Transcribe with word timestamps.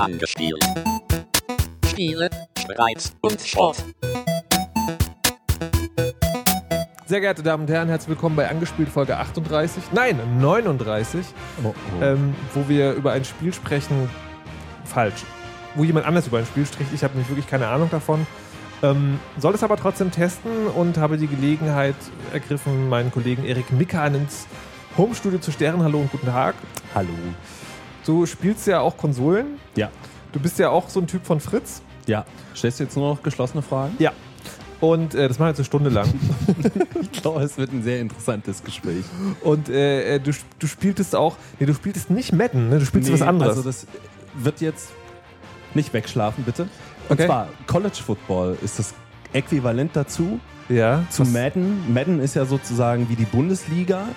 Angespielt. 0.00 0.64
Spiele, 1.84 2.30
Spreiz 2.58 3.12
und 3.20 3.38
Sport. 3.38 3.84
Sehr 7.04 7.20
geehrte 7.20 7.42
Damen 7.42 7.64
und 7.64 7.70
Herren, 7.70 7.90
herzlich 7.90 8.08
willkommen 8.08 8.34
bei 8.34 8.48
Angespielt 8.48 8.88
Folge 8.88 9.18
38, 9.18 9.92
nein, 9.92 10.18
39, 10.40 11.26
Oh, 11.62 11.74
oh. 11.74 12.02
ähm, 12.02 12.34
wo 12.54 12.66
wir 12.66 12.94
über 12.94 13.12
ein 13.12 13.26
Spiel 13.26 13.52
sprechen, 13.52 14.08
falsch, 14.84 15.22
wo 15.74 15.84
jemand 15.84 16.06
anders 16.06 16.26
über 16.28 16.38
ein 16.38 16.46
Spiel 16.46 16.64
spricht, 16.64 16.94
ich 16.94 17.04
habe 17.04 17.12
nämlich 17.12 17.28
wirklich 17.28 17.46
keine 17.46 17.68
Ahnung 17.68 17.90
davon, 17.90 18.26
ähm, 18.82 19.20
soll 19.36 19.54
es 19.54 19.62
aber 19.62 19.76
trotzdem 19.76 20.10
testen 20.10 20.68
und 20.68 20.96
habe 20.96 21.18
die 21.18 21.26
Gelegenheit 21.26 21.96
ergriffen, 22.32 22.88
meinen 22.88 23.10
Kollegen 23.10 23.44
Erik 23.44 23.70
Mickan 23.70 24.14
ins 24.14 24.46
Homestudio 24.96 25.40
zu 25.40 25.52
stellen. 25.52 25.82
Hallo 25.82 25.98
und 25.98 26.10
guten 26.10 26.26
Tag. 26.26 26.54
Hallo. 26.94 27.08
Du 28.06 28.26
spielst 28.26 28.66
ja 28.66 28.80
auch 28.80 28.96
Konsolen, 28.96 29.58
Ja. 29.76 29.90
du 30.32 30.40
bist 30.40 30.58
ja 30.58 30.70
auch 30.70 30.88
so 30.88 31.00
ein 31.00 31.06
Typ 31.06 31.24
von 31.26 31.40
Fritz. 31.40 31.82
Ja. 32.06 32.24
Stellst 32.56 32.80
du 32.80 32.84
jetzt 32.84 32.96
nur 32.96 33.14
noch 33.14 33.22
geschlossene 33.22 33.62
Fragen? 33.62 33.94
Ja. 33.98 34.12
Und 34.80 35.14
äh, 35.14 35.28
das 35.28 35.38
machen 35.38 35.46
wir 35.48 35.50
jetzt 35.50 35.58
eine 35.58 35.64
Stunde 35.66 35.90
lang. 35.90 36.08
Ich 37.12 37.22
glaube, 37.22 37.42
es 37.42 37.58
wird 37.58 37.70
ein 37.72 37.82
sehr 37.82 38.00
interessantes 38.00 38.62
Gespräch. 38.64 39.04
Und 39.42 39.68
äh, 39.68 40.14
äh, 40.14 40.20
du, 40.20 40.30
du 40.58 40.66
spieltest 40.66 41.14
auch, 41.14 41.36
nee, 41.58 41.66
du 41.66 41.74
spieltest 41.74 42.08
nicht 42.10 42.32
Madden, 42.32 42.70
ne? 42.70 42.78
du 42.78 42.86
spielst 42.86 43.12
was 43.12 43.20
anderes. 43.20 43.56
Also 43.58 43.62
das 43.68 43.86
wird 44.34 44.60
jetzt 44.62 44.88
nicht 45.74 45.92
wegschlafen, 45.92 46.44
bitte. 46.44 46.62
Und 46.62 46.70
Okay. 47.18 47.26
zwar 47.26 47.48
College 47.66 47.98
Football 48.04 48.56
ist 48.62 48.78
das 48.78 48.94
Äquivalent 49.32 49.90
dazu 49.94 50.40
ja, 50.68 51.04
zu 51.10 51.24
Madden. 51.24 51.92
Madden 51.92 52.20
ist 52.20 52.34
ja 52.36 52.44
sozusagen 52.46 53.08
wie 53.10 53.16
die 53.16 53.24
Bundesliga. 53.26 54.08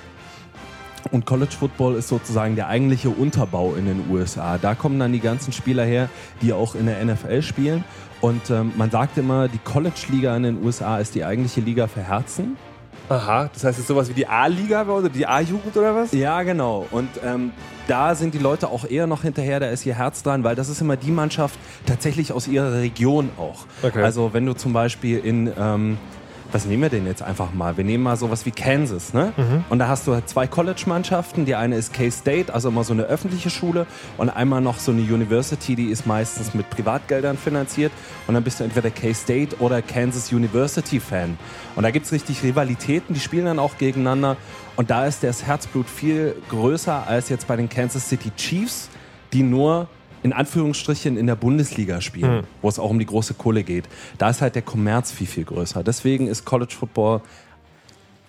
Und 1.12 1.26
College 1.26 1.54
Football 1.58 1.96
ist 1.96 2.08
sozusagen 2.08 2.56
der 2.56 2.68
eigentliche 2.68 3.10
Unterbau 3.10 3.76
in 3.76 3.86
den 3.86 4.10
USA. 4.10 4.58
Da 4.58 4.76
kommen 4.76 5.00
dann 5.00 5.12
die 5.12 5.20
ganzen 5.20 5.54
Spieler 5.54 5.84
her, 5.84 6.10
die 6.42 6.54
auch 6.54 6.76
in 6.76 6.86
der 6.86 7.04
NFL 7.04 7.42
spielen. 7.42 7.84
Und 8.22 8.50
ähm, 8.50 8.72
man 8.78 8.90
sagt 8.90 9.18
immer, 9.18 9.48
die 9.48 9.58
College-Liga 9.58 10.36
in 10.38 10.44
den 10.44 10.64
USA 10.64 10.98
ist 11.00 11.14
die 11.14 11.26
eigentliche 11.26 11.62
Liga 11.62 11.88
für 11.88 12.02
Herzen. 12.02 12.56
Aha, 13.10 13.50
das 13.54 13.66
heißt, 13.66 13.78
es 13.78 13.80
ist 13.80 13.88
sowas 13.88 14.10
wie 14.10 14.14
die 14.14 14.28
A-Liga 14.28 14.88
oder 14.88 15.10
die 15.10 15.28
A-Jugend 15.28 15.76
oder 15.76 15.94
was? 15.94 16.14
Ja, 16.14 16.42
genau. 16.44 16.88
Und 16.90 17.10
ähm, 17.24 17.52
da 17.88 18.16
sind 18.16 18.34
die 18.34 18.40
Leute 18.40 18.70
auch 18.70 18.86
eher 18.90 19.08
noch 19.08 19.24
hinterher, 19.24 19.60
da 19.60 19.68
ist 19.68 19.86
ihr 19.86 19.96
Herz 19.96 20.24
dran, 20.24 20.44
weil 20.44 20.56
das 20.56 20.70
ist 20.70 20.80
immer 20.80 20.96
die 20.96 21.12
Mannschaft 21.12 21.60
tatsächlich 21.86 22.32
aus 22.32 22.48
ihrer 22.48 22.72
Region 22.74 23.30
auch. 23.38 23.66
Okay. 23.84 24.02
Also 24.02 24.34
wenn 24.34 24.46
du 24.46 24.54
zum 24.54 24.72
Beispiel 24.72 25.20
in, 25.20 25.52
ähm, 25.58 25.98
was 26.54 26.66
nehmen 26.66 26.84
wir 26.84 26.90
denn 26.90 27.08
jetzt 27.08 27.24
einfach 27.24 27.52
mal? 27.54 27.78
Wir 27.78 27.84
nehmen 27.84 28.04
mal 28.04 28.16
sowas 28.16 28.46
wie 28.46 28.52
Kansas, 28.52 29.14
ne? 29.14 29.34
Und 29.70 29.80
da 29.80 29.88
hast 29.88 30.06
du 30.08 30.14
halt 30.14 30.30
zwei 30.30 30.46
College-Mannschaften. 30.46 31.46
Die 31.46 31.56
eine 31.56 31.76
ist 31.76 31.94
K-State, 31.94 32.54
also 32.54 32.70
immer 32.70 32.84
so 32.84 32.94
eine 32.94 33.04
öffentliche 33.04 33.50
Schule. 33.50 33.88
Und 34.18 34.30
einmal 34.30 34.62
noch 34.62 34.78
so 34.78 34.92
eine 34.92 35.02
University, 35.02 35.76
die 35.76 35.88
ist 35.88 36.06
meistens 36.06 36.54
mit 36.54 36.70
Privatgeldern 36.70 37.38
finanziert. 37.38 37.92
Und 38.28 38.36
dann 38.36 38.44
bist 38.44 38.60
du 38.60 38.64
entweder 38.64 38.92
K-State 38.92 39.58
oder 39.60 39.82
Kansas 39.82 40.32
University-Fan. 40.32 41.38
Und 41.76 41.84
da 41.84 41.92
gibt 41.92 42.06
es 42.06 42.12
richtig 42.12 42.44
Rivalitäten, 42.44 43.16
die 43.16 43.20
spielen 43.20 43.46
dann 43.46 43.60
auch 43.60 43.78
gegeneinander. 43.78 44.38
Und 44.76 44.92
da 44.92 45.06
ist 45.08 45.24
das 45.24 45.44
Herzblut 45.44 45.90
viel 45.90 46.36
größer 46.50 47.08
als 47.08 47.30
jetzt 47.30 47.48
bei 47.48 47.56
den 47.56 47.68
Kansas 47.68 48.10
City 48.10 48.32
Chiefs, 48.36 48.90
die 49.34 49.42
nur 49.44 49.88
in 50.24 50.34
Anführungsstrichen 50.34 51.18
in 51.18 51.28
der 51.28 51.36
Bundesliga 51.36 52.02
spielen, 52.02 52.46
wo 52.62 52.70
es 52.70 52.80
auch 52.80 52.90
um 52.90 52.98
die 53.00 53.06
große 53.06 53.34
Kohle 53.36 53.64
geht. 53.64 53.86
Da 54.18 54.30
ist 54.30 54.42
halt 54.42 54.56
der 54.56 54.62
Kommerz 54.62 55.12
viel, 55.12 55.28
viel 55.28 55.44
größer. 55.44 55.84
Deswegen 55.84 56.28
ist 56.28 56.46
College 56.46 56.74
Football 56.78 57.22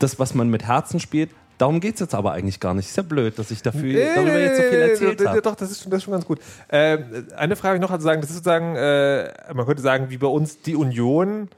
das, 0.00 0.18
was 0.18 0.34
man 0.34 0.48
mit 0.50 0.64
Herzen 0.64 1.00
spielt. 1.00 1.30
Darum 1.56 1.78
geht 1.78 1.94
es 1.94 2.00
jetzt 2.00 2.14
aber 2.16 2.32
eigentlich 2.32 2.58
gar 2.58 2.74
nicht. 2.74 2.88
Ist 2.88 2.96
ja 2.96 3.04
blöd, 3.04 3.38
dass 3.38 3.52
ich 3.52 3.62
dafür, 3.62 4.12
darüber 4.16 4.40
jetzt 4.40 4.56
so 4.56 4.62
viel 4.64 4.78
erzählt 4.80 5.20
Äh, 5.20 5.26
habe. 5.28 5.40
Doch, 5.40 5.54
das 5.54 5.70
ist, 5.70 5.82
schon, 5.82 5.90
das 5.92 5.98
ist 5.98 6.04
schon 6.04 6.12
ganz 6.12 6.26
gut. 6.26 6.40
Ähm, 6.68 7.28
eine 7.36 7.54
Frage 7.54 7.78
noch, 7.78 7.92
also 7.92 8.02
sagen, 8.04 8.20
das 8.20 8.30
ist 8.30 8.36
sozusagen, 8.38 8.74
äh, 8.74 9.32
man 9.54 9.64
könnte 9.64 9.80
sagen, 9.80 10.10
wie 10.10 10.18
bei 10.18 10.26
uns 10.26 10.60
die 10.62 10.74
Union 10.74 11.48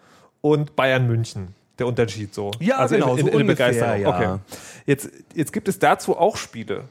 und 0.43 0.77
Bayern 0.77 1.07
München. 1.07 1.49
Der 1.79 1.87
Unterschied 1.87 2.35
so. 2.35 2.51
Ja, 2.61 2.77
also 2.77 2.95
genau, 2.95 3.13
in, 3.15 3.19
in, 3.19 3.25
so 3.27 3.31
in 3.33 3.41
ungefähr, 3.43 3.69
Begeisterung. 3.69 4.01
ja. 4.03 4.35
Okay. 4.35 4.39
Jetzt, 4.87 5.11
jetzt 5.35 5.53
gibt 5.53 5.67
es 5.69 5.79
dazu 5.79 6.17
auch 6.17 6.37
Spiele. 6.37 6.85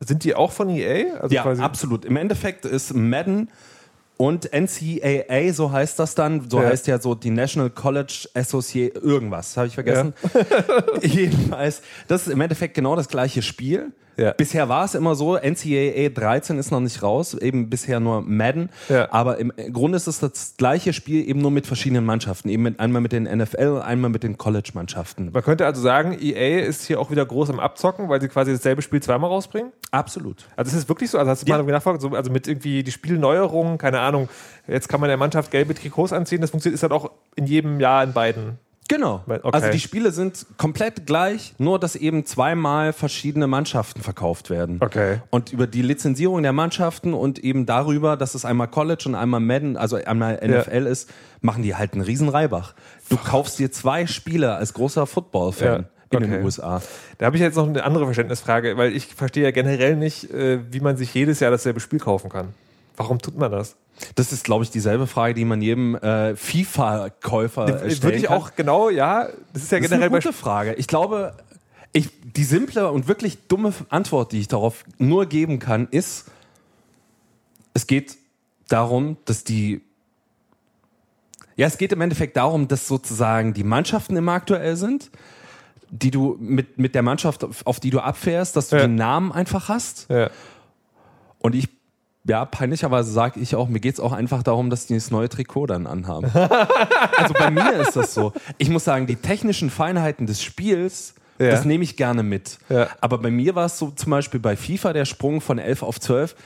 Sind 0.00 0.24
die 0.24 0.34
auch 0.34 0.52
von 0.52 0.68
EA? 0.70 1.18
Also. 1.20 1.34
Ja, 1.34 1.44
absolut. 1.44 2.04
Im 2.04 2.16
Endeffekt 2.16 2.64
ist 2.64 2.94
Madden 2.94 3.50
und 4.16 4.50
NCAA, 4.52 5.52
so 5.52 5.70
heißt 5.70 5.98
das 5.98 6.14
dann, 6.14 6.48
so 6.50 6.60
Ja. 6.60 6.66
heißt 6.68 6.86
ja 6.88 7.00
so 7.00 7.14
die 7.14 7.30
National 7.30 7.70
College 7.70 8.28
Association, 8.34 9.02
irgendwas, 9.02 9.56
habe 9.56 9.68
ich 9.68 9.74
vergessen. 9.74 10.12
Jedenfalls, 11.02 11.82
das 12.08 12.26
ist 12.26 12.32
im 12.32 12.40
Endeffekt 12.40 12.74
genau 12.74 12.96
das 12.96 13.08
gleiche 13.08 13.42
Spiel. 13.42 13.92
Ja. 14.18 14.32
Bisher 14.32 14.68
war 14.68 14.84
es 14.84 14.94
immer 14.94 15.14
so, 15.14 15.36
NCAA 15.36 16.08
13 16.08 16.58
ist 16.58 16.70
noch 16.72 16.80
nicht 16.80 17.02
raus, 17.02 17.34
eben 17.34 17.70
bisher 17.70 18.00
nur 18.00 18.20
Madden. 18.22 18.68
Ja. 18.88 19.12
Aber 19.12 19.38
im 19.38 19.52
Grunde 19.72 19.96
ist 19.96 20.08
es 20.08 20.18
das 20.18 20.54
gleiche 20.56 20.92
Spiel, 20.92 21.28
eben 21.28 21.40
nur 21.40 21.52
mit 21.52 21.66
verschiedenen 21.66 22.04
Mannschaften. 22.04 22.48
Eben 22.48 22.64
mit, 22.64 22.80
einmal 22.80 23.00
mit 23.00 23.12
den 23.12 23.24
NFL 23.24 23.68
und 23.76 23.82
einmal 23.82 24.10
mit 24.10 24.24
den 24.24 24.36
College-Mannschaften. 24.36 25.30
Man 25.32 25.42
könnte 25.42 25.66
also 25.66 25.80
sagen, 25.80 26.18
EA 26.20 26.60
ist 26.66 26.84
hier 26.84 26.98
auch 27.00 27.10
wieder 27.12 27.24
groß 27.24 27.50
am 27.50 27.60
Abzocken, 27.60 28.08
weil 28.08 28.20
sie 28.20 28.28
quasi 28.28 28.52
dasselbe 28.52 28.82
Spiel 28.82 29.00
zweimal 29.00 29.30
rausbringen. 29.30 29.72
Absolut. 29.92 30.46
Also 30.56 30.70
ist 30.76 30.82
es 30.82 30.88
wirklich 30.88 31.10
so? 31.10 31.18
Also 31.18 31.30
hast 31.30 31.46
du 31.46 31.50
Ja. 31.50 31.58
mal 31.62 31.64
nachgefragt, 31.70 32.00
so, 32.00 32.08
also 32.10 32.32
mit 32.32 32.48
irgendwie 32.48 32.82
die 32.82 32.90
Spielneuerungen, 32.92 33.78
keine 33.78 34.00
Ahnung, 34.00 34.28
jetzt 34.66 34.88
kann 34.88 35.00
man 35.00 35.08
der 35.08 35.16
Mannschaft 35.16 35.50
gelbe 35.52 35.74
Trikots 35.74 36.12
anziehen, 36.12 36.40
das 36.40 36.50
funktioniert 36.50 36.74
ist 36.74 36.82
halt 36.82 36.92
auch 36.92 37.10
in 37.36 37.46
jedem 37.46 37.78
Jahr 37.78 38.02
in 38.02 38.12
beiden. 38.12 38.58
Genau. 38.88 39.22
Okay. 39.26 39.50
Also 39.52 39.70
die 39.70 39.80
Spiele 39.80 40.12
sind 40.12 40.46
komplett 40.56 41.06
gleich, 41.06 41.54
nur 41.58 41.78
dass 41.78 41.94
eben 41.94 42.24
zweimal 42.24 42.94
verschiedene 42.94 43.46
Mannschaften 43.46 44.00
verkauft 44.00 44.48
werden. 44.48 44.78
Okay. 44.80 45.20
Und 45.30 45.52
über 45.52 45.66
die 45.66 45.82
Lizenzierung 45.82 46.42
der 46.42 46.54
Mannschaften 46.54 47.12
und 47.12 47.38
eben 47.38 47.66
darüber, 47.66 48.16
dass 48.16 48.34
es 48.34 48.46
einmal 48.46 48.68
College 48.68 49.04
und 49.06 49.14
einmal 49.14 49.40
Madden, 49.40 49.76
also 49.76 49.96
einmal 49.96 50.40
NFL 50.42 50.86
ist, 50.86 51.10
machen 51.42 51.62
die 51.62 51.76
halt 51.76 51.92
einen 51.92 52.02
riesen 52.02 52.30
Reibach. 52.30 52.74
Du 53.10 53.16
kaufst 53.18 53.58
dir 53.58 53.70
zwei 53.70 54.06
Spiele 54.06 54.54
als 54.54 54.72
großer 54.72 55.06
Football-Fan 55.06 55.66
Ja, 55.66 55.76
in 55.76 56.24
okay. 56.24 56.26
den 56.26 56.44
USA. 56.44 56.80
Da 57.18 57.26
habe 57.26 57.36
ich 57.36 57.42
jetzt 57.42 57.56
noch 57.56 57.68
eine 57.68 57.84
andere 57.84 58.06
Verständnisfrage, 58.06 58.78
weil 58.78 58.96
ich 58.96 59.06
verstehe 59.14 59.44
ja 59.44 59.50
generell 59.50 59.96
nicht, 59.96 60.30
äh, 60.32 60.60
wie 60.70 60.80
man 60.80 60.96
sich 60.96 61.12
jedes 61.12 61.40
Jahr 61.40 61.50
dasselbe 61.50 61.80
Spiel 61.80 61.98
kaufen 61.98 62.30
kann. 62.30 62.48
Warum 62.96 63.18
tut 63.20 63.36
man 63.36 63.52
das? 63.52 63.76
Das 64.14 64.32
ist, 64.32 64.44
glaube 64.44 64.64
ich, 64.64 64.70
dieselbe 64.70 65.06
Frage, 65.06 65.34
die 65.34 65.44
man 65.44 65.60
jedem 65.62 65.94
äh, 65.96 66.36
FIFA-Käufer 66.36 67.78
stellen 67.90 68.02
Würde 68.02 68.16
ich 68.16 68.22
kann. 68.24 68.36
auch 68.36 68.54
genau, 68.54 68.90
ja, 68.90 69.28
das 69.52 69.62
ist 69.64 69.72
ja 69.72 69.78
Das 69.78 69.86
ist 69.86 69.90
generell 69.90 70.02
eine 70.02 70.10
bei 70.10 70.18
gute 70.18 70.32
Frage. 70.32 70.74
Ich 70.74 70.86
glaube, 70.86 71.34
ich, 71.92 72.08
die 72.22 72.44
simple 72.44 72.90
und 72.90 73.08
wirklich 73.08 73.38
dumme 73.48 73.72
Antwort, 73.88 74.32
die 74.32 74.40
ich 74.40 74.48
darauf 74.48 74.84
nur 74.98 75.26
geben 75.26 75.58
kann, 75.58 75.88
ist, 75.90 76.26
es 77.74 77.86
geht 77.86 78.16
darum, 78.68 79.16
dass 79.24 79.44
die 79.44 79.80
ja, 81.56 81.66
es 81.66 81.76
geht 81.76 81.92
im 81.92 82.00
Endeffekt 82.00 82.36
darum, 82.36 82.68
dass 82.68 82.86
sozusagen 82.86 83.52
die 83.52 83.64
Mannschaften 83.64 84.14
immer 84.16 84.32
aktuell 84.32 84.76
sind, 84.76 85.10
die 85.90 86.12
du 86.12 86.36
mit, 86.38 86.78
mit 86.78 86.94
der 86.94 87.02
Mannschaft, 87.02 87.42
auf, 87.42 87.66
auf 87.66 87.80
die 87.80 87.90
du 87.90 87.98
abfährst, 87.98 88.54
dass 88.54 88.68
du 88.68 88.76
Ja. 88.76 88.82
den 88.82 88.94
Namen 88.94 89.32
einfach 89.32 89.68
hast. 89.68 90.06
ja. 90.08 90.30
Und 91.40 91.54
ich, 91.56 91.68
ja, 92.28 92.44
peinlicherweise 92.44 93.10
sage 93.10 93.40
ich 93.40 93.56
auch, 93.56 93.68
mir 93.68 93.80
geht 93.80 93.94
es 93.94 94.00
auch 94.00 94.12
einfach 94.12 94.42
darum, 94.42 94.68
dass 94.70 94.86
die 94.86 94.94
das 94.94 95.10
neue 95.10 95.28
Trikot 95.28 95.66
dann 95.66 95.86
anhaben. 95.86 96.30
also 97.16 97.34
bei 97.34 97.50
mir 97.50 97.72
ist 97.80 97.96
das 97.96 98.12
so. 98.14 98.32
Ich 98.58 98.68
muss 98.68 98.84
sagen, 98.84 99.06
die 99.06 99.16
technischen 99.16 99.70
Feinheiten 99.70 100.26
des 100.26 100.42
Spiels, 100.42 101.14
Ja. 101.38 101.50
das 101.50 101.64
nehme 101.64 101.84
ich 101.84 101.96
gerne 101.96 102.22
mit. 102.22 102.58
Ja. 102.68 102.88
Aber 103.00 103.18
bei 103.18 103.30
mir 103.30 103.54
war 103.54 103.64
es 103.66 103.78
so 103.78 103.90
zum 103.90 104.10
Beispiel 104.10 104.40
bei 104.40 104.56
FIFA 104.56 104.92
der 104.92 105.06
Sprung 105.06 105.40
von 105.40 105.58
11 105.58 105.82
auf 105.82 105.98
12. 105.98 106.36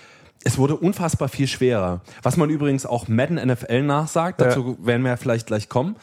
Es 0.44 0.56
wurde 0.56 0.76
unfassbar 0.76 1.28
viel 1.28 1.48
schwerer. 1.48 2.00
Was 2.22 2.36
man 2.36 2.48
übrigens 2.48 2.86
auch 2.86 3.08
Madden 3.08 3.36
NFL 3.44 3.82
nachsagt, 3.82 4.40
dazu 4.40 4.76
werden 4.84 5.02
wir 5.02 5.10
ja 5.10 5.16
vielleicht 5.16 5.46
gleich 5.48 5.68
kommen. 5.68 5.96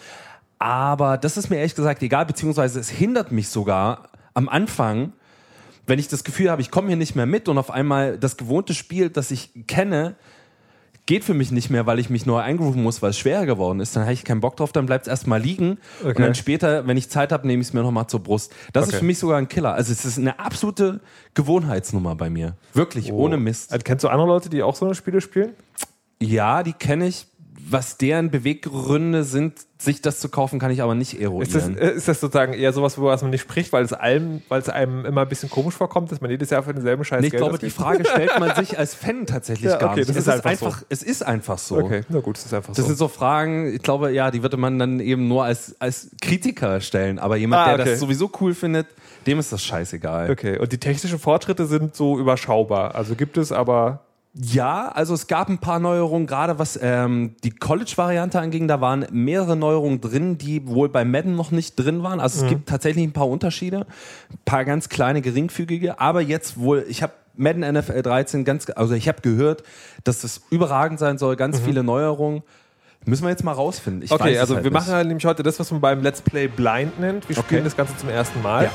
Aber 0.60 1.18
das 1.18 1.38
ist 1.38 1.50
mir 1.50 1.58
ehrlich 1.58 1.76
gesagt 1.76 2.04
egal, 2.04 2.26
beziehungsweise 2.26 2.80
es 2.82 2.90
hindert 2.90 3.32
mich 3.32 3.48
sogar 3.48 4.10
am 4.34 4.50
Anfang, 4.50 5.14
wenn 5.90 6.00
ich 6.00 6.08
das 6.08 6.24
Gefühl 6.24 6.50
habe, 6.52 6.62
ich 6.62 6.72
komme 6.72 6.88
hier 6.88 6.96
nicht 6.98 7.16
mehr 7.16 7.26
mit 7.26 7.48
und 7.50 7.58
auf 7.58 7.72
einmal 7.72 8.18
das 8.18 8.38
gewohnte 8.38 8.74
Spiel, 8.74 9.10
das 9.10 9.32
ich 9.32 9.52
kenne, 9.68 10.16
geht 11.06 11.24
für 11.24 11.34
mich 11.34 11.50
nicht 11.52 11.72
mehr, 11.72 11.88
weil 11.88 11.98
ich 11.98 12.12
mich 12.12 12.28
neu 12.28 12.38
eingrooven 12.38 12.84
muss, 12.84 13.02
weil 13.02 13.10
es 13.10 13.18
schwerer 13.18 13.48
geworden 13.48 13.80
ist, 13.80 13.96
dann 13.96 14.04
habe 14.04 14.13
ich 14.13 14.24
keinen 14.24 14.42
Bock 14.42 14.56
drauf, 14.58 14.72
dann 14.72 14.86
bleibt 14.86 15.08
es 15.08 15.10
erstmal 15.10 15.42
liegen 15.42 15.80
und 16.04 16.10
Okay. 16.12 16.22
dann 16.22 16.36
später, 16.36 16.86
wenn 16.86 16.98
ich 16.98 17.10
Zeit 17.10 17.31
habe, 17.31 17.48
nehme 17.48 17.62
ich 17.62 17.69
es 17.69 17.74
mir 17.74 17.81
nochmal 17.81 18.06
zur 18.06 18.19
Brust. 18.22 18.54
Das 18.74 18.84
Okay. 18.84 18.94
ist 18.94 19.00
für 19.00 19.06
mich 19.06 19.18
sogar 19.18 19.40
ein 19.40 19.48
Killer. 19.48 19.74
Also 19.74 19.92
es 19.92 20.06
ist 20.06 20.19
eine 20.19 20.38
absolute 20.38 21.00
Gewohnheitsnummer 21.34 22.13
bei 22.16 22.30
mir. 22.30 22.56
Wirklich, 22.74 23.12
ohne 23.12 23.38
Mist. 23.38 23.72
Also, 23.74 23.84
kennst 23.84 24.04
du 24.04 24.10
andere 24.10 24.28
Leute, 24.28 24.50
die 24.50 24.62
auch 24.62 24.75
so 24.75 24.86
eine 24.86 24.94
Spiele 24.94 25.19
spielen? 25.19 25.54
Ja, 26.22 26.62
die 26.62 26.74
kenne 26.74 27.08
ich. 27.08 27.25
Was 27.72 27.98
deren 27.98 28.32
Beweggründe 28.32 29.24
sind, 29.24 29.60
sich 29.78 30.02
das 30.02 30.20
zu 30.20 30.30
kaufen, 30.30 30.60
kann 30.60 30.72
ich 30.72 30.82
aber 30.82 30.96
nicht 30.96 31.22
eruieren. 31.22 31.44
Ist 31.44 31.56
das, 31.56 31.70
äh, 31.70 31.92
ist 31.96 32.08
das 32.08 32.20
sozusagen 32.20 32.54
eher 32.54 32.74
sowas, 32.74 32.98
worüber 32.98 33.16
man 33.22 33.30
nicht 33.30 33.42
spricht, 33.42 33.72
weil 33.74 33.84
es 33.84 33.94
einem, 33.94 34.42
weil 34.50 34.60
es 34.62 34.70
einem 34.70 35.06
immer 35.06 35.22
ein 35.22 35.30
bisschen 35.30 35.50
komisch 35.50 35.76
vorkommt, 35.76 36.12
dass 36.12 36.20
man 36.20 36.32
jedes 36.32 36.50
Jahr 36.50 36.64
für 36.64 36.74
denselben 36.74 37.04
Scheiß 37.06 37.22
Nee, 37.22 37.28
ich 37.28 37.32
Geld 37.32 37.42
glaube, 37.44 37.58
die? 37.60 37.70
Frage 37.70 38.04
stellt 38.06 38.38
man 38.40 38.56
sich 38.56 38.78
als 38.78 38.94
Fan 38.96 39.26
tatsächlich 39.26 39.70
Ja, 39.72 39.78
gar 39.78 39.92
okay, 39.92 40.00
nicht. 40.00 40.10
das 40.10 40.16
es 40.18 40.28
ist 40.28 40.46
einfach 40.46 40.80
so. 40.80 40.86
Es 40.90 41.04
ist 41.04 41.24
einfach 41.24 41.58
so. 41.58 41.78
Okay, 41.78 42.02
na 42.10 42.20
gut, 42.20 42.38
das 42.38 42.46
ist 42.48 42.54
einfach 42.54 42.74
Das 42.74 42.78
so. 42.84 42.88
sind 42.88 42.98
so 42.98 43.08
Fragen, 43.08 43.74
ich 43.74 43.82
glaube, 43.82 44.12
ja, 44.12 44.32
die 44.32 44.42
würde 44.42 44.58
man 44.58 44.78
dann 44.80 45.00
eben 45.00 45.28
nur 45.28 45.44
als, 45.46 45.76
als 45.80 46.10
Kritiker 46.22 46.82
stellen. 46.82 47.20
Aber 47.20 47.38
jemand, 47.38 47.62
Ah, 47.62 47.66
der 47.76 47.82
okay. 47.82 47.92
das 47.92 48.00
sowieso 48.00 48.32
cool 48.42 48.54
findet, 48.54 48.88
dem 49.28 49.40
ist 49.40 49.52
das 49.54 49.64
scheißegal. 49.64 50.30
Okay, 50.32 50.58
und 50.58 50.72
die 50.72 50.78
technischen 50.80 51.20
Fortschritte 51.20 51.66
sind 51.68 51.96
so 51.96 52.20
überschaubar. 52.20 52.96
Also 52.96 53.16
gibt 53.16 53.38
es 53.38 53.52
aber 53.52 54.02
Ja, 54.34 54.90
also 54.90 55.16
es 55.16 55.26
gab 55.28 55.50
ein 55.50 55.58
paar 55.58 55.80
Neuerungen, 55.80 56.28
gerade 56.28 56.60
was 56.60 56.80
ähm, 56.81 57.36
die 57.44 57.50
College-Variante 57.50 58.40
anging. 58.40 58.68
Da 58.68 58.80
waren 58.80 59.06
mehrere 59.12 59.56
Neuerungen 59.56 60.02
drin, 60.02 60.38
die 60.38 60.68
wohl 60.68 60.88
bei 60.88 61.04
Madden 61.04 61.36
noch 61.36 61.50
nicht 61.52 61.76
drin 61.76 62.04
waren. 62.04 62.20
Also 62.20 62.44
es 62.44 62.50
gibt 62.50 62.70
tatsächlich 62.70 63.04
ein 63.04 63.12
paar 63.12 63.28
Unterschiede, 63.28 63.88
ein 64.31 64.38
paar 64.46 64.66
ganz 64.66 64.88
kleine, 64.88 65.22
geringfügige. 65.22 66.00
Aber 66.00 66.22
jetzt 66.22 66.60
wohl, 66.60 66.86
ich 66.88 67.02
habe 67.02 67.14
Madden 67.36 67.62
NFL 67.74 68.02
13 68.04 68.46
ganz, 68.46 68.68
also 68.76 68.94
ich 68.94 69.08
habe 69.08 69.22
gehört, 69.22 69.64
dass 70.04 70.22
das 70.22 70.42
überragend 70.52 71.00
sein 71.00 71.18
soll, 71.18 71.36
ganz 71.36 71.60
viele 71.60 71.84
Neuerungen. 71.84 72.44
Müssen 73.06 73.24
wir 73.24 73.30
jetzt 73.30 73.44
mal 73.44 73.54
rausfinden. 73.54 74.04
Ich 74.04 74.12
Okay, 74.12 74.38
also 74.38 74.56
halt 74.56 74.64
wir 74.64 74.72
nicht. 74.72 74.80
machen 74.80 74.94
halt 74.94 75.08
nämlich 75.08 75.25
heute 75.25 75.42
das, 75.42 75.60
was 75.60 75.72
man 75.72 75.82
beim 75.82 76.04
Let's 76.04 76.22
Play 76.22 76.48
blind 76.48 77.00
nennt. 77.00 77.28
Wir 77.30 77.36
spielen 77.36 77.62
Okay. 77.62 77.64
das 77.64 77.75
Ganze 77.78 77.98
zum 77.98 78.10
ersten 78.10 78.42
Mal. 78.44 78.66
Ja. 78.66 78.72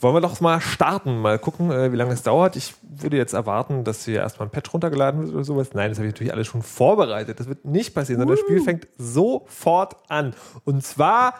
Wollen 0.00 0.14
wir 0.14 0.20
doch 0.22 0.40
mal 0.40 0.60
starten, 0.60 1.18
mal 1.20 1.38
gucken, 1.38 1.70
äh, 1.70 1.92
wie 1.92 1.96
lange 1.96 2.12
es 2.14 2.22
dauert. 2.22 2.56
Ich 2.56 2.74
würde 2.82 3.16
jetzt 3.18 3.34
erwarten, 3.34 3.84
dass 3.84 4.04
hier 4.06 4.20
erstmal 4.20 4.48
ein 4.48 4.50
Patch 4.50 4.72
runtergeladen 4.72 5.20
wird 5.22 5.34
oder 5.34 5.44
sowas. 5.44 5.70
Nein, 5.74 5.90
das 5.90 5.98
habe 5.98 6.08
ich 6.08 6.14
natürlich 6.14 6.32
alles 6.32 6.46
schon 6.46 6.62
vorbereitet. 6.62 7.38
Das 7.38 7.48
wird 7.48 7.64
nicht 7.66 7.94
passieren, 7.94 8.20
sondern 8.20 8.36
das 8.36 8.44
Spiel 8.44 8.62
fängt 8.62 8.88
sofort 8.96 9.96
an. 10.08 10.34
Und 10.64 10.84
zwar 10.84 11.34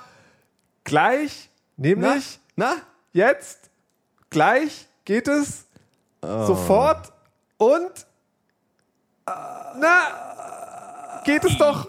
gleich, 0.85 1.49
nämlich 1.79 2.39
Na? 2.57 2.75
jetzt, 3.13 3.71
gleich 4.29 4.87
geht 5.05 5.27
es 5.29 5.65
Oh. 6.23 6.45
sofort 6.49 7.11
und 7.57 7.91
äh, 9.27 9.31
na, 9.81 11.23
geht 11.25 11.43
es 11.45 11.57
doch. 11.57 11.89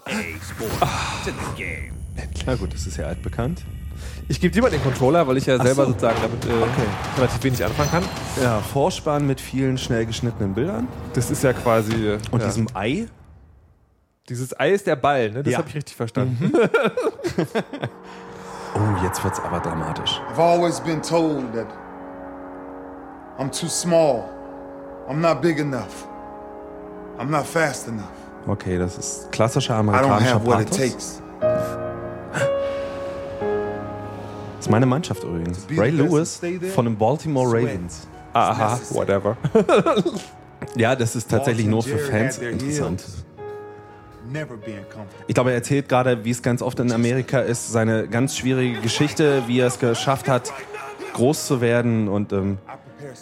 Na 2.46 2.54
gut, 2.54 2.72
das 2.72 2.86
ist 2.86 2.96
ja 2.96 3.06
altbekannt. 3.08 3.62
Ich 4.28 4.40
gebe 4.40 4.54
dir 4.54 4.62
mal 4.62 4.70
den 4.70 4.82
Controller, 4.82 5.26
weil 5.26 5.36
ich 5.36 5.46
ja 5.46 5.56
selber 5.62 5.84
so. 5.84 5.90
sozusagen 5.92 6.16
damit 6.22 6.44
äh, 6.44 7.18
relativ 7.18 7.42
wenig 7.42 7.64
anfangen 7.64 7.90
kann. 7.90 8.04
Ja, 8.42 8.60
Vorspann 8.60 9.26
mit 9.26 9.40
vielen 9.40 9.76
schnell 9.78 10.06
geschnittenen 10.06 10.54
Bildern 10.54 10.88
Das 11.14 11.30
ist 11.30 11.42
ja 11.42 11.52
quasi. 11.52 11.92
äh, 11.92 12.18
und 12.30 12.40
ja. 12.40 12.46
diesem 12.46 12.66
Ei. 12.74 13.08
Dieses 14.28 14.58
Ei 14.58 14.70
ist 14.70 14.86
der 14.86 14.96
Ball, 14.96 15.30
ne? 15.30 15.42
Das 15.42 15.52
Ja. 15.52 15.58
habe 15.58 15.68
ich 15.68 15.74
richtig 15.74 15.96
verstanden. 15.96 16.52
Oh, 18.74 19.04
jetzt 19.04 19.22
wird's 19.22 19.38
aber 19.40 19.60
dramatisch. 19.60 20.20
I've 20.34 20.40
always 20.40 20.80
been 20.80 21.02
told 21.02 21.52
that 21.54 21.66
I'm 23.38 23.50
too 23.50 23.68
small. 23.68 24.24
I'm 25.10 25.20
not 25.20 25.42
big 25.42 25.58
enough. 25.58 26.06
I'm 27.18 27.26
not 27.30 27.46
fast 27.46 27.86
enough. 27.88 28.08
Okay, 28.46 28.78
das 28.78 28.96
ist 28.96 29.30
klassischer 29.30 29.74
I 29.74 29.82
don't 29.82 29.88
amerikanischer 29.90 30.34
have 30.34 30.46
what 30.46 30.60
it 30.60 30.70
Pathos. 30.70 30.78
takes. 30.78 31.21
Das 34.62 34.68
ist 34.68 34.70
meine 34.70 34.86
Mannschaft 34.86 35.24
übrigens. 35.24 35.66
Ray 35.76 35.90
Lewis 35.90 36.40
von 36.72 36.84
den 36.84 36.96
Baltimore. 36.96 37.48
Ravens. 37.48 38.06
Aha, 38.32 38.78
whatever. 38.90 39.36
Ja, 40.76 40.94
das 40.94 41.16
ist 41.16 41.28
tatsächlich 41.28 41.66
nur 41.66 41.82
für 41.82 41.98
Fans 41.98 42.38
interessant. 42.38 43.02
Ich 45.26 45.34
glaube, 45.34 45.50
er 45.50 45.56
erzählt 45.56 45.88
gerade, 45.88 46.24
wie 46.24 46.30
es 46.30 46.40
ganz 46.40 46.62
oft 46.62 46.78
in 46.78 46.92
Amerika 46.92 47.40
ist, 47.40 47.72
seine 47.72 48.06
ganz 48.06 48.36
schwierige 48.36 48.80
Geschichte, 48.80 49.42
wie 49.48 49.58
er 49.58 49.66
es 49.66 49.80
geschafft 49.80 50.28
hat, 50.28 50.52
groß 51.14 51.48
zu 51.48 51.60
werden. 51.60 52.06
Und 52.06 52.32
ähm, 52.32 52.58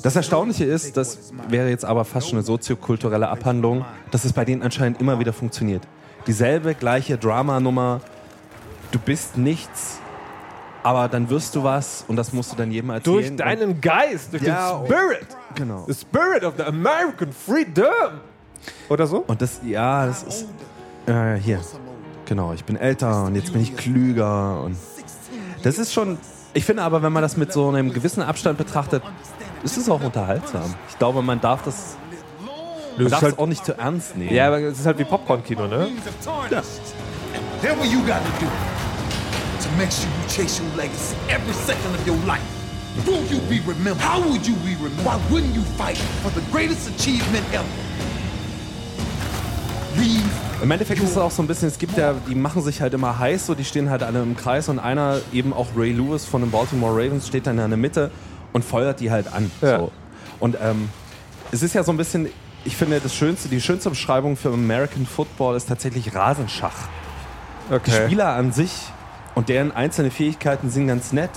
das 0.02 0.16
Erstaunliche 0.16 0.66
ist, 0.66 0.98
das 0.98 1.32
wäre 1.48 1.70
jetzt 1.70 1.86
aber 1.86 2.04
fast 2.04 2.28
schon 2.28 2.36
eine 2.36 2.44
soziokulturelle 2.44 3.30
Abhandlung, 3.30 3.86
dass 4.10 4.26
es 4.26 4.34
bei 4.34 4.44
denen 4.44 4.62
anscheinend 4.62 5.00
immer 5.00 5.18
wieder 5.18 5.32
funktioniert. 5.32 5.84
Dieselbe 6.26 6.74
gleiche 6.74 7.16
Dramanummer. 7.16 8.02
Du 8.92 8.98
bist 8.98 9.38
nichts, 9.38 9.99
aber 10.82 11.08
dann 11.08 11.28
wirst 11.30 11.54
du 11.54 11.62
was 11.62 12.04
und 12.08 12.16
das 12.16 12.32
musst 12.32 12.52
du 12.52 12.56
dann 12.56 12.70
jedem 12.70 12.90
erzählen. 12.90 13.14
durch 13.16 13.36
deinen 13.36 13.80
Geist, 13.80 14.32
durch 14.32 14.42
Ja, 14.42 14.78
den 14.78 14.86
Spirit. 14.86 15.26
Genau. 15.54 15.84
The 15.86 15.94
Spirit 15.94 16.44
of 16.44 16.54
the 16.56 16.64
American 16.64 17.32
Freedom. 17.32 18.20
Oder 18.88 19.06
so? 19.06 19.24
Und 19.26 19.40
das, 19.42 19.60
ja, 19.64 20.06
das 20.06 20.22
ist. 20.22 20.46
Äh, 21.06 21.36
hier. 21.36 21.60
Genau, 22.26 22.52
ich 22.52 22.64
bin 22.64 22.76
älter 22.76 23.24
und 23.24 23.34
jetzt 23.34 23.52
bin 23.52 23.62
ich 23.62 23.76
klüger. 23.76 24.62
Und 24.62 24.76
das 25.62 25.78
ist 25.78 25.92
schon. 25.92 26.18
Ich 26.52 26.64
finde 26.64 26.82
aber, 26.82 27.02
wenn 27.02 27.12
man 27.12 27.22
das 27.22 27.36
mit 27.36 27.52
so 27.52 27.68
einem 27.68 27.92
gewissen 27.92 28.22
Abstand 28.22 28.58
betrachtet, 28.58 29.02
ist 29.62 29.76
es 29.76 29.88
auch 29.88 30.02
unterhaltsam. 30.02 30.74
Ich 30.88 30.98
glaube, 30.98 31.22
man 31.22 31.40
darf 31.40 31.62
das. 31.62 31.96
Man 32.96 33.08
darf 33.08 33.22
halt- 33.22 33.32
es 33.34 33.38
auch 33.38 33.46
nicht 33.46 33.64
zu 33.64 33.78
ernst 33.78 34.16
nehmen. 34.16 34.34
Ja, 34.34 34.48
aber 34.48 34.58
es 34.58 34.78
ist 34.80 34.86
halt 34.86 34.98
wie 34.98 35.04
Popcorn-Kino, 35.04 35.66
ne? 35.66 35.88
Then 37.62 37.76
to 39.62 39.68
make 39.76 39.90
sure 39.90 40.08
you 40.08 40.28
chase 40.28 40.60
your 40.60 40.68
legacy 40.76 41.16
every 41.28 41.52
second 41.52 41.94
of 41.94 42.06
your 42.06 42.16
life. 42.26 42.42
Will 43.06 43.22
you 43.26 43.38
be 43.48 43.60
remembered? 43.66 44.02
How 44.02 44.20
would 44.20 44.46
you 44.46 44.54
be 44.56 44.74
remembered? 44.76 45.04
Why 45.06 45.18
wouldn't 45.30 45.54
you 45.54 45.62
fight 45.78 45.98
for 46.22 46.30
the 46.30 46.42
greatest 46.50 46.88
achievement 46.88 47.44
ever? 47.52 47.64
Leave 49.96 50.22
Im 50.62 50.70
Endeffekt 50.70 51.02
ist 51.02 51.12
es 51.12 51.16
auch 51.18 51.30
so 51.30 51.42
ein 51.42 51.46
bisschen, 51.46 51.68
es 51.68 51.78
gibt 51.78 51.96
ja, 51.96 52.14
die 52.28 52.34
machen 52.34 52.62
sich 52.62 52.82
halt 52.82 52.92
immer 52.92 53.18
heiß, 53.18 53.46
so 53.46 53.54
die 53.54 53.64
stehen 53.64 53.88
halt 53.88 54.02
alle 54.02 54.22
im 54.22 54.36
Kreis 54.36 54.68
und 54.68 54.78
einer, 54.78 55.18
eben 55.32 55.54
auch 55.54 55.68
Ray 55.74 55.92
Lewis 55.92 56.26
von 56.26 56.42
den 56.42 56.50
Baltimore 56.50 56.92
Ravens, 56.92 57.26
steht 57.26 57.46
dann 57.46 57.58
in 57.58 57.70
der 57.70 57.78
Mitte 57.78 58.10
und 58.52 58.62
feuert 58.62 59.00
die 59.00 59.10
halt 59.10 59.32
an. 59.32 59.50
Ja. 59.62 59.78
So. 59.78 59.92
Und 60.38 60.58
ähm, 60.62 60.90
es 61.50 61.62
ist 61.62 61.74
ja 61.74 61.82
so 61.82 61.92
ein 61.92 61.96
bisschen, 61.96 62.28
ich 62.64 62.76
finde, 62.76 63.00
das 63.00 63.14
Schönste, 63.14 63.48
die 63.48 63.60
schönste 63.60 63.88
Beschreibung 63.88 64.36
für 64.36 64.52
American 64.52 65.06
Football 65.06 65.56
ist 65.56 65.66
tatsächlich 65.68 66.14
Rasenschach. 66.14 66.76
Die 67.70 67.74
Okay. 67.74 68.04
Spieler 68.04 68.34
an 68.34 68.52
sich 68.52 68.70
und 69.34 69.48
deren 69.48 69.72
einzelne 69.72 70.10
Fähigkeiten 70.10 70.70
sind 70.70 70.86
ganz 70.86 71.12
nett. 71.12 71.30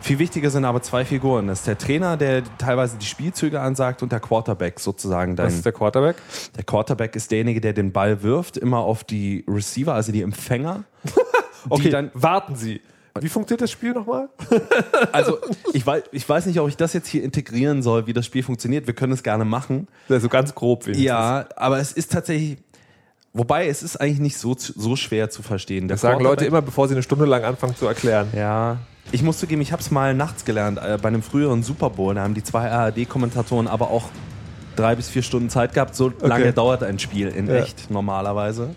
Viel 0.00 0.18
wichtiger 0.18 0.50
sind 0.50 0.64
aber 0.64 0.82
zwei 0.82 1.04
Figuren. 1.04 1.46
Das 1.46 1.60
ist 1.60 1.68
der 1.68 1.78
Trainer, 1.78 2.16
der 2.16 2.42
teilweise 2.58 2.96
die 2.96 3.06
Spielzüge 3.06 3.60
ansagt 3.60 4.02
und 4.02 4.10
der 4.10 4.18
Quarterback 4.18 4.80
sozusagen. 4.80 5.36
Dein, 5.36 5.46
Das 5.46 5.54
ist 5.54 5.64
der 5.64 5.72
Quarterback. 5.72 6.16
der 6.56 6.64
Quarterback 6.64 7.14
ist 7.14 7.30
derjenige, 7.30 7.60
der 7.60 7.72
den 7.72 7.92
Ball 7.92 8.22
wirft, 8.24 8.56
immer 8.56 8.78
auf 8.78 9.04
die 9.04 9.44
Receiver, 9.46 9.94
also 9.94 10.10
die 10.12 10.22
Empfänger. 10.22 10.84
Okay, 11.68 11.82
die 11.84 11.90
dann, 11.90 12.10
warten 12.14 12.56
Sie. 12.56 12.80
Wie 13.20 13.28
funktioniert 13.28 13.60
das 13.60 13.70
Spiel 13.70 13.92
nochmal? 13.92 14.28
also 15.12 15.38
ich 15.72 15.86
weiß, 15.86 16.02
ich 16.10 16.28
weiß 16.28 16.46
nicht, 16.46 16.58
ob 16.58 16.68
ich 16.68 16.76
das 16.76 16.92
jetzt 16.92 17.06
hier 17.06 17.22
integrieren 17.22 17.84
soll, 17.84 18.08
wie 18.08 18.12
das 18.12 18.26
Spiel 18.26 18.42
funktioniert. 18.42 18.88
Wir 18.88 18.94
können 18.94 19.12
es 19.12 19.22
gerne 19.22 19.44
machen. 19.44 19.86
Also 20.08 20.28
ganz 20.28 20.56
grob 20.56 20.86
wenigstens. 20.86 21.06
Ja, 21.06 21.46
aber 21.54 21.78
es 21.78 21.92
ist 21.92 22.10
tatsächlich, 22.10 22.58
wobei 23.32 23.66
es 23.68 23.82
ist 23.82 23.96
eigentlich 24.00 24.20
nicht 24.20 24.36
so, 24.38 24.54
so 24.58 24.96
schwer 24.96 25.30
zu 25.30 25.42
verstehen. 25.42 25.88
Der 25.88 25.94
Das 25.94 26.02
sagen 26.02 26.22
Leute 26.22 26.44
immer, 26.44 26.62
bevor 26.62 26.88
sie 26.88 26.94
eine 26.94 27.02
Stunde 27.02 27.24
lang 27.24 27.44
anfangen 27.44 27.76
zu 27.76 27.86
erklären. 27.86 28.28
Ja. 28.36 28.78
Ich 29.10 29.22
muss 29.22 29.38
zugeben, 29.38 29.60
ich 29.62 29.72
habe 29.72 29.82
es 29.82 29.90
mal 29.90 30.14
nachts 30.14 30.44
gelernt, 30.44 30.78
äh, 30.78 30.98
bei 31.00 31.08
einem 31.08 31.22
früheren 31.22 31.62
Super 31.62 31.90
Bowl. 31.90 32.14
Da 32.14 32.22
haben 32.22 32.34
die 32.34 32.42
zwei 32.42 32.70
ARD-Kommentatoren 32.70 33.66
aber 33.66 33.90
auch 33.90 34.04
drei 34.76 34.94
bis 34.94 35.08
vier 35.08 35.22
Stunden 35.22 35.50
Zeit 35.50 35.74
gehabt. 35.74 35.94
So 35.94 36.12
lange 36.20 36.52
dauert 36.52 36.82
ein 36.82 36.98
Spiel 36.98 37.28
in 37.28 37.46
Ja. 37.48 37.56
echt 37.56 37.90
normalerweise. 37.90 38.74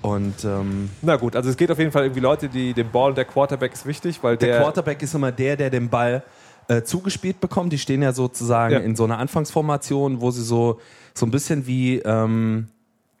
Und 0.00 0.44
ähm, 0.44 0.90
Na 1.00 1.16
gut, 1.16 1.36
also 1.36 1.48
es 1.48 1.56
geht 1.56 1.70
auf 1.70 1.78
jeden 1.78 1.92
Fall 1.92 2.04
irgendwie 2.04 2.20
Leute, 2.20 2.48
die 2.48 2.74
den 2.74 2.90
Ball 2.90 3.10
und 3.10 3.16
der 3.18 3.24
Quarterback 3.24 3.72
ist 3.72 3.86
wichtig, 3.86 4.18
weil 4.22 4.36
der, 4.36 4.48
der, 4.48 4.60
Quarterback 4.60 5.00
ist 5.02 5.14
immer 5.14 5.30
der, 5.30 5.56
der 5.56 5.70
den 5.70 5.88
Ball 5.88 6.24
äh, 6.68 6.82
zugespielt 6.82 7.40
bekommt. 7.40 7.72
Die 7.72 7.78
stehen 7.78 8.02
ja 8.02 8.12
sozusagen 8.12 8.74
Ja. 8.74 8.80
in 8.80 8.96
so 8.96 9.04
einer 9.04 9.18
Anfangsformation, 9.18 10.20
wo 10.20 10.30
sie 10.32 10.42
so, 10.42 10.80
so 11.14 11.24
ein 11.26 11.30
bisschen 11.30 11.66
wie 11.66 11.98
ähm, 11.98 12.68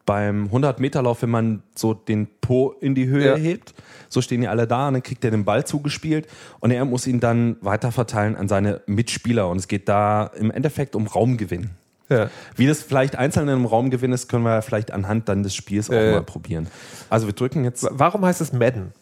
beim 0.06 0.48
100-Meter-Lauf, 0.52 1.22
wenn 1.22 1.30
man 1.30 1.62
so 1.74 1.94
den 1.94 2.26
Po 2.40 2.74
in 2.80 2.94
die 2.94 3.06
Höhe 3.06 3.26
Ja. 3.28 3.36
hebt. 3.36 3.74
So 4.08 4.20
stehen 4.20 4.40
die 4.42 4.48
alle 4.48 4.66
da 4.66 4.88
und 4.88 4.94
dann 4.94 5.02
kriegt 5.02 5.24
er 5.24 5.30
den 5.30 5.44
Ball 5.44 5.64
zugespielt 5.64 6.26
und 6.60 6.70
er 6.70 6.84
muss 6.84 7.06
ihn 7.06 7.20
dann 7.20 7.56
weiterverteilen 7.60 8.36
an 8.36 8.48
seine 8.48 8.80
Mitspieler. 8.86 9.48
Und 9.48 9.56
es 9.58 9.68
geht 9.68 9.88
da 9.88 10.26
im 10.38 10.50
Endeffekt 10.50 10.94
um 10.96 11.06
Raumgewinn. 11.06 11.70
ja. 12.08 12.28
Wie 12.56 12.66
das 12.66 12.82
vielleicht 12.82 13.16
einzeln 13.16 13.48
in 13.48 13.54
einem 13.54 13.64
Raumgewinn 13.64 14.12
ist, 14.12 14.28
können 14.28 14.44
wir 14.44 14.60
vielleicht 14.60 14.90
anhand 14.90 15.28
dann 15.30 15.42
des 15.42 15.54
Spiels 15.54 15.88
auch 15.88 15.94
Äh. 15.94 16.12
mal 16.12 16.22
probieren. 16.22 16.66
Also 17.08 17.26
wir 17.26 17.32
drücken 17.32 17.64
jetzt 17.64 17.86
Warum 17.90 18.24
heißt 18.24 18.40
es 18.42 18.52
Madden? 18.52 18.92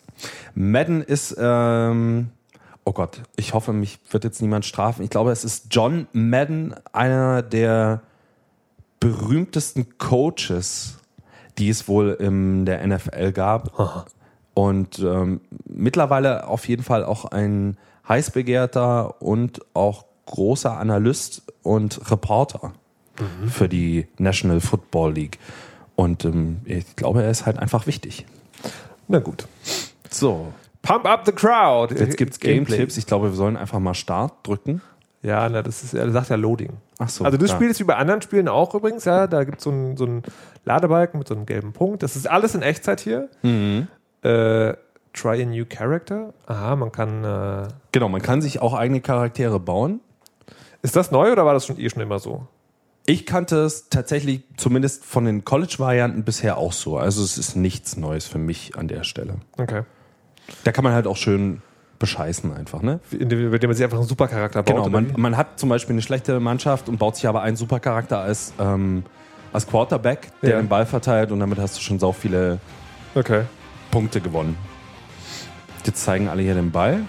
Madden 0.54 1.02
ist, 1.02 1.34
ähm, 1.40 2.28
oh 2.84 2.92
Gott, 2.92 3.22
ich 3.36 3.52
hoffe, 3.54 3.72
mich 3.72 3.98
wird 4.10 4.22
jetzt 4.24 4.40
niemand 4.42 4.64
strafen. 4.64 5.02
Ich 5.02 5.10
glaube, 5.10 5.32
es 5.32 5.44
ist 5.44 5.66
John 5.70 6.06
Madden, 6.12 6.74
einer 6.92 7.42
der 7.42 8.02
berühmtesten 9.00 9.98
Coaches, 9.98 10.98
die 11.58 11.68
es 11.68 11.88
wohl 11.88 12.10
in 12.12 12.66
der 12.66 12.86
NFL 12.86 13.32
gab. 13.32 14.06
Und 14.54 14.98
ähm, 14.98 15.40
mittlerweile 15.64 16.46
auf 16.46 16.68
jeden 16.68 16.82
Fall 16.82 17.04
auch 17.04 17.24
ein 17.24 17.76
heiß 18.08 18.32
begehrter 18.32 19.22
und 19.22 19.60
auch 19.74 20.04
großer 20.26 20.76
Analyst 20.76 21.42
und 21.62 22.10
Reporter 22.10 22.72
für 23.48 23.68
die 23.68 24.06
National 24.18 24.60
Football 24.60 25.12
League. 25.12 25.38
Und 25.94 26.24
ähm, 26.24 26.60
ich 26.64 26.96
glaube, 26.96 27.22
er 27.22 27.30
ist 27.30 27.46
halt 27.46 27.58
einfach 27.58 27.86
wichtig. 27.86 28.26
Na 29.08 29.18
gut. 29.18 29.46
So, 30.08 30.52
Pump 30.82 31.06
up 31.06 31.26
the 31.26 31.32
crowd. 31.32 31.94
Jetzt 31.94 32.16
gibt's 32.16 32.40
Game-Tipps. 32.40 32.96
Ich 32.96 33.06
glaube, 33.06 33.30
wir 33.30 33.36
sollen 33.36 33.56
einfach 33.56 33.78
mal 33.78 33.94
Start 33.94 34.32
drücken. 34.42 34.80
Ja, 35.22 35.48
na, 35.48 35.62
das 35.62 35.82
ist, 35.82 35.92
er 35.94 36.10
sagt 36.12 36.30
ja 36.30 36.36
Loading. 36.36 36.78
Ach 36.98 37.08
so, 37.08 37.24
Also 37.24 37.36
das 37.36 37.50
ja. 37.50 37.56
Spiel 37.56 37.68
ist 37.70 37.78
wie 37.80 37.84
bei 37.84 37.96
anderen 37.96 38.22
Spielen 38.22 38.48
auch 38.48 38.74
übrigens, 38.74 39.04
ja. 39.04 39.26
Da 39.26 39.44
gibt 39.44 39.58
es 39.58 39.64
so 39.64 39.70
einen 39.70 39.96
so 39.96 40.04
einen 40.06 40.22
Ladebalken 40.64 41.18
mit 41.18 41.28
so 41.28 41.34
einem 41.34 41.44
gelben 41.46 41.72
Punkt. 41.72 42.02
Das 42.02 42.16
ist 42.16 42.28
alles 42.28 42.54
in 42.54 42.62
Echtzeit 42.62 43.00
hier. 43.00 43.28
Mhm. 43.42 43.88
Äh, 44.22 44.74
try 45.12 45.42
a 45.42 45.44
new 45.46 45.64
character. 45.68 46.32
Aha, 46.46 46.76
man 46.76 46.90
kann. 46.92 47.24
Äh, 47.24 47.68
Genau, 47.92 48.08
man 48.08 48.22
kann 48.22 48.40
sich 48.40 48.62
auch 48.62 48.72
eigene 48.74 49.00
Charaktere 49.00 49.60
bauen. 49.60 50.00
ist 50.82 50.96
das 50.96 51.10
neu 51.10 51.32
oder 51.32 51.44
war 51.44 51.52
das 51.54 51.66
schon 51.66 51.78
eh 51.78 51.90
schon 51.90 52.02
immer 52.02 52.18
so? 52.18 52.46
Ich 53.06 53.26
kannte 53.26 53.56
es 53.64 53.88
tatsächlich 53.88 54.42
zumindest 54.56 55.04
von 55.04 55.24
den 55.24 55.44
College-Varianten 55.44 56.22
bisher 56.22 56.56
auch 56.58 56.72
so. 56.72 56.96
Also 56.96 57.22
es 57.24 57.36
ist 57.38 57.56
nichts 57.56 57.96
Neues 57.96 58.26
für 58.26 58.38
mich 58.38 58.76
an 58.76 58.88
der 58.88 59.02
Stelle. 59.04 59.36
Okay. 59.58 59.82
Da 60.64 60.72
kann 60.72 60.84
man 60.84 60.92
halt 60.92 61.06
auch 61.06 61.16
schön 61.16 61.60
bescheißen 62.00 62.52
einfach, 62.52 62.82
ne? 62.82 62.98
Mit 63.12 63.30
dem 63.30 63.50
man 63.50 63.74
sich 63.74 63.84
einfach 63.84 63.98
einen 63.98 64.08
Supercharakter 64.08 64.62
baut. 64.64 64.74
Genau, 64.74 64.88
man, 64.88 65.12
man 65.16 65.36
hat 65.36 65.60
zum 65.60 65.68
Beispiel 65.68 65.94
eine 65.94 66.02
schlechte 66.02 66.40
Mannschaft 66.40 66.88
und 66.88 66.98
baut 66.98 67.14
sich 67.14 67.28
aber 67.28 67.42
einen 67.42 67.56
Supercharakter 67.56 68.18
als, 68.18 68.52
ähm, 68.58 69.04
als 69.52 69.66
Quarterback, 69.68 70.28
der 70.42 70.50
Ja. 70.50 70.56
den 70.60 70.68
Ball 70.68 70.86
verteilt 70.86 71.30
und 71.30 71.38
damit 71.38 71.58
hast 71.60 71.76
du 71.76 71.80
schon 71.82 71.98
sau 72.00 72.10
viele 72.10 72.58
Okay. 73.14 73.42
Punkte 73.90 74.20
gewonnen. 74.20 74.56
Jetzt 75.84 76.02
zeigen 76.04 76.28
alle 76.28 76.42
hier 76.42 76.54
den 76.54 76.70
Ball. 76.70 77.00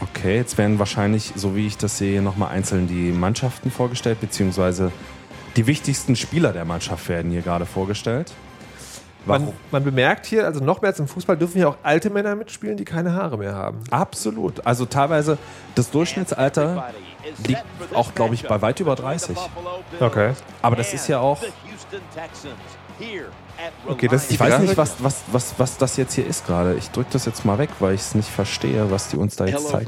Okay, 0.00 0.36
jetzt 0.36 0.58
werden 0.58 0.78
wahrscheinlich, 0.78 1.32
so 1.36 1.54
wie 1.56 1.66
ich 1.66 1.78
das 1.78 1.96
sehe, 1.98 2.20
nochmal 2.22 2.50
einzeln 2.50 2.88
die 2.88 3.12
Mannschaften 3.12 3.70
vorgestellt, 3.70 4.20
beziehungsweise 4.20 4.90
die 5.56 5.66
wichtigsten 5.66 6.16
Spieler 6.16 6.52
der 6.52 6.64
Mannschaft 6.64 7.08
werden 7.08 7.30
hier 7.30 7.42
gerade 7.42 7.66
vorgestellt. 7.66 8.32
Man, 9.24 9.52
man 9.70 9.84
bemerkt 9.84 10.26
hier, 10.26 10.44
also 10.44 10.62
noch 10.62 10.82
mehr 10.82 10.90
als 10.90 10.98
im 10.98 11.08
Fußball 11.08 11.36
dürfen 11.36 11.58
hier 11.58 11.68
auch 11.68 11.76
alte 11.82 12.10
Männer 12.10 12.34
mitspielen, 12.34 12.76
die 12.76 12.84
keine 12.84 13.12
Haare 13.12 13.38
mehr 13.38 13.54
haben. 13.54 13.78
Absolut. 13.90 14.66
Also 14.66 14.86
teilweise 14.86 15.38
das 15.74 15.90
Durchschnittsalter 15.90 16.90
liegt 17.46 17.64
auch, 17.94 18.14
glaube 18.14 18.34
ich, 18.34 18.46
bei 18.46 18.60
weit 18.62 18.80
über 18.80 18.96
30. 18.96 19.36
Okay. 20.00 20.32
Aber 20.60 20.76
das 20.76 20.92
ist 20.92 21.08
ja 21.08 21.20
auch. 21.20 21.38
Okay, 23.86 24.08
das 24.08 24.24
ist 24.24 24.32
Ich 24.32 24.40
weiß 24.40 24.58
nicht, 24.60 24.76
was, 24.76 24.94
was, 25.02 25.22
was, 25.30 25.54
was 25.58 25.76
das 25.78 25.96
jetzt 25.96 26.14
hier 26.14 26.26
ist 26.26 26.46
gerade. 26.46 26.74
Ich 26.74 26.90
drücke 26.90 27.10
das 27.12 27.26
jetzt 27.26 27.44
mal 27.44 27.58
weg, 27.58 27.70
weil 27.78 27.94
ich 27.94 28.00
es 28.00 28.14
nicht 28.14 28.28
verstehe, 28.28 28.90
was 28.90 29.08
die 29.08 29.16
uns 29.16 29.36
da 29.36 29.44
jetzt 29.46 29.68
zeigen. 29.68 29.86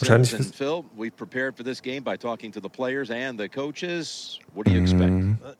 Wahrscheinlich. 0.00 0.34
And 0.34 0.54
Phil, 0.54 0.84
we've 0.96 1.10
prepared 1.16 1.56
for 1.56 1.64
this 1.64 1.82
game 1.82 2.02
by 2.04 2.16
talking 2.16 2.52
to 2.52 2.60
the 2.62 2.68
players 2.68 3.10
and 3.10 3.38
the 3.40 3.48
coaches. 3.48 4.38
What 4.54 4.66
do 4.66 4.70
you 4.72 4.80
expect? 4.80 5.12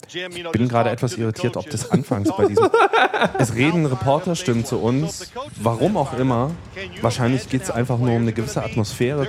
Ich 0.09 0.53
bin 0.53 0.69
gerade 0.69 0.91
etwas 0.91 1.15
irritiert, 1.19 1.57
ob 1.57 1.69
das 1.69 1.91
anfangs 1.91 2.31
bei 2.37 2.47
diesem. 2.47 2.69
Es 3.39 3.55
reden 3.55 3.87
Reporter, 3.87 4.35
stimmen 4.37 4.65
zu 4.65 4.79
uns. 4.79 5.33
Warum 5.61 5.97
auch 5.97 6.13
immer. 6.19 6.51
Wahrscheinlich 7.01 7.49
geht 7.49 7.63
es 7.63 7.71
einfach 7.71 7.99
nur 7.99 8.11
um 8.15 8.23
eine 8.23 8.33
gewisse 8.33 8.63
Atmosphäre, 8.63 9.27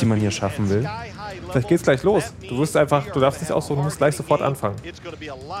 die 0.00 0.04
man 0.06 0.18
hier 0.20 0.30
schaffen 0.30 0.68
will. 0.70 0.88
Vielleicht 1.52 1.68
geht's 1.68 1.82
gleich 1.82 2.02
los. 2.02 2.32
Du 2.48 2.58
wirst 2.58 2.76
einfach, 2.76 3.06
du 3.10 3.20
darfst 3.20 3.40
nicht 3.40 3.52
aussuchen, 3.52 3.76
du 3.78 3.82
musst 3.84 3.98
gleich 3.98 4.16
sofort 4.16 4.42
anfangen. 4.42 4.76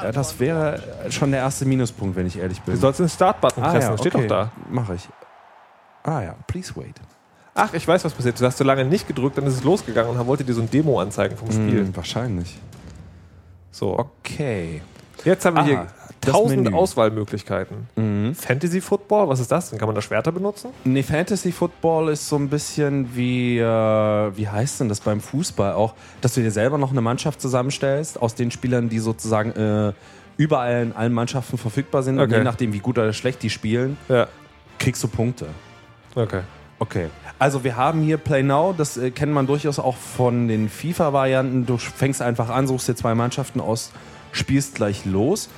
Ja, 0.02 0.10
das 0.12 0.38
wäre 0.40 0.82
schon 1.10 1.30
der 1.30 1.40
erste 1.40 1.64
Minuspunkt, 1.64 2.16
wenn 2.16 2.26
ich 2.26 2.38
ehrlich 2.38 2.60
bin. 2.62 2.74
Du 2.74 2.80
sollst 2.80 3.00
den 3.00 3.08
Start-Button 3.08 3.62
pressen, 3.62 3.98
steht 3.98 4.14
doch 4.14 4.26
da. 4.26 4.50
Mache 4.70 4.94
ich. 4.94 5.08
Ah 6.04 6.20
ja, 6.22 6.34
please 6.46 6.72
wait. 6.74 6.94
Ach, 7.54 7.72
ich 7.74 7.86
weiß, 7.86 8.04
was 8.04 8.12
passiert. 8.14 8.40
Du 8.40 8.46
hast 8.46 8.56
so 8.58 8.64
lange 8.64 8.84
nicht 8.84 9.06
gedrückt, 9.06 9.36
dann 9.38 9.46
ist 9.46 9.54
es 9.54 9.62
losgegangen 9.64 10.10
und 10.10 10.16
er 10.16 10.26
wollte 10.26 10.42
dir 10.42 10.54
so 10.54 10.62
ein 10.62 10.70
Demo 10.70 10.98
anzeigen 11.00 11.36
vom 11.36 11.50
Spiel. 11.52 11.80
Hm, 11.84 11.94
wahrscheinlich. 11.96 12.58
So. 13.70 13.98
Okay. 13.98 14.80
Jetzt 15.24 15.44
haben 15.44 15.56
wir 15.56 15.62
Ah, 15.62 15.64
hier 15.66 15.86
tausend 16.30 16.58
Menü. 16.62 16.70
Mhm. 16.70 16.76
Auswahlmöglichkeiten. 16.76 17.88
Fantasy 18.34 18.80
Football, 18.80 19.28
was 19.28 19.40
ist 19.40 19.50
das 19.50 19.70
denn? 19.70 19.78
Kann 19.78 19.86
man 19.88 19.94
da 19.94 20.00
Schwerter 20.02 20.32
benutzen? 20.32 20.70
Nee, 20.84 21.02
Fantasy 21.02 21.52
Football 21.52 22.10
ist 22.10 22.28
so 22.28 22.36
ein 22.36 22.48
bisschen 22.48 23.14
wie, 23.16 23.58
äh, 23.58 23.62
wie 23.64 24.48
heißt 24.48 24.80
denn 24.80 24.88
das 24.88 25.00
beim 25.00 25.20
Fußball 25.20 25.72
auch, 25.72 25.94
dass 26.20 26.34
du 26.34 26.40
dir 26.40 26.50
selber 26.50 26.78
noch 26.78 26.90
eine 26.92 27.00
Mannschaft 27.00 27.40
zusammenstellst 27.40 28.20
aus 28.22 28.34
den 28.34 28.50
Spielern, 28.50 28.88
die 28.88 28.98
sozusagen 29.00 29.50
äh, 29.52 29.92
überall 30.36 30.82
in 30.82 30.92
allen 30.92 31.12
Mannschaften 31.12 31.58
verfügbar 31.58 32.02
sind. 32.02 32.18
Und 32.18 32.24
Okay. 32.24 32.38
je 32.38 32.44
nachdem, 32.44 32.72
wie 32.72 32.78
gut 32.78 32.98
oder 32.98 33.12
schlecht 33.12 33.42
die 33.42 33.50
spielen, 33.50 33.96
Ja. 34.08 34.28
kriegst 34.78 35.02
du 35.02 35.08
Punkte. 35.08 35.48
Okay. 36.14 36.40
Okay. 36.78 37.08
Also 37.38 37.62
wir 37.64 37.76
haben 37.76 38.02
hier 38.02 38.16
Play 38.16 38.42
Now, 38.42 38.74
das 38.76 38.96
äh, 38.96 39.10
kennt 39.10 39.32
man 39.32 39.46
durchaus 39.46 39.78
auch 39.78 39.96
von 39.96 40.48
den 40.48 40.68
FIFA-Varianten. 40.68 41.64
Du 41.66 41.76
fängst 41.76 42.20
einfach 42.22 42.48
an, 42.50 42.66
suchst 42.66 42.88
dir 42.88 42.94
zwei 42.96 43.14
Mannschaften 43.14 43.60
aus, 43.60 43.92
spielst 44.32 44.74
gleich 44.76 45.04
los. 45.04 45.48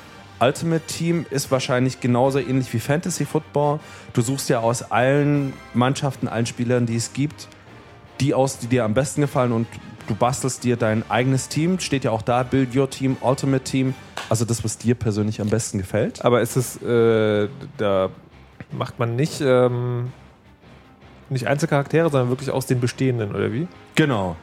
Ultimate 0.40 0.84
Team 0.86 1.26
ist 1.30 1.50
wahrscheinlich 1.50 2.00
genauso 2.00 2.38
ähnlich 2.38 2.72
wie 2.72 2.80
Fantasy 2.80 3.24
Football. 3.24 3.80
Du 4.12 4.20
suchst 4.20 4.48
ja 4.48 4.60
aus 4.60 4.90
allen 4.90 5.52
Mannschaften, 5.74 6.28
allen 6.28 6.46
Spielern, 6.46 6.86
die 6.86 6.96
es 6.96 7.12
gibt, 7.12 7.48
die 8.20 8.34
aus, 8.34 8.58
die 8.58 8.66
dir 8.66 8.84
am 8.84 8.94
besten 8.94 9.20
gefallen 9.20 9.52
und 9.52 9.66
du 10.06 10.14
bastelst 10.14 10.64
dir 10.64 10.76
dein 10.76 11.08
eigenes 11.10 11.48
Team. 11.48 11.78
Steht 11.78 12.04
ja 12.04 12.10
auch 12.10 12.22
da, 12.22 12.42
Build 12.42 12.74
Your 12.76 12.90
Team, 12.90 13.16
Ultimate 13.20 13.64
Team. 13.64 13.94
Also 14.28 14.44
das, 14.44 14.64
was 14.64 14.78
dir 14.78 14.94
persönlich 14.94 15.40
am 15.40 15.48
besten 15.48 15.78
gefällt. 15.78 16.24
Aber 16.24 16.40
ist 16.40 16.56
es, 16.56 16.82
äh, 16.82 17.48
da 17.76 18.10
macht 18.72 18.98
man 18.98 19.16
nicht, 19.16 19.40
ähm, 19.40 20.12
nicht 21.28 21.46
Einzelcharaktere, 21.46 22.10
sondern 22.10 22.28
wirklich 22.28 22.50
aus 22.50 22.66
den 22.66 22.80
bestehenden, 22.80 23.34
oder 23.34 23.52
wie? 23.52 23.68
Genau. 23.94 24.36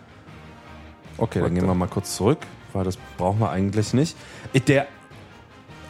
Okay, 1.17 1.41
dann 1.41 1.53
gehen 1.53 1.65
wir 1.65 1.75
mal 1.75 1.88
kurz 1.88 2.15
zurück, 2.15 2.39
weil 2.74 2.83
das 2.83 2.98
brauchen 3.17 3.39
wir 3.39 3.50
eigentlich 3.50 3.93
nicht. 3.93 4.15
Der 4.67 4.88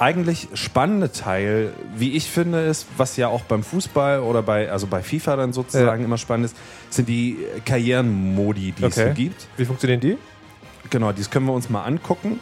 eigentlich 0.02 0.48
spannende 0.56 1.12
Teil, 1.12 1.74
wie 1.96 2.14
ich 2.18 2.30
finde, 2.30 2.62
ist, 2.62 2.88
was 2.98 3.18
ja 3.18 3.28
auch 3.28 3.44
beim 3.44 3.62
Fußball 3.62 4.22
oder 4.22 4.42
bei, 4.42 4.72
also 4.72 4.88
bei 4.88 5.04
FIFA 5.04 5.36
dann 5.36 5.54
sozusagen 5.54 6.02
Ja. 6.02 6.06
immer 6.06 6.18
spannend 6.18 6.48
ist, 6.48 6.58
sind 6.90 7.08
die 7.08 7.38
Karrierenmodi, 7.66 8.72
die 8.72 8.84
es 8.84 8.98
Okay. 8.98 9.10
so 9.10 9.14
gibt. 9.14 9.48
Wie 9.58 9.66
funktionieren 9.66 10.00
die? 10.00 10.18
Genau, 10.90 11.12
dies 11.12 11.30
können 11.30 11.46
wir 11.46 11.54
uns 11.54 11.70
mal 11.70 11.84
angucken. 11.84 12.40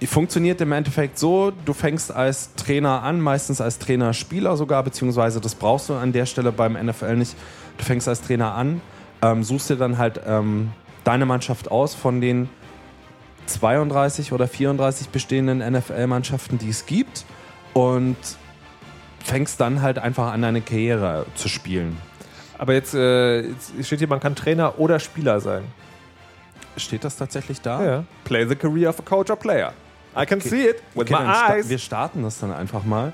Die 0.00 0.06
funktioniert 0.06 0.60
im 0.60 0.70
Endeffekt 0.70 1.18
so, 1.18 1.50
du 1.64 1.72
fängst 1.72 2.12
als 2.14 2.54
Trainer 2.54 3.02
an, 3.02 3.20
meistens 3.20 3.60
als 3.60 3.78
Trainer-Spieler 3.80 4.56
sogar, 4.56 4.82
beziehungsweise 4.84 5.40
das 5.40 5.56
brauchst 5.56 5.88
du 5.88 5.94
an 5.94 6.12
der 6.12 6.26
Stelle 6.26 6.52
beim 6.52 6.74
NFL 6.74 7.16
nicht. 7.16 7.34
Du 7.78 7.84
fängst 7.84 8.06
als 8.06 8.20
Trainer 8.20 8.54
an, 8.54 8.80
ähm, 9.22 9.42
suchst 9.42 9.70
dir 9.70 9.76
dann 9.76 9.98
halt 9.98 10.20
ähm, 10.24 10.70
deine 11.02 11.26
Mannschaft 11.26 11.70
aus 11.70 11.94
von 11.96 12.20
den 12.20 12.48
32 13.46 14.32
oder 14.32 14.48
34 14.48 15.08
bestehenden 15.10 15.58
NFL-Mannschaften, 15.58 16.58
die 16.58 16.70
es 16.70 16.86
gibt 16.86 17.24
und 17.72 18.16
fängst 19.22 19.60
dann 19.60 19.82
halt 19.82 19.98
einfach 19.98 20.32
an, 20.32 20.42
deine 20.42 20.60
Karriere 20.60 21.26
zu 21.34 21.48
spielen. 21.48 21.96
Aber 22.58 22.72
jetzt, 22.74 22.94
äh, 22.94 23.40
jetzt 23.42 23.72
steht 23.86 23.98
hier, 23.98 24.08
man 24.08 24.20
kann 24.20 24.34
Trainer 24.34 24.78
oder 24.78 25.00
Spieler 25.00 25.40
sein. 25.40 25.64
Steht 26.76 27.04
das 27.04 27.16
tatsächlich 27.16 27.60
da? 27.60 27.84
Ja. 27.84 28.04
Play 28.24 28.46
the 28.46 28.56
career 28.56 28.90
of 28.90 28.98
a 28.98 29.02
coach 29.02 29.30
or 29.30 29.36
player. 29.36 29.72
I 30.16 30.24
can 30.26 30.40
see 30.40 30.68
it 30.68 30.76
with 30.94 31.10
Okay, 31.10 31.12
my 31.14 31.18
dann 31.26 31.34
sta 31.34 31.54
eyes. 31.54 31.68
wir 31.68 31.78
starten 31.78 32.22
das 32.22 32.38
dann 32.38 32.52
einfach 32.52 32.84
mal. 32.84 33.12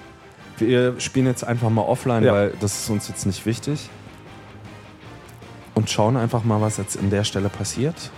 Wir 0.59 0.99
spielen 1.01 1.27
jetzt 1.27 1.45
einfach 1.45 1.71
mal 1.71 1.83
offline, 1.83 2.23
Ja. 2.25 2.33
weil 2.35 2.55
das 2.61 2.83
ist 2.83 2.91
uns 2.91 3.09
jetzt 3.09 3.25
nicht 3.25 3.47
wichtig. 3.47 3.89
Und 5.75 5.89
schauen 5.89 6.17
einfach 6.17 6.45
mal, 6.45 6.61
was 6.61 6.77
jetzt 6.77 6.99
an 6.99 7.09
der 7.11 7.25
Stelle 7.25 7.49
passiert. 7.49 8.11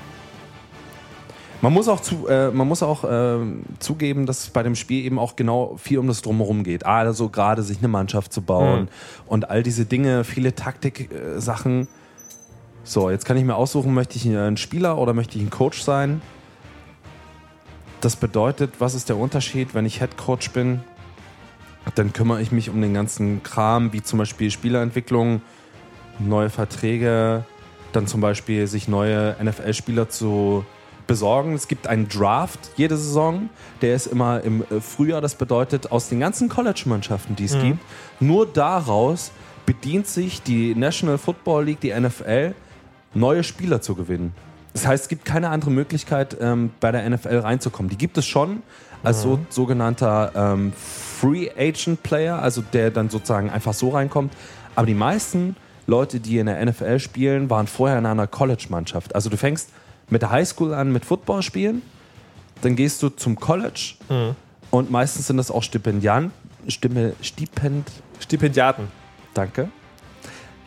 Man 1.62 1.72
muss 1.72 1.86
auch, 1.86 2.00
zu, 2.00 2.26
äh, 2.26 2.50
man 2.50 2.66
muss 2.66 2.82
auch 2.82 3.04
ähm, 3.08 3.62
zugeben, 3.78 4.26
dass 4.26 4.42
es 4.42 4.50
bei 4.50 4.64
dem 4.64 4.74
Spiel 4.74 5.04
eben 5.04 5.18
auch 5.18 5.36
genau 5.36 5.76
viel 5.76 5.98
um 5.98 6.08
das 6.08 6.20
Drumherum 6.20 6.64
geht. 6.64 6.84
Also 6.84 7.28
gerade 7.28 7.62
sich 7.62 7.78
eine 7.78 7.86
Mannschaft 7.88 8.32
zu 8.32 8.42
bauen 8.42 8.82
Mhm. 8.82 8.88
und 9.28 9.48
all 9.50 9.62
diese 9.62 9.86
Dinge, 9.86 10.24
viele 10.24 10.56
Taktik-Sachen. 10.56 11.86
So, 12.82 13.10
jetzt 13.10 13.24
kann 13.26 13.36
ich 13.36 13.44
mir 13.44 13.54
aussuchen, 13.54 13.94
möchte 13.94 14.16
ich 14.16 14.26
ein 14.26 14.56
Spieler 14.56 14.98
oder 14.98 15.14
möchte 15.14 15.38
ich 15.38 15.44
ein 15.44 15.50
Coach 15.50 15.82
sein? 15.82 16.20
Das 18.00 18.16
bedeutet, 18.16 18.74
was 18.80 18.94
ist 18.94 19.08
der 19.08 19.16
Unterschied, 19.16 19.72
wenn 19.74 19.86
ich 19.86 20.00
Head 20.00 20.16
Coach 20.16 20.50
bin? 20.50 20.82
Dann 21.94 22.12
kümmere 22.12 22.42
ich 22.42 22.50
mich 22.50 22.70
um 22.70 22.80
den 22.82 22.92
ganzen 22.92 23.44
Kram, 23.44 23.92
wie 23.92 24.02
zum 24.02 24.18
Beispiel 24.18 24.50
Spielerentwicklung, 24.50 25.42
neue 26.18 26.50
Verträge, 26.50 27.44
dann 27.92 28.08
zum 28.08 28.20
Beispiel 28.20 28.66
sich 28.66 28.88
neue 28.88 29.36
NFL-Spieler 29.40 30.08
zu 30.08 30.64
besorgen. 31.12 31.52
Es 31.52 31.68
gibt 31.68 31.86
einen 31.88 32.08
Draft 32.08 32.70
jede 32.76 32.96
Saison, 32.96 33.50
der 33.82 33.94
ist 33.94 34.06
immer 34.06 34.40
im 34.40 34.62
äh, 34.62 34.80
Frühjahr. 34.80 35.20
Das 35.20 35.34
bedeutet, 35.34 35.92
aus 35.92 36.08
den 36.08 36.20
ganzen 36.20 36.48
College-Mannschaften, 36.48 37.36
die 37.36 37.44
es 37.44 37.60
gibt, 37.60 37.80
nur 38.18 38.46
daraus 38.46 39.30
bedient 39.66 40.06
sich 40.06 40.42
die 40.42 40.74
National 40.74 41.18
Football 41.18 41.66
League, 41.66 41.80
die 41.80 41.92
NFL, 41.92 42.54
neue 43.12 43.44
Spieler 43.44 43.82
zu 43.82 43.94
gewinnen. 43.94 44.32
Das 44.72 44.86
heißt, 44.86 45.02
es 45.02 45.08
gibt 45.10 45.26
keine 45.26 45.50
andere 45.50 45.70
Möglichkeit, 45.70 46.38
ähm, 46.40 46.70
bei 46.80 46.90
der 46.92 47.08
NFL 47.10 47.40
reinzukommen. 47.40 47.90
Die 47.90 47.98
gibt 47.98 48.16
es 48.16 48.24
schon 48.24 48.62
als 49.02 49.20
so, 49.20 49.38
sogenannter 49.50 50.32
ähm, 50.34 50.72
Free 50.74 51.50
Agent 51.58 52.02
Player, 52.02 52.40
also 52.40 52.62
der 52.72 52.90
dann 52.90 53.10
sozusagen 53.10 53.50
einfach 53.50 53.74
so 53.74 53.90
reinkommt. 53.90 54.32
Aber 54.76 54.86
die 54.86 54.94
meisten 54.94 55.56
Leute, 55.86 56.20
die 56.20 56.38
in 56.38 56.46
der 56.46 56.64
NFL 56.64 57.00
spielen, 57.00 57.50
waren 57.50 57.66
vorher 57.66 57.98
in 57.98 58.06
einer 58.06 58.26
College-Mannschaft. 58.26 59.14
Also 59.14 59.28
du 59.28 59.36
fängst 59.36 59.68
mit 60.10 60.22
der 60.22 60.30
Highschool 60.30 60.74
an 60.74 60.92
mit 60.92 61.04
Football 61.04 61.42
spielen, 61.42 61.82
dann 62.62 62.76
gehst 62.76 63.02
du 63.02 63.08
zum 63.08 63.38
College 63.38 63.94
und 64.70 64.90
meistens 64.90 65.26
sind 65.26 65.36
das 65.36 65.50
auch 65.50 65.62
Stipendian, 65.62 66.32
Stimme, 66.68 67.14
Stipend, 67.20 67.90
Stipendiaten. 68.20 68.88
Danke. 69.34 69.68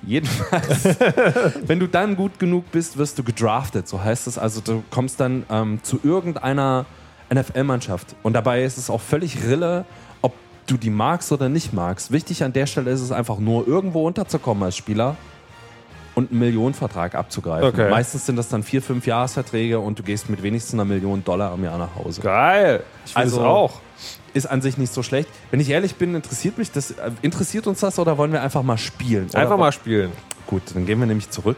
Jedenfalls, 0.06 0.84
wenn 1.68 1.80
du 1.80 1.88
dann 1.88 2.16
gut 2.16 2.38
genug 2.38 2.72
bist, 2.72 2.98
wirst 2.98 3.18
du 3.18 3.24
gedraftet. 3.24 3.88
So 3.88 4.04
heißt 4.04 4.28
es. 4.28 4.38
Also 4.38 4.62
du 4.62 4.84
kommst 4.92 5.20
dann 5.20 5.46
ähm, 5.50 5.80
zu 5.82 6.00
irgendeiner 6.04 6.86
NFL-Mannschaft. 7.34 8.16
Und 8.22 8.34
dabei 8.34 8.64
ist 8.64 8.78
es 8.78 8.90
auch 8.90 9.02
völlig 9.02 9.44
Rille, 9.44 9.86
ob 10.22 10.34
du 10.68 10.78
die 10.78 10.92
magst 10.92 11.32
oder 11.32 11.50
nicht 11.50 11.74
magst. 11.74 12.12
Wichtig 12.12 12.44
an 12.44 12.54
der 12.54 12.68
Stelle 12.68 12.92
ist 12.92 13.02
es 13.02 13.12
einfach 13.12 13.40
nur, 13.40 13.68
irgendwo 13.68 14.06
unterzukommen 14.06 14.64
als 14.64 14.78
Spieler 14.78 15.18
und 16.16 16.32
einen 16.32 16.40
Millionenvertrag 16.40 17.14
abzugreifen. 17.16 17.68
Okay. 17.70 17.90
Meistens 17.90 18.26
sind 18.26 18.38
das 18.38 18.48
dann 18.50 18.64
vier, 18.64 18.82
fünf 18.82 19.06
Jahresverträge 19.06 19.80
und 19.80 20.00
du 20.00 20.04
gehst 20.04 20.30
mit 20.30 20.42
wenigstens 20.42 20.74
einer 20.74 20.86
Million 20.86 21.24
Dollar 21.24 21.52
am 21.52 21.64
Jahr 21.64 21.78
nach 21.78 21.96
Hause. 21.96 22.22
Geil. 22.22 22.84
Ich 23.06 23.16
will 23.16 23.22
Also- 23.22 23.38
es 23.42 23.44
auch. 23.46 23.82
Ist 24.34 24.48
an 24.48 24.62
sich 24.62 24.78
nicht 24.78 24.94
so 24.94 25.02
schlecht. 25.02 25.30
Wenn 25.52 25.62
ich 25.62 25.70
ehrlich 25.70 25.96
bin, 25.96 26.14
interessiert 26.14 26.58
mich 26.58 26.70
das, 26.72 26.92
äh, 26.92 27.12
interessiert 27.22 27.68
uns 27.68 27.80
das 27.80 27.98
oder 28.00 28.18
wollen 28.18 28.34
wir 28.34 28.42
einfach 28.42 28.64
mal 28.64 28.78
spielen? 28.78 29.28
Oder 29.30 29.40
Einfach 29.40 29.58
mal 29.58 29.72
spielen. 29.72 30.12
Gut, 30.48 30.62
dann 30.74 30.86
gehen 30.86 31.00
wir 31.00 31.06
nämlich 31.06 31.30
zurück. 31.30 31.56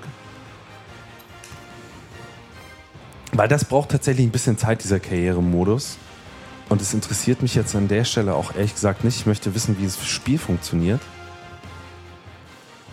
Weil 3.34 3.48
das 3.48 3.66
braucht 3.66 3.90
tatsächlich 3.90 4.26
ein 4.28 4.32
bisschen 4.32 4.58
Zeit, 4.58 4.84
dieser 4.84 5.00
Karrieremodus. 5.00 5.98
Und 6.70 6.82
es 6.82 6.94
interessiert 6.94 7.42
mich 7.42 7.56
jetzt 7.56 7.76
an 7.76 7.88
der 7.88 8.04
Stelle 8.04 8.34
auch 8.36 8.54
ehrlich 8.56 8.74
gesagt 8.74 9.04
nicht. 9.04 9.18
Ich 9.18 9.26
möchte 9.26 9.54
wissen, 9.56 9.78
wie 9.80 9.86
das 9.86 10.06
Spiel 10.06 10.38
funktioniert. 10.38 11.02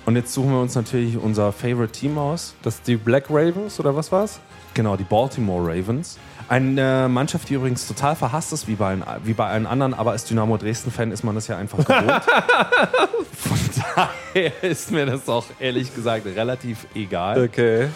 Und 0.07 0.17
jetzt 0.17 0.35
suchen 0.35 0.51
wir 0.51 0.61
uns 0.61 0.75
natürlich 0.75 1.17
unser 1.17 1.51
Favorite 1.53 1.93
Team 1.93 2.19
aus. 2.19 2.55
Das 2.63 2.77
ist 2.77 2.87
die 2.87 2.97
Black 2.97 3.31
Ravens 3.31 3.81
oder 3.81 3.97
was 3.97 4.13
war's? 4.13 4.41
Genau, 4.75 4.97
die 4.97 5.05
Baltimore 5.05 5.67
Ravens. 5.67 6.19
Eine 6.47 7.09
Mannschaft, 7.09 7.49
die 7.49 7.55
übrigens 7.55 7.89
total 7.89 8.15
verhasst 8.17 8.53
ist, 8.53 8.69
wie 8.69 8.75
bei, 8.75 8.89
allen, 8.89 9.05
wie 9.25 9.33
bei 9.33 9.47
allen 9.47 9.67
anderen, 9.67 9.95
aber 9.95 10.11
als 10.11 10.27
Dynamo 10.27 10.59
Dresden-Fan 10.59 11.11
ist 11.11 11.25
man 11.25 11.35
das 11.35 11.49
ja 11.49 11.57
einfach 11.57 11.79
gewohnt. 11.79 12.23
Von 13.33 13.59
daher 13.97 14.53
ist 14.63 14.91
mir 14.91 15.07
das 15.07 15.27
auch 15.27 15.47
ehrlich 15.59 15.95
gesagt 15.95 16.27
relativ 16.27 16.87
egal. 16.95 17.45
Okay. 17.45 17.89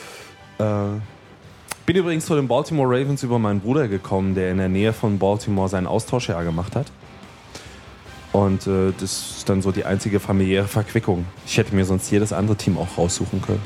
Äh, 0.59 0.65
bin 1.85 1.97
übrigens 1.97 2.25
zu 2.25 2.35
den 2.37 2.49
Baltimore 2.49 2.88
Ravens 2.88 3.23
über 3.23 3.38
meinen 3.38 3.61
Bruder 3.61 3.87
gekommen, 3.87 4.35
der 4.35 4.50
in 4.50 4.59
der 4.59 4.69
Nähe 4.71 4.95
von 4.95 5.19
Baltimore 5.19 5.69
sein 5.69 5.87
Austauschjahr 5.87 6.45
gemacht 6.45 6.75
hat. 6.75 6.87
Und 8.38 8.68
äh, 8.68 8.92
das 9.00 9.38
ist 9.38 9.49
dann 9.49 9.62
so 9.62 9.73
die 9.73 9.85
einzige 9.85 10.21
familiäre 10.21 10.68
Verquickung. 10.68 11.26
Ich 11.45 11.59
hätte 11.59 11.75
mir 11.75 11.85
sonst 11.85 12.09
jedes 12.12 12.33
andere 12.33 12.54
Team 12.54 12.78
auch 12.78 12.97
raussuchen 12.97 13.42
können. 13.42 13.62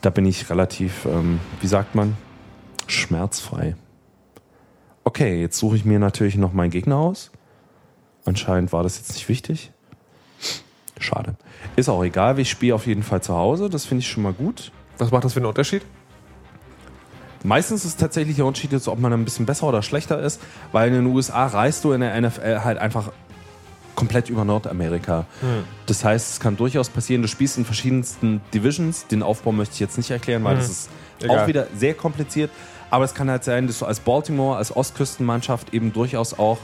Da 0.00 0.08
bin 0.08 0.24
ich 0.24 0.48
relativ, 0.48 1.04
ähm, 1.04 1.38
wie 1.60 1.66
sagt 1.66 1.94
man, 1.94 2.16
schmerzfrei. 2.86 3.76
Okay, 5.04 5.42
jetzt 5.42 5.58
suche 5.58 5.76
ich 5.76 5.84
mir 5.84 5.98
natürlich 5.98 6.36
noch 6.36 6.54
meinen 6.54 6.70
Gegner 6.70 6.96
aus. 6.96 7.30
Anscheinend 8.24 8.72
war 8.72 8.82
das 8.82 8.96
jetzt 8.96 9.12
nicht 9.12 9.28
wichtig. 9.28 9.72
Schade. 10.98 11.34
Ist 11.76 11.90
auch 11.90 12.02
egal, 12.02 12.38
ich 12.38 12.48
spiele 12.48 12.74
auf 12.74 12.86
jeden 12.86 13.02
Fall 13.02 13.20
zu 13.20 13.34
Hause. 13.34 13.68
Das 13.68 13.84
finde 13.84 14.00
ich 14.00 14.08
schon 14.08 14.22
mal 14.22 14.32
gut. 14.32 14.72
Was 14.96 15.10
macht 15.10 15.24
das 15.24 15.34
für 15.34 15.40
einen 15.40 15.46
Unterschied? 15.46 15.82
Meistens 17.44 17.84
ist 17.84 17.98
tatsächlich 17.98 18.36
der 18.36 18.46
Unterschied 18.46 18.72
jetzt, 18.72 18.88
ob 18.88 18.98
man 18.98 19.12
ein 19.12 19.24
bisschen 19.24 19.46
besser 19.46 19.66
oder 19.66 19.82
schlechter 19.82 20.20
ist, 20.20 20.40
weil 20.70 20.88
in 20.88 20.94
den 20.94 21.06
USA 21.06 21.46
reist 21.46 21.84
du 21.84 21.92
in 21.92 22.00
der 22.00 22.20
NFL 22.20 22.60
halt 22.64 22.78
einfach 22.78 23.10
komplett 23.94 24.30
über 24.30 24.44
Nordamerika. 24.44 25.26
Das 25.86 26.04
heißt, 26.04 26.32
es 26.32 26.40
kann 26.40 26.56
durchaus 26.56 26.88
passieren, 26.88 27.22
du 27.22 27.28
spielst 27.28 27.58
in 27.58 27.64
verschiedensten 27.64 28.40
Divisions. 28.54 29.06
Den 29.06 29.22
Aufbau 29.22 29.52
möchte 29.52 29.74
ich 29.74 29.80
jetzt 29.80 29.96
nicht 29.96 30.10
erklären, 30.10 30.42
weil 30.44 30.56
das 30.56 30.70
ist 30.70 30.90
Egal. 31.20 31.40
auch 31.40 31.46
wieder 31.46 31.66
sehr 31.76 31.94
kompliziert. 31.94 32.50
Aber 32.90 33.04
es 33.04 33.14
kann 33.14 33.30
halt 33.30 33.44
sein, 33.44 33.66
dass 33.66 33.78
du 33.78 33.86
als 33.86 34.00
Baltimore, 34.00 34.56
als 34.56 34.74
Ostküstenmannschaft 34.74 35.72
eben 35.72 35.92
durchaus 35.92 36.38
auch 36.38 36.58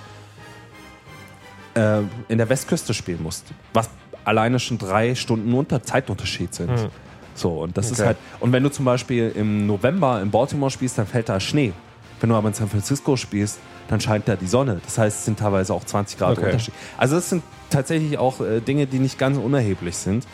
äh, 1.75 2.01
in 2.29 2.39
der 2.39 2.49
Westküste 2.49 2.93
spielen 2.93 3.23
musst. 3.23 3.47
Was 3.73 3.89
alleine 4.25 4.59
schon 4.59 4.79
drei 4.79 5.15
Stunden 5.15 5.55
unter 5.55 5.83
Zeitunterschied 5.83 6.55
sind. 6.55 6.91
So, 7.39 7.51
und 7.63 7.77
das 7.79 7.91
ist 7.91 8.01
Okay. 8.01 8.07
halt. 8.09 8.17
Und 8.41 8.53
wenn 8.53 8.63
du 8.65 8.71
zum 8.71 8.85
Beispiel 8.85 9.31
im 9.35 9.67
November 9.67 10.21
in 10.21 10.31
Baltimore 10.31 10.71
spielst, 10.71 10.99
dann 10.99 11.07
fällt 11.07 11.29
da 11.29 11.39
Schnee. 11.39 11.73
Wenn 12.21 12.31
du 12.31 12.37
aber 12.37 12.49
in 12.49 12.55
San 12.55 12.69
Francisco 12.69 13.17
spielst, 13.17 13.61
dann 13.87 14.01
scheint 14.01 14.27
da 14.27 14.35
die 14.35 14.49
Sonne. 14.49 14.81
Das 14.85 14.99
heißt, 14.99 15.19
es 15.21 15.25
sind 15.25 15.39
teilweise 15.39 15.73
auch 15.73 15.85
20 15.85 16.19
Grad 16.19 16.37
Okay. 16.37 16.47
Unterschied. 16.47 16.75
Also 16.97 17.15
das 17.15 17.31
sind 17.31 17.45
tatsächlich 17.71 18.19
auch 18.19 18.41
äh, 18.41 18.61
Dinge, 18.61 18.87
die 18.87 18.99
nicht 18.99 19.19
ganz 19.19 19.39
unerheblich 19.39 19.97
sind. 19.97 20.27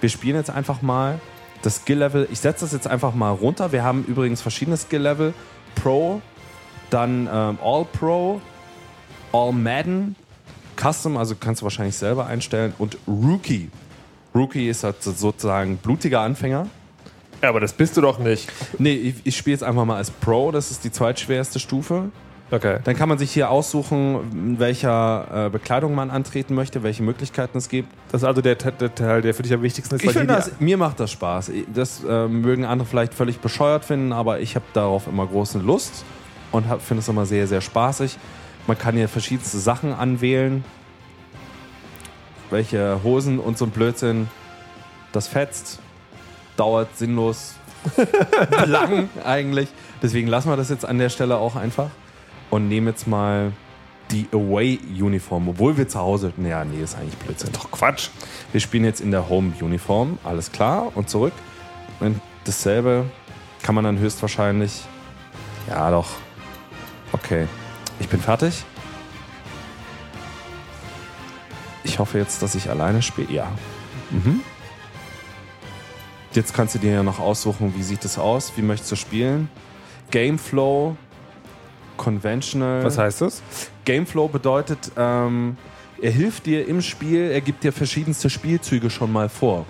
Wir 0.00 0.08
spielen 0.08 0.36
jetzt 0.36 0.50
einfach 0.50 0.82
mal 0.82 1.18
das 1.62 1.76
Skill-Level. 1.76 2.28
Ich 2.30 2.38
setze 2.38 2.64
das 2.64 2.72
jetzt 2.72 2.86
einfach 2.86 3.12
mal 3.14 3.30
runter. 3.30 3.72
Wir 3.72 3.82
haben 3.82 4.04
übrigens 4.04 4.40
verschiedene 4.40 4.76
Skill-Level. 4.76 5.34
Pro, 5.74 6.20
dann 6.90 7.28
ähm, 7.32 7.58
All-Pro, 7.62 8.40
All-Madden, 9.32 10.14
Custom, 10.76 11.16
also 11.16 11.34
kannst 11.38 11.60
du 11.60 11.64
wahrscheinlich 11.64 11.96
selber 11.96 12.26
einstellen, 12.26 12.72
und 12.78 12.98
Rookie. 13.06 13.70
Rookie 14.34 14.68
ist 14.68 14.84
halt 14.84 15.02
sozusagen 15.02 15.76
blutiger 15.76 16.20
Anfänger. 16.20 16.66
Ja, 17.42 17.48
aber 17.48 17.60
das 17.60 17.72
bist 17.72 17.96
du 17.96 18.00
doch 18.00 18.18
nicht. 18.18 18.50
Nee, 18.78 18.94
ich, 18.94 19.14
ich 19.24 19.36
spiele 19.36 19.54
jetzt 19.54 19.64
einfach 19.64 19.84
mal 19.84 19.96
als 19.96 20.10
Pro, 20.10 20.52
das 20.52 20.70
ist 20.70 20.84
die 20.84 20.92
zweitschwerste 20.92 21.58
Stufe. 21.58 22.10
Okay. 22.52 22.80
Dann 22.84 22.94
kann 22.94 23.08
man 23.08 23.16
sich 23.16 23.32
hier 23.32 23.50
aussuchen, 23.50 24.30
in 24.30 24.58
welcher 24.58 25.46
äh, 25.46 25.50
Bekleidung 25.50 25.94
man 25.94 26.10
antreten 26.10 26.54
möchte, 26.54 26.82
welche 26.82 27.02
Möglichkeiten 27.02 27.56
es 27.56 27.70
gibt. 27.70 27.88
Das 28.10 28.20
ist 28.20 28.26
also 28.26 28.42
der, 28.42 28.56
der 28.56 28.94
Teil, 28.94 29.22
der 29.22 29.32
für 29.32 29.42
dich 29.42 29.54
am 29.54 29.62
wichtigsten 29.62 29.94
ist. 29.94 30.04
Ich 30.04 30.10
finde, 30.10 30.34
das, 30.34 30.60
mir 30.60 30.76
macht 30.76 31.00
das 31.00 31.10
Spaß. 31.10 31.50
Das 31.74 32.04
äh, 32.04 32.28
mögen 32.28 32.66
andere 32.66 32.86
vielleicht 32.86 33.14
völlig 33.14 33.40
bescheuert 33.40 33.86
finden, 33.86 34.12
aber 34.12 34.40
ich 34.40 34.54
habe 34.54 34.66
darauf 34.74 35.06
immer 35.06 35.26
große 35.26 35.60
Lust 35.60 36.04
und 36.52 36.66
finde 36.82 37.00
es 37.00 37.08
immer 37.08 37.24
sehr, 37.24 37.46
sehr 37.46 37.62
spaßig. 37.62 38.18
Man 38.66 38.78
kann 38.78 38.96
hier 38.96 39.08
verschiedenste 39.08 39.58
Sachen 39.58 39.94
anwählen. 39.94 40.62
Welche 42.52 43.00
Hosen 43.02 43.38
und 43.38 43.56
so 43.56 43.64
ein 43.64 43.70
Blödsinn. 43.70 44.28
Das 45.10 45.26
fetzt, 45.26 45.80
dauert 46.56 46.96
sinnlos 46.96 47.54
lang 48.66 49.08
eigentlich. 49.24 49.68
Deswegen 50.02 50.28
lassen 50.28 50.50
wir 50.50 50.56
das 50.56 50.68
jetzt 50.68 50.84
an 50.84 50.98
der 50.98 51.08
Stelle 51.08 51.38
auch 51.38 51.56
einfach 51.56 51.88
und 52.50 52.68
nehmen 52.68 52.88
jetzt 52.88 53.06
mal 53.06 53.52
die 54.10 54.28
Away-Uniform, 54.32 55.48
obwohl 55.48 55.78
wir 55.78 55.88
zu 55.88 55.98
Hause. 55.98 56.32
Naja, 56.36 56.64
nee, 56.64 56.82
ist 56.82 56.94
eigentlich 56.94 57.16
Blödsinn. 57.16 57.50
Doch 57.52 57.70
Quatsch. 57.70 58.10
Wir 58.52 58.60
spielen 58.60 58.84
jetzt 58.84 59.00
in 59.00 59.10
der 59.10 59.30
Home-Uniform, 59.30 60.18
alles 60.22 60.52
klar, 60.52 60.92
und 60.94 61.08
zurück. 61.08 61.32
Und 62.00 62.20
dasselbe 62.44 63.06
kann 63.62 63.74
man 63.74 63.84
dann 63.84 63.98
höchstwahrscheinlich. 63.98 64.82
Ja, 65.68 65.90
doch. 65.90 66.10
Okay. 67.12 67.46
Ich 67.98 68.08
bin 68.08 68.20
fertig. 68.20 68.64
Ich 71.84 71.98
hoffe 71.98 72.18
jetzt, 72.18 72.42
dass 72.42 72.54
ich 72.54 72.70
alleine 72.70 73.02
spiele. 73.02 73.32
Ja. 73.32 73.48
Mhm. 74.10 74.40
Jetzt 76.32 76.54
kannst 76.54 76.74
du 76.74 76.78
dir 76.78 76.92
ja 76.92 77.02
noch 77.02 77.18
aussuchen, 77.18 77.74
wie 77.76 77.82
sieht 77.82 78.04
es 78.04 78.18
aus, 78.18 78.52
wie 78.56 78.62
möchtest 78.62 78.92
du 78.92 78.96
spielen. 78.96 79.48
Gameflow, 80.10 80.96
Conventional. 81.96 82.84
Was 82.84 82.96
heißt 82.98 83.20
das? 83.20 83.42
Gameflow 83.84 84.28
bedeutet, 84.28 84.92
ähm, 84.96 85.56
er 86.00 86.10
hilft 86.10 86.46
dir 86.46 86.66
im 86.66 86.80
Spiel, 86.80 87.30
er 87.30 87.40
gibt 87.40 87.64
dir 87.64 87.72
verschiedenste 87.72 88.30
Spielzüge 88.30 88.90
schon 88.90 89.12
mal 89.12 89.28
vor. 89.28 89.66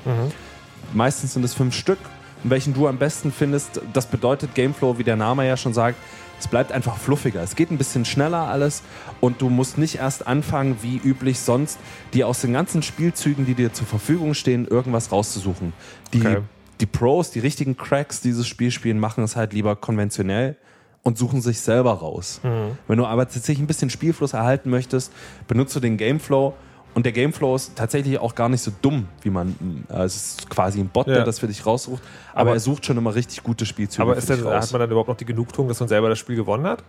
Meistens 0.95 1.35
sind 1.35 1.45
es 1.45 1.53
fünf 1.53 1.75
Stück, 1.75 1.99
welchen 2.43 2.75
du 2.75 2.89
am 2.89 2.97
besten 2.97 3.33
findest. 3.33 3.81
Das 3.93 4.07
bedeutet 4.07 4.55
Gameflow, 4.55 4.99
wie 4.99 5.05
der 5.05 5.17
Name 5.17 5.47
ja 5.47 5.57
schon 5.57 5.75
sagt, 5.75 5.99
es 6.43 6.49
bleibt 6.49 6.73
einfach 6.73 6.97
fluffiger. 6.97 7.41
Es 7.41 7.55
geht 7.55 7.71
ein 7.71 7.79
bisschen 7.79 8.05
schneller 8.05 8.49
alles 8.49 8.83
und 9.21 9.41
du 9.41 9.49
musst 9.49 9.79
nicht 9.79 9.95
erst 9.99 10.27
anfangen, 10.27 10.79
wie 10.83 10.97
üblich 10.97 11.39
sonst, 11.39 11.79
dir 12.15 12.27
aus 12.27 12.41
den 12.41 12.53
ganzen 12.53 12.83
Spielzügen, 12.83 13.47
die 13.47 13.55
dir 13.55 13.73
zur 13.73 13.87
Verfügung 13.87 14.35
stehen, 14.35 14.67
irgendwas 14.67 15.13
rauszusuchen. 15.13 15.73
Die, 16.13 16.19
Okay. 16.19 16.39
die 16.81 16.87
Pros, 16.87 17.31
die 17.31 17.39
richtigen 17.39 17.77
Cracks 17.77 18.21
dieses 18.21 18.49
Spiel 18.49 18.73
spielen, 18.73 18.99
machen 18.99 19.23
es 19.23 19.37
halt 19.37 19.53
lieber 19.53 19.77
konventionell 19.77 20.57
und 21.05 21.17
suchen 21.17 21.41
sich 21.41 21.61
selber 21.61 21.93
raus. 21.93 22.41
Wenn 22.89 22.99
du 22.99 23.07
aber 23.07 23.25
tatsächlich 23.27 23.61
ein 23.61 23.69
bisschen 23.69 23.91
Spielfluss 23.91 24.33
erhalten 24.33 24.69
möchtest, 24.69 25.13
benutzt 25.47 25.77
du 25.77 25.81
den 25.81 25.97
Gameflow. 25.97 26.55
Und 26.95 27.07
der 27.07 27.13
Gameflow 27.13 27.57
ist 27.57 27.75
tatsächlich 27.75 28.19
auch 28.19 28.35
gar 28.35 28.49
nicht 28.51 28.61
so 28.63 28.71
dumm, 28.83 29.09
wie 29.23 29.31
man. 29.31 29.57
äh, 29.89 30.03
Es 30.03 30.15
ist 30.17 30.51
quasi 30.51 30.79
ein 30.81 30.89
Bot, 30.89 31.07
Ja. 31.07 31.15
der 31.15 31.25
das 31.25 31.39
für 31.39 31.47
dich 31.47 31.65
raussucht. 31.65 32.03
Aber, 32.33 32.41
Aber- 32.43 32.53
er 32.53 32.61
sucht 32.61 32.85
schon 32.85 32.99
immer 32.99 33.15
richtig 33.15 33.43
gute 33.43 33.65
Spielzüge. 33.65 34.03
Aber 34.03 34.17
ist 34.17 34.31
raus. 34.31 34.65
hat 34.65 34.73
man 34.73 34.81
dann 34.83 34.91
überhaupt 34.91 35.09
noch 35.09 35.17
die 35.17 35.25
Genugtuung, 35.25 35.69
dass 35.69 35.81
man 35.81 35.89
selber 35.89 36.09
das 36.11 36.19
Spiel 36.19 36.37
gewonnen 36.37 36.67
hat? 36.67 36.83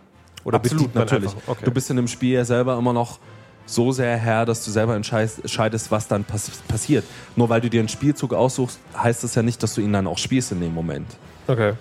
Oder 0.44 0.58
Absolut, 0.58 0.94
natürlich. 0.94 1.32
Okay. 1.48 1.64
Du 1.64 1.72
bist 1.72 1.90
in 1.90 1.96
dem 1.96 2.08
Spiel 2.10 2.34
ja 2.34 2.44
selber 2.44 2.78
immer 2.78 2.92
noch 2.92 3.20
so 3.66 3.94
sehr 3.94 4.18
Herr, 4.18 4.46
dass 4.46 4.66
du 4.66 4.72
selber 4.72 4.94
entscheidest, 4.94 5.90
was 5.90 6.08
dann 6.10 6.26
pass 6.26 6.52
passiert. 6.68 7.06
Nur 7.38 7.48
weil 7.48 7.62
du 7.62 7.70
dir 7.70 7.80
einen 7.80 7.88
Spielzug 7.88 8.34
aussuchst, 8.34 8.78
heißt 8.98 9.24
das 9.24 9.36
ja 9.36 9.42
nicht, 9.42 9.64
dass 9.64 9.74
du 9.76 9.80
ihn 9.80 9.94
dann 9.94 10.06
auch 10.06 10.18
spielst 10.18 10.52
in 10.52 10.60
dem 10.60 10.74
Moment. 10.74 11.08
okay. 11.48 11.74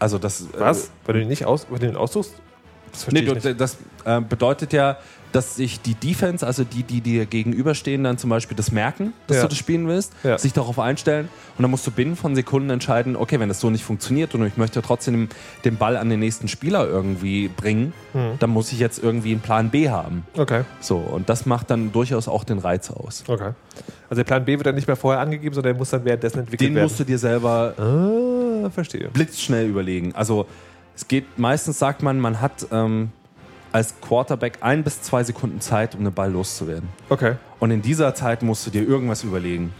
Also 0.00 0.18
das 0.18 0.48
Was? 0.58 0.90
Weil 1.04 1.14
du 1.14 1.22
ihn 1.22 1.28
nicht 1.28 1.44
aus, 1.44 1.68
wenn 1.70 1.78
du 1.78 1.86
ihn 1.90 1.94
aussuchst? 1.96 2.34
Das 2.92 3.08
Nee, 3.10 3.22
du, 3.22 3.34
das 3.54 3.78
äh, 4.04 4.20
bedeutet 4.20 4.72
ja, 4.72 4.98
dass 5.32 5.56
sich 5.56 5.80
die 5.80 5.94
Defense, 5.94 6.46
also 6.46 6.62
die, 6.62 6.82
die 6.82 7.00
dir 7.00 7.24
gegenüberstehen, 7.24 8.04
dann 8.04 8.18
zum 8.18 8.28
Beispiel 8.28 8.54
das 8.54 8.70
merken, 8.70 9.14
dass 9.28 9.38
Ja. 9.38 9.42
du 9.44 9.48
das 9.48 9.56
spielen 9.56 9.88
willst, 9.88 10.12
Ja. 10.24 10.36
sich 10.36 10.52
darauf 10.52 10.78
einstellen 10.78 11.30
und 11.56 11.62
dann 11.62 11.70
musst 11.70 11.86
du 11.86 11.90
binnen 11.90 12.16
von 12.16 12.34
Sekunden 12.34 12.68
entscheiden, 12.68 13.16
okay, 13.16 13.40
wenn 13.40 13.48
das 13.48 13.58
so 13.58 13.70
nicht 13.70 13.82
funktioniert 13.82 14.34
und 14.34 14.44
ich 14.44 14.58
möchte 14.58 14.82
trotzdem 14.82 15.30
den 15.64 15.76
Ball 15.78 15.96
an 15.96 16.10
den 16.10 16.20
nächsten 16.20 16.48
Spieler 16.48 16.86
irgendwie 16.86 17.48
bringen, 17.48 17.94
Hm. 18.12 18.32
dann 18.40 18.50
muss 18.50 18.72
ich 18.72 18.78
jetzt 18.78 19.02
irgendwie 19.02 19.30
einen 19.32 19.40
Plan 19.40 19.70
B 19.70 19.88
haben. 19.88 20.26
Okay, 20.36 20.64
So, 20.80 20.98
und 20.98 21.30
das 21.30 21.46
macht 21.46 21.70
dann 21.70 21.92
durchaus 21.92 22.28
auch 22.28 22.44
den 22.44 22.58
Reiz 22.58 22.90
aus. 22.90 23.24
okay. 23.26 23.52
Also 24.10 24.18
der 24.20 24.24
Plan 24.24 24.44
B 24.44 24.58
wird 24.58 24.66
dann 24.66 24.74
nicht 24.74 24.86
mehr 24.86 24.96
vorher 24.96 25.22
angegeben, 25.22 25.54
sondern 25.54 25.72
der 25.72 25.78
muss 25.78 25.88
dann 25.88 26.04
währenddessen 26.04 26.40
entwickelt 26.40 26.68
Den 26.68 26.74
werden. 26.74 26.84
musst 26.84 27.00
du 27.00 27.04
dir 27.04 27.16
selber 27.18 27.72
ah, 27.78 28.68
verstehe. 28.68 29.08
blitzschnell 29.08 29.66
überlegen. 29.66 30.14
Also 30.14 30.46
es 30.94 31.08
geht, 31.08 31.38
meistens 31.38 31.78
sagt 31.78 32.02
man, 32.02 32.20
man 32.20 32.40
hat 32.40 32.66
ähm, 32.70 33.10
als 33.72 33.94
Quarterback 34.00 34.58
ein 34.60 34.84
bis 34.84 35.02
zwei 35.02 35.24
Sekunden 35.24 35.60
Zeit, 35.60 35.94
um 35.94 36.04
den 36.04 36.12
Ball 36.12 36.30
loszuwerden. 36.30 36.88
Okay. 37.08 37.36
Und 37.58 37.70
in 37.70 37.82
dieser 37.82 38.14
Zeit 38.14 38.42
musst 38.42 38.66
du 38.66 38.70
dir 38.70 38.82
irgendwas 38.82 39.24
überlegen. 39.24 39.72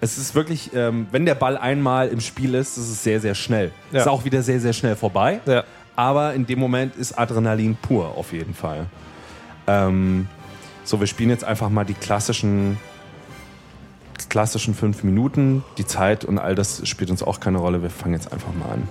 Es 0.00 0.16
ist 0.16 0.34
wirklich, 0.34 0.70
ähm, 0.74 1.08
wenn 1.10 1.26
der 1.26 1.34
Ball 1.34 1.58
einmal 1.58 2.08
im 2.08 2.20
Spiel 2.20 2.54
ist, 2.54 2.78
ist 2.78 2.88
es 2.88 3.02
sehr, 3.02 3.20
sehr 3.20 3.34
schnell. 3.34 3.72
Ja. 3.90 4.00
Ist 4.00 4.08
auch 4.08 4.24
wieder 4.24 4.42
sehr, 4.42 4.60
sehr 4.60 4.72
schnell 4.72 4.96
vorbei. 4.96 5.40
Ja. 5.44 5.64
Aber 5.96 6.34
in 6.34 6.46
dem 6.46 6.60
Moment 6.60 6.94
ist 6.96 7.18
Adrenalin 7.18 7.76
pur, 7.76 8.16
auf 8.16 8.32
jeden 8.32 8.54
Fall. 8.54 8.86
Ähm, 9.66 10.28
so, 10.84 11.00
wir 11.00 11.08
spielen 11.08 11.30
jetzt 11.30 11.44
einfach 11.44 11.68
mal 11.68 11.84
die 11.84 11.94
klassischen, 11.94 12.78
klassischen 14.28 14.74
fünf 14.74 15.02
Minuten. 15.02 15.64
Die 15.76 15.84
Zeit 15.84 16.24
und 16.24 16.38
all 16.38 16.54
das 16.54 16.86
spielt 16.88 17.10
uns 17.10 17.22
auch 17.22 17.40
keine 17.40 17.58
Rolle. 17.58 17.82
Wir 17.82 17.90
fangen 17.90 18.14
jetzt 18.14 18.32
einfach 18.32 18.54
mal 18.54 18.74
an. 18.74 18.88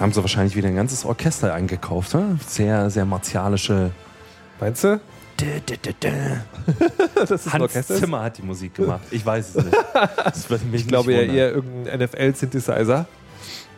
Da 0.00 0.04
haben 0.04 0.14
sie 0.14 0.22
wahrscheinlich 0.22 0.56
wieder 0.56 0.68
ein 0.68 0.76
ganzes 0.76 1.04
Orchester 1.04 1.52
eingekauft. 1.52 2.14
Ne? 2.14 2.38
Sehr, 2.46 2.88
sehr 2.88 3.04
martialische. 3.04 3.90
Meinst 4.58 4.82
du? 4.82 4.98
das 7.14 7.30
ist 7.30 7.46
ein 7.48 7.52
Hans 7.52 7.62
Orchester? 7.64 7.96
Zimmer 7.96 8.22
hat 8.22 8.38
die 8.38 8.42
Musik 8.42 8.76
gemacht. 8.76 9.02
Ich 9.10 9.26
weiß 9.26 9.56
es 9.56 9.64
nicht. 9.66 9.76
Ich 10.72 10.88
glaube 10.88 11.12
ja 11.12 11.20
eher 11.20 11.50
irgendein 11.50 12.00
NFL-Synthesizer. 12.00 13.04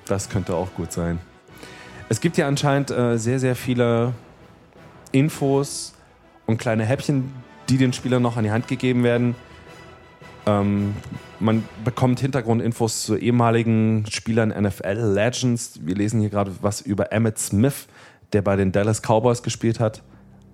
Das 0.07 0.29
könnte 0.29 0.55
auch 0.55 0.73
gut 0.75 0.93
sein. 0.93 1.19
Es 2.09 2.21
gibt 2.21 2.37
ja 2.37 2.47
anscheinend 2.47 2.93
äh, 2.93 3.19
sehr, 3.19 3.41
sehr 3.41 3.57
viele 3.57 4.13
Infos 5.11 5.93
und 6.47 6.59
kleine 6.59 6.85
Häppchen, 6.85 7.33
die 7.69 7.79
den 7.79 7.93
Spielern 7.93 8.23
noch 8.23 8.37
an 8.37 8.45
die 8.45 8.53
Hand 8.53 8.69
gegeben 8.69 9.03
werden. 9.03 9.35
Ähm, 10.47 10.95
man 11.39 11.65
bekommt 11.85 12.21
Hintergrundinfos 12.21 13.05
zu 13.05 13.17
ehemaligen 13.17 14.05
Spielern 14.11 14.49
NFL 14.51 15.13
Legends. 15.15 15.81
Wir 15.83 15.95
lesen 15.95 16.21
hier 16.21 16.31
gerade 16.31 16.53
was 16.61 16.81
über 16.81 17.13
Emmett 17.13 17.39
Smith, 17.39 17.87
der 18.33 18.43
bei 18.43 18.57
den 18.57 18.73
Dallas 18.73 19.03
Cowboys 19.03 19.43
gespielt 19.43 19.81
hat. 19.81 20.03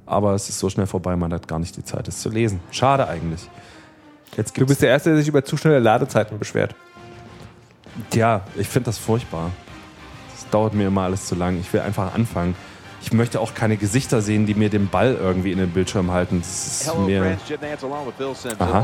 Aber 0.07 0.35
es 0.35 0.49
ist 0.49 0.59
so 0.59 0.71
schnell 0.71 0.87
vorbei, 0.87 1.17
man 1.17 1.33
hat 1.33 1.49
gar 1.49 1.59
nicht 1.59 1.77
die 1.77 1.85
Zeit, 1.85 2.09
es 2.09 2.21
zu 2.21 2.31
lesen. 2.31 2.61
Schade 2.71 3.07
eigentlich. 3.09 3.49
Jetzt 4.37 4.59
Du 4.59 4.67
bist 4.67 4.83
der 4.83 4.91
Erste, 4.91 5.11
der 5.11 5.19
sich 5.19 5.29
über 5.29 5.45
zu 5.45 5.57
schnelle 5.57 5.79
Ladezeiten 5.79 6.39
beschwert. 6.39 6.75
Ja, 8.13 8.43
ich 8.57 8.69
finde 8.69 8.87
das 8.87 8.99
furchtbar. 8.99 9.51
Das 10.31 10.49
dauert 10.51 10.75
mir 10.75 10.87
immer 10.87 11.03
alles 11.03 11.27
zu 11.27 11.35
lang. 11.35 11.59
Ich 11.59 11.73
will 11.73 11.81
einfach 11.81 12.15
anfangen. 12.15 12.55
Ich 13.01 13.13
möchte 13.13 13.41
auch 13.41 13.55
keine 13.55 13.77
Gesichter 13.77 14.21
sehen, 14.21 14.45
die 14.45 14.55
mir 14.55 14.69
den 14.71 14.89
Ball 14.89 15.15
irgendwie 15.15 15.53
in 15.53 15.59
den 15.59 15.71
Bildschirm 15.71 16.11
halten. 16.11 16.41
Das 16.41 16.83
ist 16.83 16.87
mir. 17.07 17.23
Aha. 18.61 18.81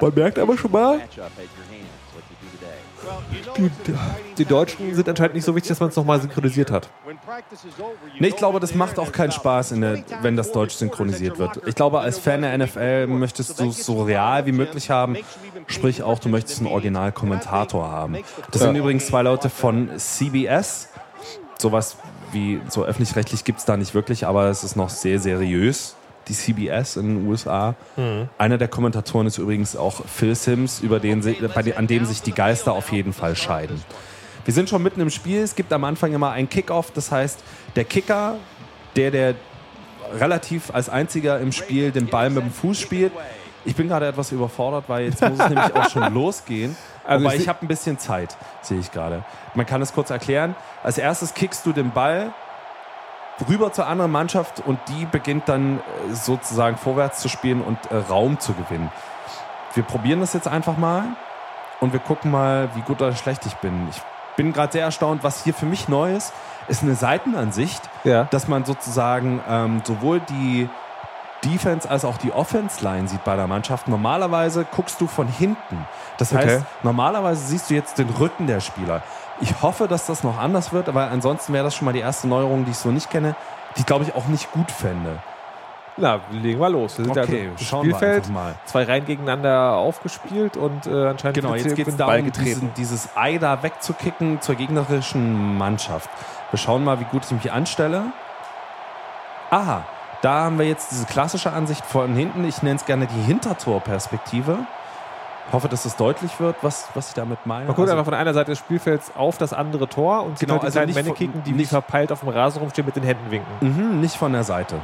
Man 0.00 0.14
merkt 0.14 0.38
aber 0.38 0.56
schon 0.56 0.70
mal-. 0.72 1.00
Die, 3.56 3.70
die 4.38 4.44
Deutschen 4.44 4.94
sind 4.94 5.08
anscheinend 5.08 5.34
nicht 5.34 5.44
so 5.44 5.54
wichtig, 5.54 5.68
dass 5.70 5.80
man 5.80 5.90
es 5.90 5.96
nochmal 5.96 6.20
synchronisiert 6.20 6.70
hat. 6.70 6.88
Nee, 8.18 8.28
ich 8.28 8.36
glaube, 8.36 8.58
das 8.60 8.74
macht 8.74 8.98
auch 8.98 9.12
keinen 9.12 9.32
Spaß, 9.32 9.72
in 9.72 9.80
der, 9.82 10.04
wenn 10.22 10.36
das 10.36 10.52
Deutsch 10.52 10.74
synchronisiert 10.74 11.38
wird. 11.38 11.60
Ich 11.66 11.74
glaube, 11.74 12.00
als 12.00 12.18
Fan 12.18 12.42
der 12.42 12.56
NFL 12.56 13.06
möchtest 13.08 13.60
du 13.60 13.68
es 13.68 13.84
so 13.84 14.02
real 14.04 14.46
wie 14.46 14.52
möglich 14.52 14.90
haben. 14.90 15.16
Sprich 15.66 16.02
auch, 16.02 16.18
du 16.18 16.28
möchtest 16.28 16.60
einen 16.60 16.68
Originalkommentator 16.68 17.88
haben. 17.90 18.16
Das 18.52 18.62
sind 18.62 18.76
übrigens 18.76 19.06
zwei 19.06 19.22
Leute 19.22 19.50
von 19.50 19.90
CBS. 19.98 20.88
Sowas 21.58 21.96
wie 22.32 22.60
so 22.68 22.84
öffentlich-rechtlich 22.84 23.44
gibt 23.44 23.60
es 23.60 23.64
da 23.64 23.76
nicht 23.76 23.94
wirklich, 23.94 24.26
aber 24.26 24.46
es 24.46 24.62
ist 24.64 24.76
noch 24.76 24.90
sehr 24.90 25.18
seriös. 25.18 25.96
Die 26.28 26.34
CBS 26.34 26.96
in 26.96 27.06
den 27.18 27.28
USA. 27.28 27.76
Einer 28.36 28.58
der 28.58 28.66
Kommentatoren 28.68 29.28
ist 29.28 29.38
übrigens 29.38 29.76
auch 29.76 30.02
Phil 30.06 30.34
Sims, 30.34 30.80
über 30.80 30.98
den, 30.98 31.20
dem- 31.22 31.36
an 31.76 31.86
dem 31.86 32.04
sich 32.04 32.20
die 32.20 32.32
Geister 32.32 32.72
auf 32.72 32.90
jeden 32.90 33.12
Fall 33.12 33.36
scheiden. 33.36 33.80
Wir 34.44 34.52
sind 34.52 34.68
schon 34.68 34.82
mitten 34.82 35.00
im 35.00 35.10
Spiel. 35.10 35.40
Es 35.42 35.54
gibt 35.54 35.72
am 35.72 35.84
Anfang 35.84 36.12
immer 36.12 36.32
einen 36.32 36.48
Kickoff. 36.48 36.90
Das 36.92 37.12
heißt, 37.12 37.38
der 37.76 37.84
Kicker, 37.84 38.36
der, 38.96 39.10
der 39.12 39.34
relativ 40.18 40.74
als 40.74 40.88
einziger 40.88 41.38
im 41.40 41.52
Spiel 41.52 41.90
den 41.92 42.06
Ball 42.08 42.30
mit 42.30 42.42
dem 42.42 42.50
Fuß 42.52 42.78
spielt. 42.80 43.12
Ich 43.64 43.74
bin 43.76 43.88
gerade 43.88 44.06
etwas 44.06 44.30
überfordert, 44.32 44.84
weil 44.88 45.06
jetzt 45.06 45.20
muss 45.20 45.38
es 45.38 45.48
nämlich 45.48 45.74
auch 45.74 45.90
schon 45.90 46.12
losgehen. 46.14 46.76
Also 47.06 47.26
Aber 47.26 47.34
ich 47.34 47.42
ich 47.42 47.48
habe 47.48 47.58
ein 47.62 47.68
bisschen 47.68 47.98
Zeit, 47.98 48.36
sehe 48.62 48.78
ich 48.78 48.90
gerade. 48.92 49.22
Man 49.54 49.66
kann 49.66 49.80
es 49.82 49.92
kurz 49.92 50.10
erklären. 50.10 50.54
Als 50.82 50.98
erstes 50.98 51.34
kickst 51.34 51.64
du 51.66 51.72
den 51.72 51.90
Ball 51.92 52.32
rüber 53.48 53.72
zur 53.72 53.86
anderen 53.86 54.10
Mannschaft 54.10 54.62
und 54.64 54.78
die 54.88 55.04
beginnt 55.06 55.48
dann 55.48 55.78
äh, 55.78 56.14
sozusagen 56.14 56.76
vorwärts 56.76 57.20
zu 57.20 57.28
spielen 57.28 57.60
und 57.62 57.78
äh, 57.90 57.96
Raum 57.96 58.38
zu 58.40 58.54
gewinnen. 58.54 58.90
Wir 59.74 59.82
probieren 59.82 60.20
das 60.20 60.32
jetzt 60.32 60.48
einfach 60.48 60.78
mal 60.78 61.04
und 61.80 61.92
wir 61.92 62.00
gucken 62.00 62.30
mal, 62.30 62.70
wie 62.74 62.80
gut 62.80 63.02
oder 63.02 63.14
schlecht 63.14 63.44
ich 63.44 63.54
bin. 63.56 63.86
Ich 63.90 64.00
bin 64.36 64.52
gerade 64.52 64.72
sehr 64.72 64.84
erstaunt, 64.84 65.22
was 65.22 65.44
hier 65.44 65.52
für 65.54 65.66
mich 65.66 65.88
neu 65.88 66.14
ist, 66.14 66.32
ist 66.68 66.82
eine 66.82 66.94
Seitenansicht, 66.94 67.82
Ja. 68.04 68.24
dass 68.24 68.48
man 68.48 68.64
sozusagen 68.64 69.40
ähm, 69.48 69.82
sowohl 69.84 70.20
die 70.20 70.68
Defense 71.44 71.88
als 71.88 72.04
auch 72.04 72.16
die 72.18 72.32
Offense-Line 72.32 73.08
sieht 73.08 73.24
bei 73.24 73.36
der 73.36 73.46
Mannschaft. 73.46 73.88
Normalerweise 73.88 74.64
guckst 74.74 75.00
du 75.00 75.06
von 75.06 75.28
hinten. 75.28 75.86
Das 76.18 76.32
heißt, 76.34 76.56
Okay. 76.56 76.64
normalerweise 76.82 77.44
siehst 77.46 77.70
du 77.70 77.74
jetzt 77.74 77.98
den 77.98 78.08
Rücken 78.10 78.46
der 78.46 78.60
Spieler. 78.60 79.02
Ich 79.40 79.60
hoffe, 79.62 79.86
dass 79.86 80.06
das 80.06 80.24
noch 80.24 80.38
anders 80.38 80.72
wird, 80.72 80.88
aber 80.88 81.10
ansonsten 81.10 81.52
wäre 81.52 81.64
das 81.64 81.74
schon 81.74 81.84
mal 81.84 81.92
die 81.92 82.00
erste 82.00 82.26
Neuerung, 82.26 82.64
die 82.64 82.70
ich 82.70 82.78
so 82.78 82.88
nicht 82.90 83.10
kenne, 83.10 83.36
die 83.76 83.80
ich 83.80 83.86
glaube 83.86 84.04
ich 84.04 84.14
auch 84.14 84.26
nicht 84.26 84.50
gut 84.52 84.70
fände. 84.70 85.18
Na, 85.98 86.20
legen 86.30 86.60
wir 86.60 86.68
los. 86.68 86.98
Wir 86.98 87.04
sind 87.06 87.16
Okay, 87.18 87.48
also 87.52 87.64
schauen 87.64 87.86
wir 87.86 87.94
Spielfeld, 87.94 88.16
einfach 88.24 88.30
mal. 88.34 88.54
zwei 88.66 88.82
Reihen 88.84 89.04
gegeneinander 89.06 89.76
aufgespielt 89.76 90.56
und 90.58 90.86
äh, 90.86 91.08
anscheinend 91.08 91.36
Genau, 91.38 91.54
jetzt 91.54 91.74
geht 91.74 91.88
es 91.88 91.96
darum, 91.96 92.30
diesen, 92.32 92.72
dieses 92.74 93.08
Ei 93.16 93.38
da 93.38 93.62
wegzukicken 93.62 94.40
zur 94.42 94.56
gegnerischen 94.56 95.56
Mannschaft. 95.56 96.10
Wir 96.50 96.58
schauen 96.58 96.84
mal, 96.84 97.00
wie 97.00 97.04
gut 97.04 97.24
ich 97.24 97.30
mich 97.32 97.50
anstelle. 97.52 98.04
Aha, 99.50 99.84
da 100.22 100.44
haben 100.44 100.58
wir 100.58 100.66
jetzt 100.66 100.90
diese 100.90 101.06
klassische 101.06 101.52
Ansicht 101.52 101.84
von 101.84 102.14
hinten. 102.14 102.44
Ich 102.44 102.62
nenne 102.62 102.76
es 102.76 102.84
gerne 102.86 103.06
die 103.06 103.20
Hintertorperspektive. 103.22 104.58
Hoffe, 105.52 105.68
dass 105.68 105.84
es 105.84 105.94
deutlich 105.94 106.40
wird, 106.40 106.56
was, 106.62 106.88
was 106.94 107.08
ich 107.08 107.14
damit 107.14 107.46
meine. 107.46 107.66
Man 107.66 107.76
guckt 107.76 107.80
Also- 107.88 107.92
einfach 107.92 108.04
von 108.06 108.14
einer 108.14 108.34
Seite 108.34 108.50
des 108.52 108.58
Spielfelds 108.58 109.12
auf 109.16 109.38
das 109.38 109.52
andere 109.52 109.88
Tor 109.88 110.24
und 110.24 110.38
sieht 110.38 110.48
Genau, 110.48 110.54
halt 110.54 110.62
die 110.62 110.66
also 110.66 110.76
kleinen 110.78 110.86
nicht 110.88 110.96
Männer 110.96 111.06
von- 111.08 111.16
kicken, 111.16 111.42
die 111.44 111.56
wie 111.56 111.64
verpeilt 111.66 112.10
auf 112.10 112.20
dem 112.20 112.30
Rasen 112.30 112.58
rumstehen 112.60 112.84
mit 112.84 112.96
den 112.96 113.04
Händen 113.04 113.30
winken. 113.30 113.54
Mhm, 113.60 114.00
nicht 114.00 114.16
von 114.16 114.32
der 114.32 114.42
Seite. 114.42 114.80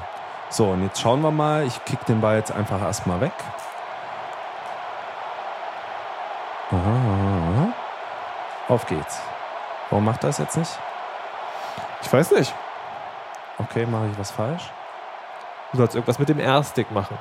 So, 0.50 0.66
und 0.66 0.84
jetzt 0.84 1.00
schauen 1.00 1.20
wir 1.22 1.30
mal. 1.32 1.66
Ich 1.66 1.84
kick 1.84 2.04
den 2.06 2.20
Ball 2.20 2.36
jetzt 2.36 2.52
einfach 2.52 2.80
erstmal 2.80 3.20
weg. 3.20 3.32
Aha. 6.70 7.72
Auf 8.68 8.86
geht's. 8.86 9.20
Warum 9.90 10.04
macht 10.04 10.22
er 10.24 10.28
das 10.28 10.38
jetzt 10.38 10.56
nicht? 10.56 10.70
Ich 12.02 12.12
weiß 12.12 12.30
nicht. 12.32 12.54
Okay, 13.58 13.84
mache 13.86 14.06
ich 14.12 14.18
was 14.18 14.30
falsch? 14.30 14.70
Du 15.72 15.78
sollst 15.78 15.94
irgendwas 15.94 16.18
mit 16.18 16.28
dem 16.28 16.38
R-Stick 16.38 16.90
machen. 16.92 17.16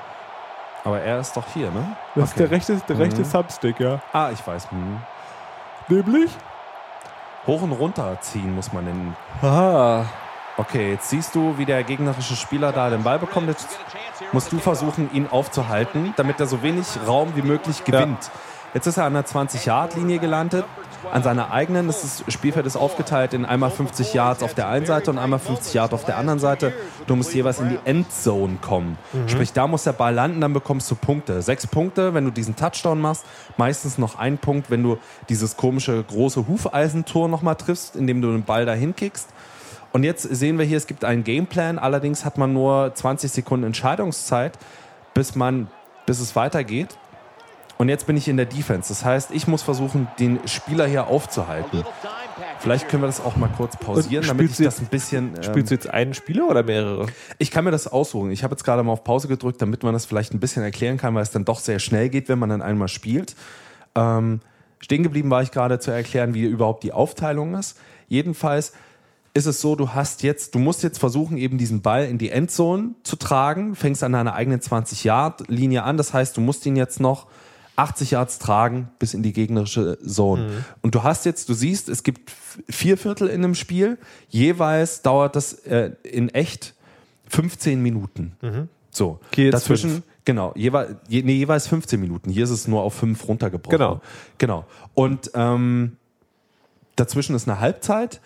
Aber 0.83 0.99
er 0.99 1.19
ist 1.19 1.35
doch 1.37 1.43
hier, 1.53 1.69
ne? 1.71 1.95
Das 2.15 2.25
ist 2.25 2.31
Okay. 2.31 2.39
der 2.47 2.51
rechte, 2.51 2.75
der 2.87 2.97
rechte 2.99 3.21
Mhm. 3.21 3.25
Substick, 3.25 3.79
ja. 3.79 3.99
Ah, 4.13 4.29
ich 4.33 4.45
weiß. 4.45 4.69
Hm. 4.71 4.99
Nämlich? 5.87 6.31
Hoch 7.47 7.61
und 7.61 7.71
runter 7.71 8.17
ziehen 8.21 8.53
muss 8.55 8.71
man 8.73 8.85
nennen. 8.85 9.15
Ah. 9.41 10.03
Okay, 10.57 10.91
jetzt 10.91 11.09
siehst 11.09 11.33
du, 11.33 11.57
wie 11.57 11.65
der 11.65 11.83
gegnerische 11.83 12.35
Spieler 12.35 12.71
da 12.71 12.89
den 12.89 13.03
Ball 13.03 13.19
bekommt. 13.19 13.47
Jetzt 13.47 13.67
musst 14.31 14.51
du 14.51 14.59
versuchen, 14.59 15.09
ihn 15.13 15.27
aufzuhalten, 15.31 16.13
damit 16.17 16.39
er 16.39 16.45
so 16.45 16.61
wenig 16.61 16.85
Raum 17.07 17.35
wie 17.35 17.41
möglich 17.41 17.83
gewinnt. 17.83 18.29
Jetzt 18.73 18.85
ist 18.87 18.97
er 18.97 19.05
an 19.05 19.13
der 19.13 19.25
20-Yard-Linie 19.25 20.19
gelandet. 20.19 20.65
An 21.11 21.23
seiner 21.23 21.51
eigenen, 21.51 21.87
das 21.87 22.23
Spielfeld 22.27 22.65
ist 22.65 22.75
aufgeteilt 22.75 23.33
in 23.33 23.45
einmal 23.45 23.71
50 23.71 24.13
Yards 24.13 24.43
auf 24.43 24.53
der 24.53 24.67
einen 24.67 24.85
Seite 24.85 25.09
und 25.09 25.17
einmal 25.17 25.39
50 25.39 25.73
Yards 25.73 25.93
auf 25.93 26.05
der 26.05 26.17
anderen 26.17 26.39
Seite. 26.39 26.73
Du 27.07 27.15
musst 27.15 27.33
jeweils 27.33 27.59
in 27.59 27.69
die 27.69 27.79
Endzone 27.85 28.57
kommen. 28.61 28.97
Sprich, 29.27 29.53
da 29.53 29.67
muss 29.67 29.83
der 29.83 29.93
Ball 29.93 30.13
landen, 30.13 30.41
dann 30.41 30.53
bekommst 30.53 30.89
du 30.91 30.95
Punkte. 30.95 31.41
Sechs 31.41 31.65
Punkte, 31.65 32.13
wenn 32.13 32.25
du 32.25 32.31
diesen 32.31 32.55
Touchdown 32.55 33.01
machst. 33.01 33.25
Meistens 33.57 33.97
noch 33.97 34.17
ein 34.19 34.37
Punkt, 34.37 34.69
wenn 34.69 34.83
du 34.83 34.97
dieses 35.29 35.57
komische 35.57 36.03
große 36.03 36.47
Hufeisentor 36.47 37.27
nochmal 37.27 37.55
triffst, 37.55 37.95
indem 37.95 38.21
du 38.21 38.31
den 38.31 38.43
Ball 38.43 38.65
dahin 38.65 38.95
kickst. 38.95 39.29
Und 39.91 40.03
jetzt 40.03 40.23
sehen 40.23 40.57
wir 40.57 40.65
hier, 40.65 40.77
es 40.77 40.87
gibt 40.87 41.03
einen 41.03 41.23
Gameplan. 41.23 41.79
Allerdings 41.79 42.23
hat 42.23 42.37
man 42.37 42.53
nur 42.53 42.93
20 42.93 43.31
Sekunden 43.31 43.65
Entscheidungszeit, 43.65 44.57
bis, 45.13 45.35
man, 45.35 45.67
bis 46.05 46.19
es 46.19 46.35
weitergeht. 46.35 46.97
Und 47.81 47.89
jetzt 47.89 48.05
bin 48.05 48.15
ich 48.15 48.27
in 48.27 48.37
der 48.37 48.45
Defense. 48.45 48.89
Das 48.89 49.03
heißt, 49.03 49.31
ich 49.31 49.47
muss 49.47 49.63
versuchen, 49.63 50.07
den 50.19 50.39
Spieler 50.47 50.85
hier 50.85 51.07
aufzuhalten. 51.07 51.83
Vielleicht 52.59 52.87
können 52.87 53.01
wir 53.01 53.07
das 53.07 53.19
auch 53.19 53.37
mal 53.37 53.49
kurz 53.57 53.75
pausieren, 53.75 54.23
damit 54.27 54.51
ich 54.51 54.57
das 54.57 54.79
ein 54.81 54.85
bisschen. 54.85 55.31
Ähm, 55.37 55.41
Spielst 55.41 55.71
du 55.71 55.73
jetzt 55.73 55.89
einen 55.89 56.13
Spieler 56.13 56.47
oder 56.47 56.61
mehrere? 56.61 57.07
ich 57.39 57.49
kann 57.49 57.63
mir 57.63 57.71
das 57.71 57.87
aussuchen. 57.87 58.29
Ich 58.29 58.43
habe 58.43 58.53
jetzt 58.53 58.63
gerade 58.63 58.83
mal 58.83 58.91
auf 58.91 59.03
Pause 59.03 59.27
gedrückt, 59.27 59.63
damit 59.63 59.81
man 59.81 59.93
das 59.93 60.05
vielleicht 60.05 60.31
ein 60.31 60.39
bisschen 60.39 60.61
erklären 60.61 60.97
kann, 60.97 61.15
weil 61.15 61.23
es 61.23 61.31
dann 61.31 61.43
doch 61.43 61.59
sehr 61.59 61.79
schnell 61.79 62.09
geht, 62.09 62.29
wenn 62.29 62.37
man 62.37 62.49
dann 62.49 62.61
einmal 62.61 62.87
spielt. 62.87 63.35
Ähm, 63.95 64.41
stehen 64.77 65.01
geblieben 65.01 65.31
war 65.31 65.41
ich 65.41 65.49
gerade 65.49 65.79
zu 65.79 65.89
erklären, 65.89 66.35
wie 66.35 66.43
überhaupt 66.43 66.83
die 66.83 66.93
Aufteilung 66.93 67.55
ist. 67.55 67.79
Jedenfalls 68.07 68.73
ist 69.33 69.47
es 69.47 69.59
so, 69.59 69.75
du 69.75 69.89
hast 69.89 70.21
jetzt, 70.21 70.53
du 70.53 70.59
musst 70.59 70.83
jetzt 70.83 70.99
versuchen, 70.99 71.35
eben 71.35 71.57
diesen 71.57 71.81
Ball 71.81 72.05
in 72.05 72.19
die 72.19 72.29
Endzone 72.29 72.91
zu 73.01 73.15
tragen, 73.15 73.73
fängst 73.73 74.03
an 74.03 74.11
deiner 74.11 74.35
eigenen 74.35 74.59
20-Yard-Linie 74.59 75.81
an. 75.81 75.97
Das 75.97 76.13
heißt, 76.13 76.37
du 76.37 76.41
musst 76.41 76.63
ihn 76.67 76.75
jetzt 76.75 76.99
noch 76.99 77.25
80 77.75 78.11
Yards 78.11 78.39
tragen 78.39 78.89
bis 78.99 79.13
in 79.13 79.23
die 79.23 79.33
gegnerische 79.33 79.97
Zone. 80.05 80.63
Und 80.81 80.95
du 80.95 81.03
hast 81.03 81.25
jetzt, 81.25 81.49
du 81.49 81.53
siehst, 81.53 81.89
es 81.89 82.03
gibt 82.03 82.31
vier 82.69 82.97
Viertel 82.97 83.27
in 83.27 83.43
einem 83.43 83.55
Spiel. 83.55 83.97
Jeweils 84.29 85.01
dauert 85.01 85.35
das 85.35 85.53
äh, 85.53 85.91
in 86.03 86.29
echt 86.29 86.73
15 87.29 87.81
Minuten. 87.81 88.33
So, 88.91 89.19
Kiels 89.31 89.53
dazwischen, 89.53 89.89
fünf. 89.89 90.03
genau, 90.25 90.51
jeweils, 90.55 90.95
je, 91.07 91.23
nee, 91.23 91.35
jeweils 91.35 91.67
15 91.67 91.99
Minuten. 91.99 92.29
Hier 92.29 92.43
ist 92.43 92.49
es 92.49 92.67
nur 92.67 92.81
auf 92.81 92.93
5 92.95 93.27
runtergebrochen. 93.27 93.77
Genau. 93.77 94.01
Genau. 94.37 94.65
Und 94.93 95.31
ähm, 95.33 95.95
dazwischen 96.97 97.35
ist 97.35 97.47
eine 97.47 97.59
Halbzeit 97.59 98.19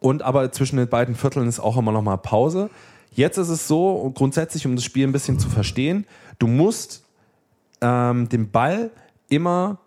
und 0.00 0.22
aber 0.22 0.52
zwischen 0.52 0.76
den 0.76 0.88
beiden 0.88 1.16
Vierteln 1.16 1.48
ist 1.48 1.58
auch 1.58 1.76
immer 1.76 1.90
noch 1.92 2.02
mal 2.02 2.16
Pause. 2.16 2.70
Jetzt 3.10 3.38
ist 3.38 3.48
es 3.48 3.66
so, 3.66 4.12
grundsätzlich, 4.14 4.64
um 4.66 4.76
das 4.76 4.84
Spiel 4.84 5.06
ein 5.06 5.12
bisschen 5.12 5.40
zu 5.40 5.48
verstehen, 5.48 6.06
du 6.38 6.46
musst 6.46 7.02
ähm, 7.80 8.28
den 8.28 8.50
Ball 8.50 8.90
immer 9.28 9.78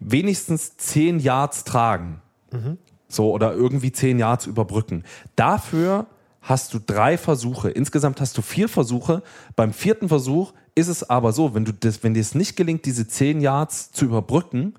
wenigstens 0.00 0.76
10 0.76 1.20
Yards 1.20 1.64
tragen. 1.64 2.20
So, 3.08 3.32
oder 3.32 3.52
irgendwie 3.54 3.92
10 3.92 4.18
Yards 4.18 4.46
überbrücken. 4.46 5.04
Dafür 5.36 6.06
hast 6.42 6.72
du 6.72 6.78
drei 6.78 7.18
Versuche. 7.18 7.70
Insgesamt 7.70 8.20
hast 8.20 8.36
du 8.38 8.42
vier 8.42 8.68
Versuche. 8.68 9.22
Beim 9.56 9.72
vierten 9.72 10.08
Versuch 10.08 10.52
ist 10.74 10.88
es 10.88 11.08
aber 11.08 11.32
so, 11.32 11.54
wenn, 11.54 11.64
du 11.64 11.72
das, 11.72 12.02
wenn 12.02 12.14
dir 12.14 12.20
es 12.20 12.34
nicht 12.34 12.56
gelingt, 12.56 12.86
diese 12.86 13.06
10 13.06 13.40
Yards 13.40 13.92
zu 13.92 14.06
überbrücken, 14.06 14.74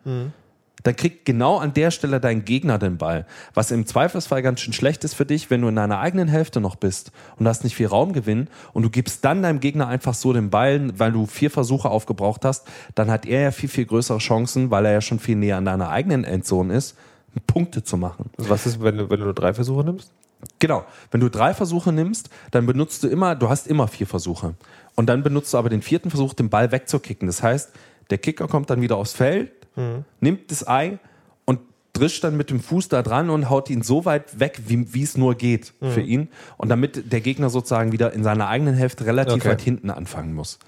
dann 0.84 0.96
kriegt 0.96 1.26
genau 1.26 1.58
an 1.58 1.74
der 1.74 1.92
Stelle 1.92 2.20
dein 2.20 2.46
Gegner 2.46 2.78
den 2.78 2.98
Ball. 2.98 3.26
Was 3.54 3.72
im 3.72 3.86
Zweifelsfall 3.86 4.42
ganz 4.42 4.62
schön 4.62 4.74
schlecht 4.74 5.04
ist 5.04 5.14
für 5.14 5.26
dich, 5.26 5.50
wenn 5.50 5.62
du 5.62 5.68
in 5.68 5.76
deiner 5.76 6.00
eigenen 6.00 6.28
Hälfte 6.28 6.60
noch 6.62 6.76
bist 6.76 7.12
und 7.38 7.48
hast 7.48 7.64
nicht 7.64 7.76
viel 7.76 7.88
Raumgewinn 7.88 8.48
und 8.74 8.84
du 8.84 8.90
gibst 8.90 9.24
dann 9.26 9.44
deinem 9.44 9.60
Gegner 9.60 9.88
einfach 9.88 10.14
so 10.14 10.34
den 10.34 10.50
Ball, 10.50 10.92
weil 10.98 11.12
du 11.12 11.26
vier 11.26 11.52
Versuche 11.52 11.90
aufgebraucht 11.90 12.46
hast, 12.46 12.68
dann 12.96 13.12
hat 13.12 13.26
er 13.26 13.42
ja 13.42 13.52
viel, 13.52 13.70
viel 13.70 13.86
größere 13.86 14.20
Chancen, 14.20 14.72
weil 14.72 14.86
er 14.86 14.94
ja 14.94 15.02
schon 15.02 15.20
viel 15.20 15.36
näher 15.36 15.58
an 15.58 15.66
deiner 15.66 15.90
eigenen 15.90 16.24
Endzone 16.24 16.74
ist, 16.74 16.96
Punkte 17.48 17.84
zu 17.84 17.98
machen. 17.98 18.30
Was 18.38 18.66
ist, 18.66 18.82
wenn 18.82 18.98
du, 18.98 19.10
wenn 19.10 19.20
du 19.20 19.26
nur 19.26 19.34
drei 19.34 19.54
Versuche 19.54 19.84
nimmst? 19.84 20.12
Genau. 20.60 20.84
Wenn 21.12 21.22
du 21.22 21.30
drei 21.30 21.54
Versuche 21.54 21.92
nimmst, 21.92 22.30
dann 22.52 22.66
benutzt 22.66 23.04
du 23.04 23.08
immer, 23.08 23.36
du 23.36 23.50
hast 23.50 23.68
immer 23.68 23.88
vier 23.88 24.08
Versuche. 24.08 24.56
Und 24.96 25.08
dann 25.08 25.24
benutzt 25.24 25.54
du 25.54 25.58
aber 25.58 25.70
den 25.70 25.82
vierten 25.82 26.10
Versuch, 26.10 26.34
den 26.34 26.50
Ball 26.50 26.72
wegzukicken. 26.72 27.28
Das 27.28 27.44
heißt, 27.44 27.72
der 28.10 28.18
Kicker 28.18 28.48
kommt 28.48 28.70
dann 28.70 28.82
wieder 28.82 28.98
aufs 28.98 29.14
Feld, 29.14 29.52
nimmt 30.20 30.52
das 30.52 30.68
Ei 30.68 31.00
und 31.46 31.60
drischt 31.94 32.24
dann 32.24 32.38
mit 32.38 32.50
dem 32.50 32.60
Fuß 32.60 32.90
da 32.90 33.02
dran 33.02 33.30
und 33.30 33.50
haut 33.50 33.70
ihn 33.70 33.82
so 33.82 34.06
weit 34.06 34.40
weg, 34.40 34.62
wie, 34.68 35.04
es 35.04 35.18
nur 35.18 35.36
geht 35.36 35.74
für 35.82 36.02
ihn. 36.02 36.30
Und 36.58 36.70
damit 36.70 37.12
der 37.12 37.22
Gegner 37.22 37.50
sozusagen 37.50 37.92
wieder 37.92 38.14
in 38.14 38.24
seiner 38.24 38.48
eigenen 38.48 38.76
Hälfte 38.76 39.06
relativ 39.06 39.36
Okay. 39.36 39.50
weit 39.50 39.62
hinten 39.62 39.90
anfangen 39.90 40.34
muss. 40.34 40.60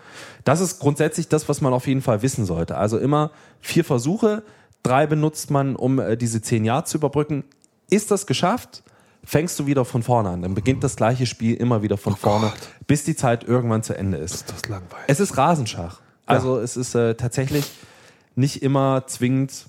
Das 0.44 0.60
ist 0.62 0.80
grundsätzlich 0.80 1.28
das, 1.28 1.48
was 1.50 1.62
man 1.62 1.74
auf 1.74 1.88
jeden 1.88 2.02
Fall 2.02 2.22
wissen 2.22 2.46
sollte. 2.46 2.78
Also 2.78 2.98
immer 2.98 3.32
vier 3.62 3.84
Versuche, 3.84 4.44
drei 4.84 5.08
benutzt 5.08 5.52
man, 5.52 5.76
um 5.76 6.00
äh, 6.00 6.18
diese 6.18 6.42
zehn 6.42 6.66
Jahre 6.66 6.86
zu 6.86 6.98
überbrücken. 6.98 7.44
Ist 7.90 8.12
das 8.12 8.26
geschafft? 8.28 8.84
Fängst 9.26 9.58
du 9.58 9.66
wieder 9.66 9.86
von 9.86 10.04
vorne 10.04 10.30
an. 10.30 10.42
Dann 10.42 10.54
beginnt 10.54 10.84
das 10.84 10.98
gleiche 10.98 11.26
Spiel 11.26 11.56
immer 11.56 11.82
wieder 11.82 11.96
von 11.96 12.16
vorne, 12.18 12.52
bis 12.88 13.06
die 13.06 13.16
Zeit 13.16 13.46
irgendwann 13.46 13.82
zu 13.82 13.98
Ende 13.98 14.18
ist. 14.18 14.50
Das 14.50 14.58
ist 14.58 14.68
langweilig. 14.68 15.06
Es 15.08 15.22
ist 15.22 15.38
Rasenschach. 15.38 16.02
Also 16.26 16.60
es 16.60 16.76
ist 16.76 16.94
äh, 16.96 17.16
tatsächlich 17.16 17.72
nicht 18.36 18.62
immer 18.64 19.06
zwingend 19.08 19.68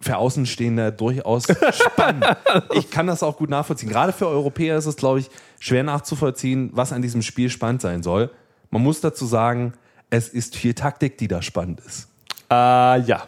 für 0.00 0.16
Außenstehende 0.16 0.92
durchaus 0.92 1.44
spannend. 1.72 2.24
ich 2.74 2.90
kann 2.90 3.06
das 3.06 3.22
auch 3.22 3.36
gut 3.36 3.50
nachvollziehen. 3.50 3.90
Gerade 3.90 4.12
für 4.12 4.26
Europäer 4.26 4.78
ist 4.78 4.86
es, 4.86 4.96
glaube 4.96 5.20
ich, 5.20 5.30
schwer 5.58 5.82
nachzuvollziehen, 5.82 6.70
was 6.72 6.92
an 6.92 7.02
diesem 7.02 7.22
Spiel 7.22 7.50
spannend 7.50 7.82
sein 7.82 8.02
soll. 8.02 8.30
Man 8.70 8.82
muss 8.82 9.00
dazu 9.00 9.26
sagen, 9.26 9.74
es 10.08 10.28
ist 10.28 10.56
viel 10.56 10.74
Taktik, 10.74 11.18
die 11.18 11.28
da 11.28 11.42
spannend 11.42 11.80
ist. 11.80 12.08
Äh, 12.50 12.54
ja. 12.54 13.24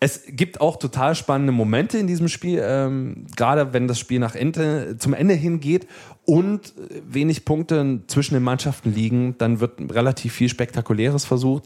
Es 0.00 0.22
gibt 0.28 0.60
auch 0.60 0.76
total 0.76 1.16
spannende 1.16 1.52
Momente 1.52 1.98
in 1.98 2.06
diesem 2.06 2.28
Spiel, 2.28 2.62
ähm, 2.62 3.26
gerade 3.34 3.72
wenn 3.72 3.88
das 3.88 3.98
Spiel 3.98 4.20
nach 4.20 4.36
Ende, 4.36 4.96
zum 4.96 5.12
Ende 5.12 5.34
hingeht 5.34 5.88
und 6.24 6.72
wenig 7.04 7.44
Punkte 7.44 8.02
zwischen 8.06 8.34
den 8.34 8.44
Mannschaften 8.44 8.94
liegen, 8.94 9.34
dann 9.38 9.58
wird 9.58 9.80
relativ 9.92 10.34
viel 10.34 10.48
Spektakuläres 10.48 11.24
versucht. 11.24 11.64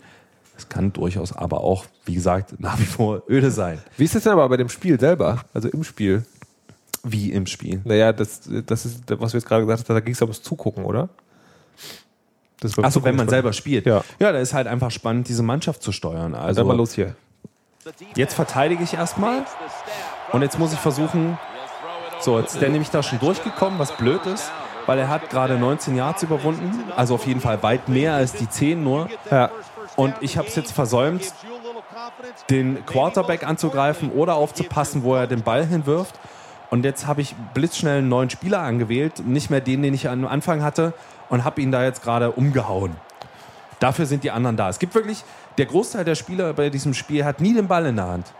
Es 0.62 0.68
kann 0.68 0.92
durchaus 0.92 1.32
aber 1.32 1.60
auch, 1.60 1.86
wie 2.04 2.14
gesagt, 2.14 2.60
nach 2.60 2.78
wie 2.78 2.84
vor 2.84 3.22
öde 3.28 3.50
sein, 3.50 3.80
Wie 3.96 4.04
ist 4.04 4.14
das 4.14 4.22
denn 4.22 4.32
aber 4.32 4.48
bei 4.48 4.56
dem 4.56 4.68
Spiel 4.68 4.98
selber? 4.98 5.40
Also 5.52 5.68
im 5.68 5.84
Spiel? 5.84 6.24
wie 7.04 7.32
im 7.32 7.46
Spiel. 7.46 7.80
Naja, 7.82 8.12
das, 8.12 8.42
das 8.66 8.84
ist, 8.84 9.02
was 9.08 9.32
wir 9.32 9.40
jetzt 9.40 9.48
gerade 9.48 9.62
gesagt 9.62 9.88
haben, 9.88 9.96
da 9.96 10.00
ging 10.00 10.14
es 10.14 10.22
ums 10.22 10.40
Zugucken, 10.40 10.84
oder? 10.84 11.08
Achso, 12.80 13.02
wenn 13.02 13.16
man 13.16 13.28
selber 13.28 13.52
spielt. 13.52 13.86
Ja. 13.86 14.02
ja, 14.20 14.30
da 14.30 14.38
ist 14.38 14.54
halt 14.54 14.68
einfach 14.68 14.92
spannend, 14.92 15.28
diese 15.28 15.42
Mannschaft 15.42 15.82
zu 15.82 15.90
steuern. 15.90 16.32
Dann 16.32 16.42
Also 16.42 16.64
mal 16.64 16.76
los 16.76 16.92
hier. 16.92 17.16
jetzt 18.14 18.34
verteidige 18.34 18.84
ich 18.84 18.94
erstmal 18.94 19.44
und 20.30 20.42
jetzt 20.42 20.60
muss 20.60 20.72
ich 20.72 20.78
versuchen, 20.78 21.38
so, 22.20 22.38
jetzt 22.38 22.54
ist 22.54 22.60
der 22.62 22.68
nämlich 22.68 22.90
da 22.90 23.02
schon 23.02 23.18
durchgekommen, 23.18 23.80
was 23.80 23.90
blöd 23.96 24.24
ist, 24.26 24.52
weil 24.86 24.96
er 24.96 25.08
hat 25.08 25.28
gerade 25.28 25.58
19 25.58 25.96
Yards 25.96 26.22
überwunden, 26.22 26.70
also 26.94 27.16
auf 27.16 27.26
jeden 27.26 27.40
Fall 27.40 27.64
weit 27.64 27.88
mehr 27.88 28.14
als 28.14 28.34
die 28.34 28.48
10 28.48 28.82
nur. 28.84 29.08
Ja. 29.28 29.50
Und 29.96 30.14
ich 30.20 30.38
habe 30.38 30.48
es 30.48 30.56
jetzt 30.56 30.72
versäumt, 30.72 31.32
den 32.50 32.84
Quarterback 32.86 33.46
anzugreifen 33.46 34.10
oder 34.10 34.34
aufzupassen, 34.34 35.02
wo 35.02 35.14
er 35.14 35.26
den 35.26 35.42
Ball 35.42 35.66
hinwirft. 35.66 36.18
Und 36.70 36.84
jetzt 36.84 37.06
habe 37.06 37.20
ich 37.20 37.34
blitzschnell 37.52 37.98
einen 37.98 38.08
neuen 38.08 38.30
Spieler 38.30 38.60
angewählt, 38.60 39.26
nicht 39.26 39.50
mehr 39.50 39.60
den, 39.60 39.82
den 39.82 39.92
ich 39.92 40.08
am 40.08 40.26
Anfang 40.26 40.62
hatte, 40.62 40.94
und 41.28 41.44
habe 41.44 41.60
ihn 41.60 41.70
da 41.70 41.84
jetzt 41.84 42.02
gerade 42.02 42.30
umgehauen. 42.30 42.96
Dafür 43.78 44.06
sind 44.06 44.24
die 44.24 44.30
anderen 44.30 44.56
da. 44.56 44.68
Es 44.68 44.78
gibt 44.78 44.94
wirklich, 44.94 45.24
der 45.58 45.66
Großteil 45.66 46.04
der 46.04 46.14
Spieler 46.14 46.52
bei 46.52 46.70
diesem 46.70 46.94
Spiel 46.94 47.24
hat 47.24 47.40
nie 47.40 47.52
den 47.52 47.68
Ball 47.68 47.84
in 47.86 47.96
der 47.96 48.06
Hand, 48.06 48.32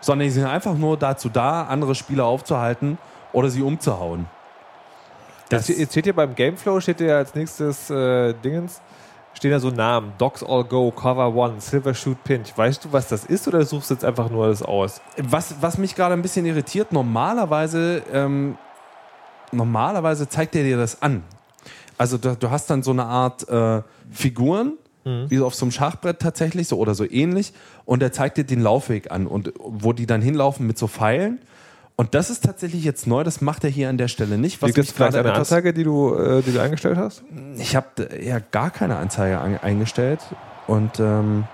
sondern 0.00 0.26
die 0.26 0.32
sind 0.32 0.46
einfach 0.46 0.74
nur 0.74 0.96
dazu 0.96 1.28
da, 1.28 1.64
andere 1.64 1.94
Spieler 1.94 2.24
aufzuhalten 2.24 2.98
oder 3.32 3.50
sie 3.50 3.62
umzuhauen. 3.62 4.26
Das 5.48 5.68
jetzt 5.68 5.92
steht 5.92 6.04
hier 6.04 6.16
beim 6.16 6.34
Gameflow, 6.34 6.80
steht 6.80 7.00
ja 7.00 7.18
als 7.18 7.34
nächstes 7.34 7.88
äh, 7.90 8.32
Dingens, 8.34 8.80
stehen 9.36 9.50
da 9.50 9.60
so 9.60 9.70
Namen. 9.70 10.12
Dogs 10.18 10.42
All 10.42 10.64
Go, 10.64 10.90
Cover 10.90 11.34
One, 11.34 11.60
Silver 11.60 11.94
Shoot 11.94 12.22
Pinch. 12.24 12.56
Weißt 12.56 12.84
du, 12.84 12.92
was 12.92 13.08
das 13.08 13.24
ist 13.24 13.46
oder 13.46 13.64
suchst 13.64 13.90
du 13.90 13.94
jetzt 13.94 14.04
einfach 14.04 14.30
nur 14.30 14.48
das 14.48 14.62
aus? 14.62 15.00
Was, 15.16 15.56
was 15.60 15.78
mich 15.78 15.94
gerade 15.94 16.14
ein 16.14 16.22
bisschen 16.22 16.46
irritiert, 16.46 16.92
normalerweise, 16.92 18.02
ähm, 18.12 18.56
normalerweise 19.52 20.28
zeigt 20.28 20.56
er 20.56 20.64
dir 20.64 20.76
das 20.76 21.02
an. 21.02 21.22
Also 21.98 22.18
du, 22.18 22.36
du 22.36 22.50
hast 22.50 22.68
dann 22.68 22.82
so 22.82 22.90
eine 22.90 23.04
Art 23.04 23.48
äh, 23.48 23.82
Figuren, 24.10 24.74
wie 25.28 25.36
so 25.36 25.46
auf 25.46 25.54
so 25.54 25.64
einem 25.64 25.70
Schachbrett 25.70 26.18
tatsächlich, 26.18 26.66
so 26.66 26.78
oder 26.78 26.96
so 26.96 27.08
ähnlich, 27.08 27.52
und 27.84 28.02
er 28.02 28.10
zeigt 28.10 28.38
dir 28.38 28.44
den 28.44 28.60
Laufweg 28.60 29.12
an 29.12 29.28
und 29.28 29.52
wo 29.56 29.92
die 29.92 30.04
dann 30.04 30.20
hinlaufen 30.20 30.66
mit 30.66 30.78
so 30.78 30.88
Pfeilen. 30.88 31.38
Und 31.98 32.14
das 32.14 32.28
ist 32.28 32.44
tatsächlich 32.44 32.84
jetzt 32.84 33.06
neu, 33.06 33.24
das 33.24 33.40
macht 33.40 33.64
er 33.64 33.70
hier 33.70 33.88
an 33.88 33.96
der 33.96 34.08
Stelle 34.08 34.36
nicht. 34.36 34.60
Was 34.60 34.68
Liegt 34.68 34.78
das 34.78 34.90
vielleicht 34.92 35.14
etwas- 35.14 35.38
Anzeige, 35.38 35.72
die 35.72 35.82
du, 35.82 36.14
äh, 36.14 36.42
die 36.42 36.52
du 36.52 36.60
eingestellt 36.60 36.98
hast? 36.98 37.22
ich 37.56 37.74
habe 37.74 37.86
ja 38.20 38.38
gar 38.50 38.70
keine 38.70 38.96
Anzeige 38.98 39.38
an, 39.38 39.58
eingestellt 39.62 40.20
und 40.66 41.00
ähm, 41.00 41.44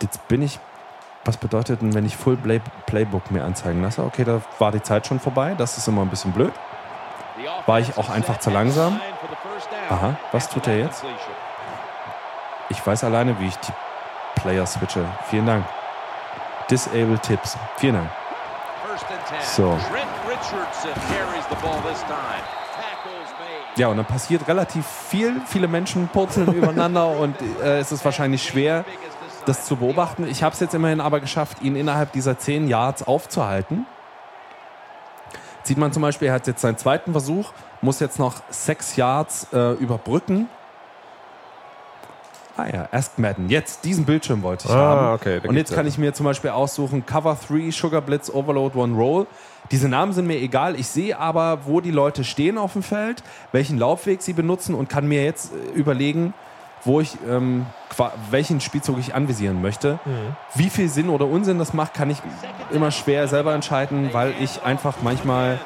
jetzt 0.00 0.26
bin 0.28 0.42
ich. 0.42 0.60
Was 1.24 1.36
bedeutet 1.38 1.82
denn, 1.82 1.92
wenn 1.94 2.06
ich 2.06 2.16
Full 2.16 2.36
Play 2.36 2.60
Playbook 2.86 3.32
mir 3.32 3.42
anzeigen 3.42 3.82
lasse? 3.82 4.04
Okay, 4.04 4.22
da 4.22 4.40
war 4.60 4.70
die 4.70 4.80
Zeit 4.80 5.08
schon 5.08 5.18
vorbei. 5.18 5.56
Das 5.58 5.76
ist 5.76 5.88
immer 5.88 6.02
ein 6.02 6.08
bisschen 6.10 6.30
blöd. 6.30 6.52
War 7.66 7.80
ich 7.80 7.98
auch 7.98 8.08
einfach 8.08 8.38
zu 8.38 8.50
langsam? 8.50 9.00
Aha, 9.90 10.16
was 10.30 10.48
tut 10.48 10.68
er 10.68 10.78
jetzt? 10.78 11.02
Ich 12.68 12.86
weiß 12.86 13.02
alleine, 13.02 13.40
wie 13.40 13.48
ich 13.48 13.56
die 13.56 13.72
Player 14.40 14.64
switche. 14.66 15.04
Vielen 15.28 15.46
Dank. 15.46 15.64
Disable 16.70 17.18
Tipps. 17.18 17.56
Vielen 17.78 17.94
Dank. 17.94 18.08
So. 19.56 19.76
Ja, 23.76 23.88
und 23.88 23.96
dann 23.96 24.06
passiert 24.06 24.48
relativ 24.48 24.86
viel. 24.86 25.40
Viele 25.46 25.68
Menschen 25.68 26.08
purzeln 26.08 26.52
übereinander 26.54 27.08
und 27.08 27.36
äh, 27.62 27.78
es 27.78 27.92
ist 27.92 28.04
wahrscheinlich 28.04 28.42
schwer, 28.42 28.84
das 29.44 29.66
zu 29.66 29.76
beobachten. 29.76 30.26
Ich 30.26 30.42
habe 30.42 30.54
es 30.54 30.60
jetzt 30.60 30.74
immerhin 30.74 31.00
aber 31.00 31.20
geschafft, 31.20 31.62
ihn 31.62 31.76
innerhalb 31.76 32.12
dieser 32.12 32.38
10 32.38 32.68
Yards 32.68 33.02
aufzuhalten. 33.02 33.86
Sieht 35.62 35.78
man 35.78 35.92
zum 35.92 36.02
Beispiel, 36.02 36.28
er 36.28 36.34
hat 36.34 36.46
jetzt 36.46 36.60
seinen 36.60 36.78
zweiten 36.78 37.12
Versuch, 37.12 37.52
muss 37.80 38.00
jetzt 38.00 38.18
noch 38.18 38.34
6 38.50 38.96
Yards 38.96 39.48
äh, 39.52 39.72
überbrücken. 39.72 40.48
Ah 42.56 42.66
ja, 42.72 42.88
Ask 42.90 43.18
Madden. 43.18 43.48
Jetzt, 43.50 43.84
diesen 43.84 44.04
Bildschirm 44.06 44.42
wollte 44.42 44.66
ich 44.68 44.74
Ah, 44.74 44.78
haben. 44.78 45.14
okay, 45.14 45.40
Und 45.46 45.56
jetzt 45.56 45.74
kann 45.74 45.86
ich 45.86 45.98
mir 45.98 46.14
zum 46.14 46.24
Beispiel 46.24 46.50
aussuchen, 46.50 47.04
Cover 47.04 47.36
3, 47.48 47.70
Sugar 47.70 48.00
Blitz, 48.00 48.30
Overload, 48.30 48.78
One 48.78 48.96
Roll. 48.96 49.26
Diese 49.70 49.88
Namen 49.88 50.12
sind 50.12 50.26
mir 50.26 50.36
egal. 50.40 50.78
Ich 50.78 50.86
sehe 50.86 51.18
aber, 51.18 51.66
wo 51.66 51.80
die 51.80 51.90
Leute 51.90 52.24
stehen 52.24 52.56
auf 52.56 52.72
dem 52.72 52.82
Feld, 52.82 53.22
welchen 53.52 53.78
Laufweg 53.78 54.22
sie 54.22 54.32
benutzen 54.32 54.74
und 54.74 54.88
kann 54.88 55.06
mir 55.06 55.22
jetzt 55.24 55.52
äh, 55.52 55.78
überlegen, 55.78 56.32
wo 56.84 57.00
ich, 57.00 57.18
ähm, 57.28 57.66
welchen 58.30 58.60
Spielzug 58.60 58.98
ich 59.00 59.12
anvisieren 59.14 59.60
möchte. 59.60 59.98
Wie 60.54 60.70
viel 60.70 60.88
Sinn 60.88 61.08
oder 61.08 61.26
Unsinn 61.26 61.58
das 61.58 61.74
macht, 61.74 61.94
kann 61.94 62.10
ich 62.10 62.18
immer 62.70 62.92
schwer 62.92 63.26
selber 63.26 63.54
entscheiden, 63.54 64.10
weil 64.12 64.34
ich 64.40 64.62
einfach 64.62 64.94
manchmal 65.02 65.58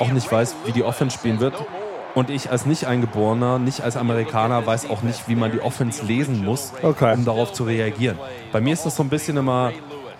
auch 0.00 0.08
nicht 0.08 0.30
weiß, 0.30 0.56
wie 0.64 0.72
die 0.72 0.82
Offense 0.82 1.16
spielen 1.16 1.38
wird. 1.38 1.54
Und 2.16 2.30
ich 2.30 2.50
als 2.50 2.64
Nicht-Eingeborener, 2.66 3.58
nicht 3.58 3.82
als 3.82 3.96
Amerikaner, 3.96 4.66
weiß 4.66 4.88
auch 4.88 5.02
nicht, 5.02 5.28
wie 5.28 5.36
man 5.36 5.52
die 5.52 5.60
Offense 5.60 6.02
lesen 6.04 6.42
muss, 6.44 6.72
Okay. 6.82 7.12
um 7.14 7.24
darauf 7.26 7.52
zu 7.52 7.64
reagieren. 7.64 8.18
Bei 8.52 8.60
mir 8.60 8.72
ist 8.72 8.86
das 8.86 8.96
so 8.96 9.02
ein 9.02 9.10
bisschen 9.10 9.36
immer, 9.36 9.70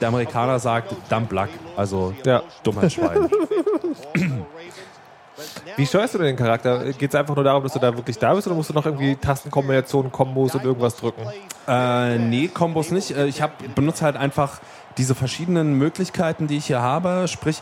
der 0.00 0.08
Amerikaner 0.08 0.58
sagt, 0.58 0.94
dumb 1.10 1.32
luck, 1.32 1.48
also 1.74 2.12
Ja. 2.24 2.42
Dummheitsschwein. 2.62 3.28
Wie 5.76 5.84
steuerst 5.84 6.14
du 6.14 6.18
denn 6.18 6.28
den 6.28 6.36
Charakter? 6.36 6.92
Geht 6.94 7.10
es 7.10 7.14
einfach 7.14 7.34
nur 7.34 7.44
darum, 7.44 7.62
dass 7.62 7.72
du 7.74 7.78
da 7.78 7.94
wirklich 7.94 8.18
da 8.18 8.32
bist 8.34 8.46
oder 8.46 8.56
musst 8.56 8.70
du 8.70 8.74
noch 8.74 8.86
irgendwie 8.86 9.16
Tastenkombinationen, 9.16 10.10
Kombos 10.10 10.54
und 10.54 10.64
irgendwas 10.64 10.96
drücken? 10.96 11.22
Äh, 11.68 12.18
nee, 12.18 12.48
Kombos 12.48 12.90
nicht. 12.90 13.10
Äh, 13.10 13.26
Ich 13.26 13.42
hab, 13.42 13.52
benutze 13.74 14.04
halt 14.04 14.16
einfach 14.16 14.60
diese 14.96 15.14
verschiedenen 15.14 15.74
Möglichkeiten, 15.74 16.46
die 16.46 16.56
ich 16.56 16.66
hier 16.66 16.80
habe. 16.80 17.28
Sprich, 17.28 17.60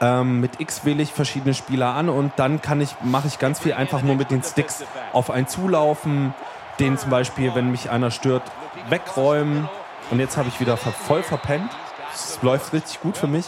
ähm, 0.00 0.40
mit 0.40 0.60
X 0.60 0.84
wähle 0.84 1.02
ich 1.02 1.12
verschiedene 1.12 1.54
Spieler 1.54 1.94
an 1.94 2.08
und 2.08 2.32
dann 2.36 2.60
kann 2.60 2.80
ich, 2.80 2.94
mache 3.02 3.28
ich 3.28 3.38
ganz 3.38 3.60
viel 3.60 3.74
einfach 3.74 4.02
nur 4.02 4.14
mit 4.16 4.30
den 4.30 4.42
Sticks 4.42 4.84
auf 5.12 5.30
einen 5.30 5.46
zulaufen, 5.48 6.34
den 6.80 6.98
zum 6.98 7.10
Beispiel, 7.10 7.54
wenn 7.54 7.70
mich 7.70 7.90
einer 7.90 8.10
stört, 8.10 8.42
wegräumen. 8.88 9.68
Und 10.10 10.18
jetzt 10.20 10.36
habe 10.36 10.48
ich 10.48 10.60
wieder 10.60 10.76
voll 10.76 11.22
verpennt. 11.22 11.70
Es 12.12 12.38
läuft 12.42 12.72
richtig 12.72 13.00
gut 13.00 13.16
für 13.16 13.26
mich. 13.26 13.46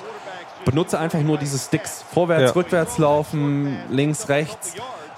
Benutze 0.64 0.98
einfach 0.98 1.20
nur 1.20 1.36
diese 1.38 1.58
Sticks. 1.58 2.04
Vorwärts, 2.12 2.50
Ja. 2.50 2.56
rückwärts 2.56 2.98
laufen, 2.98 3.78
links, 3.90 4.28
rechts 4.28 4.74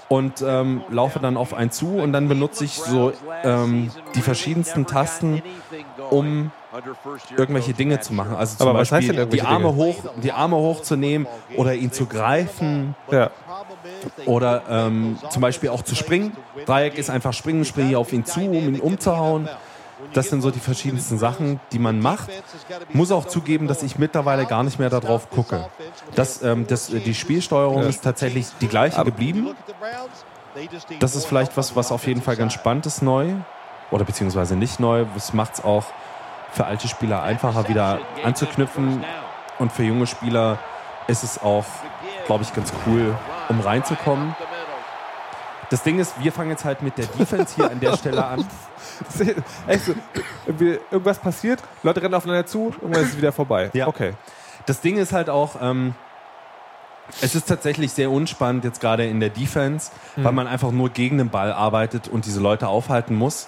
und 0.07 0.41
ähm, 0.41 0.83
laufe 0.89 1.19
dann 1.19 1.37
auf 1.37 1.53
einen 1.53 1.71
zu 1.71 1.95
und 1.97 2.13
dann 2.13 2.27
benutze 2.27 2.65
ich 2.65 2.73
so 2.73 3.13
ähm, 3.43 3.91
die 4.15 4.21
verschiedensten 4.21 4.85
Tasten, 4.85 5.41
um 6.09 6.51
irgendwelche 7.35 7.73
Dinge 7.73 7.99
zu 7.99 8.13
machen. 8.13 8.35
Also 8.35 8.57
zum 8.57 8.67
Aber 8.67 8.79
was 8.79 8.91
heißt 8.91 9.07
Beispiel 9.07 9.25
die 9.27 9.41
Arme 9.41 9.75
hoch, 9.75 9.95
die 10.21 10.31
Arme 10.31 10.55
hochzunehmen 10.55 11.27
oder 11.55 11.73
ihn 11.73 11.91
zu 11.91 12.05
greifen 12.05 12.95
Ja. 13.11 13.31
oder 14.25 14.63
ähm, 14.69 15.17
zum 15.29 15.41
Beispiel 15.41 15.69
auch 15.69 15.81
zu 15.83 15.95
springen. 15.95 16.35
Dreieck 16.65 16.97
ist 16.97 17.09
einfach 17.09 17.33
springen, 17.33 17.65
springe 17.65 17.97
auf 17.97 18.13
ihn 18.13 18.25
zu, 18.25 18.41
um 18.41 18.53
ihn 18.53 18.79
umzuhauen. 18.79 19.49
Das 20.13 20.29
sind 20.29 20.41
so 20.41 20.49
die 20.49 20.59
verschiedensten 20.59 21.17
Sachen, 21.17 21.59
die 21.71 21.79
man 21.79 21.99
macht. 21.99 22.29
Muss 22.93 23.11
auch 23.11 23.25
zugeben, 23.25 23.67
dass 23.67 23.83
ich 23.83 23.99
mittlerweile 23.99 24.45
gar 24.45 24.63
nicht 24.63 24.79
mehr 24.79 24.89
darauf 24.89 25.29
gucke. 25.29 25.69
Das, 26.15 26.41
ähm, 26.41 26.65
das, 26.67 26.93
äh, 26.93 26.99
die 26.99 27.13
Spielsteuerung 27.13 27.83
ist 27.83 28.03
tatsächlich 28.03 28.47
die 28.61 28.67
gleiche 28.67 29.03
geblieben. 29.03 29.55
Das 30.99 31.15
ist 31.15 31.25
vielleicht 31.25 31.57
was, 31.57 31.75
was 31.75 31.91
auf 31.91 32.07
jeden 32.07 32.21
Fall 32.21 32.37
ganz 32.37 32.53
spannend 32.53 32.85
ist 32.85 33.01
neu. 33.01 33.33
Oder 33.91 34.05
beziehungsweise 34.05 34.55
nicht 34.55 34.79
neu. 34.79 35.05
Das 35.15 35.33
macht 35.33 35.55
es 35.55 35.63
auch 35.63 35.85
für 36.51 36.65
alte 36.65 36.87
Spieler 36.87 37.23
einfacher 37.23 37.67
wieder 37.67 37.99
anzuknüpfen. 38.23 39.03
Und 39.59 39.71
für 39.71 39.83
junge 39.83 40.07
Spieler 40.07 40.57
ist 41.07 41.23
es 41.23 41.41
auch, 41.41 41.65
glaube 42.25 42.43
ich, 42.43 42.53
ganz 42.53 42.71
cool, 42.85 43.15
um 43.49 43.59
reinzukommen. 43.59 44.35
Das 45.69 45.83
Ding 45.83 45.99
ist, 45.99 46.13
wir 46.19 46.31
fangen 46.31 46.49
jetzt 46.49 46.65
halt 46.65 46.81
mit 46.81 46.97
der 46.97 47.05
Defense 47.05 47.55
hier 47.55 47.69
an 47.69 47.79
der 47.79 47.95
Stelle 47.95 48.25
an. 48.25 48.45
Echt 49.67 49.85
so, 49.85 49.93
irgendwas 50.47 51.19
passiert, 51.19 51.59
Leute 51.83 52.01
rennen 52.01 52.15
aufeinander 52.15 52.45
zu, 52.45 52.73
irgendwann 52.81 53.03
ist 53.03 53.09
es 53.11 53.17
wieder 53.17 53.31
vorbei. 53.31 53.69
Ja. 53.73 53.87
Okay. 53.87 54.13
Das 54.65 54.81
Ding 54.81 54.97
ist 54.97 55.13
halt 55.13 55.29
auch, 55.29 55.57
ähm, 55.61 55.93
es 57.21 57.35
ist 57.35 57.47
tatsächlich 57.47 57.91
sehr 57.91 58.11
unspannend 58.11 58.63
jetzt 58.63 58.81
gerade 58.81 59.05
in 59.05 59.19
der 59.19 59.29
Defense, 59.29 59.91
weil 60.15 60.31
man 60.31 60.47
einfach 60.47 60.71
nur 60.71 60.89
gegen 60.89 61.17
den 61.17 61.29
Ball 61.29 61.51
arbeitet 61.51 62.07
und 62.07 62.25
diese 62.25 62.39
Leute 62.39 62.67
aufhalten 62.67 63.15
muss. 63.15 63.47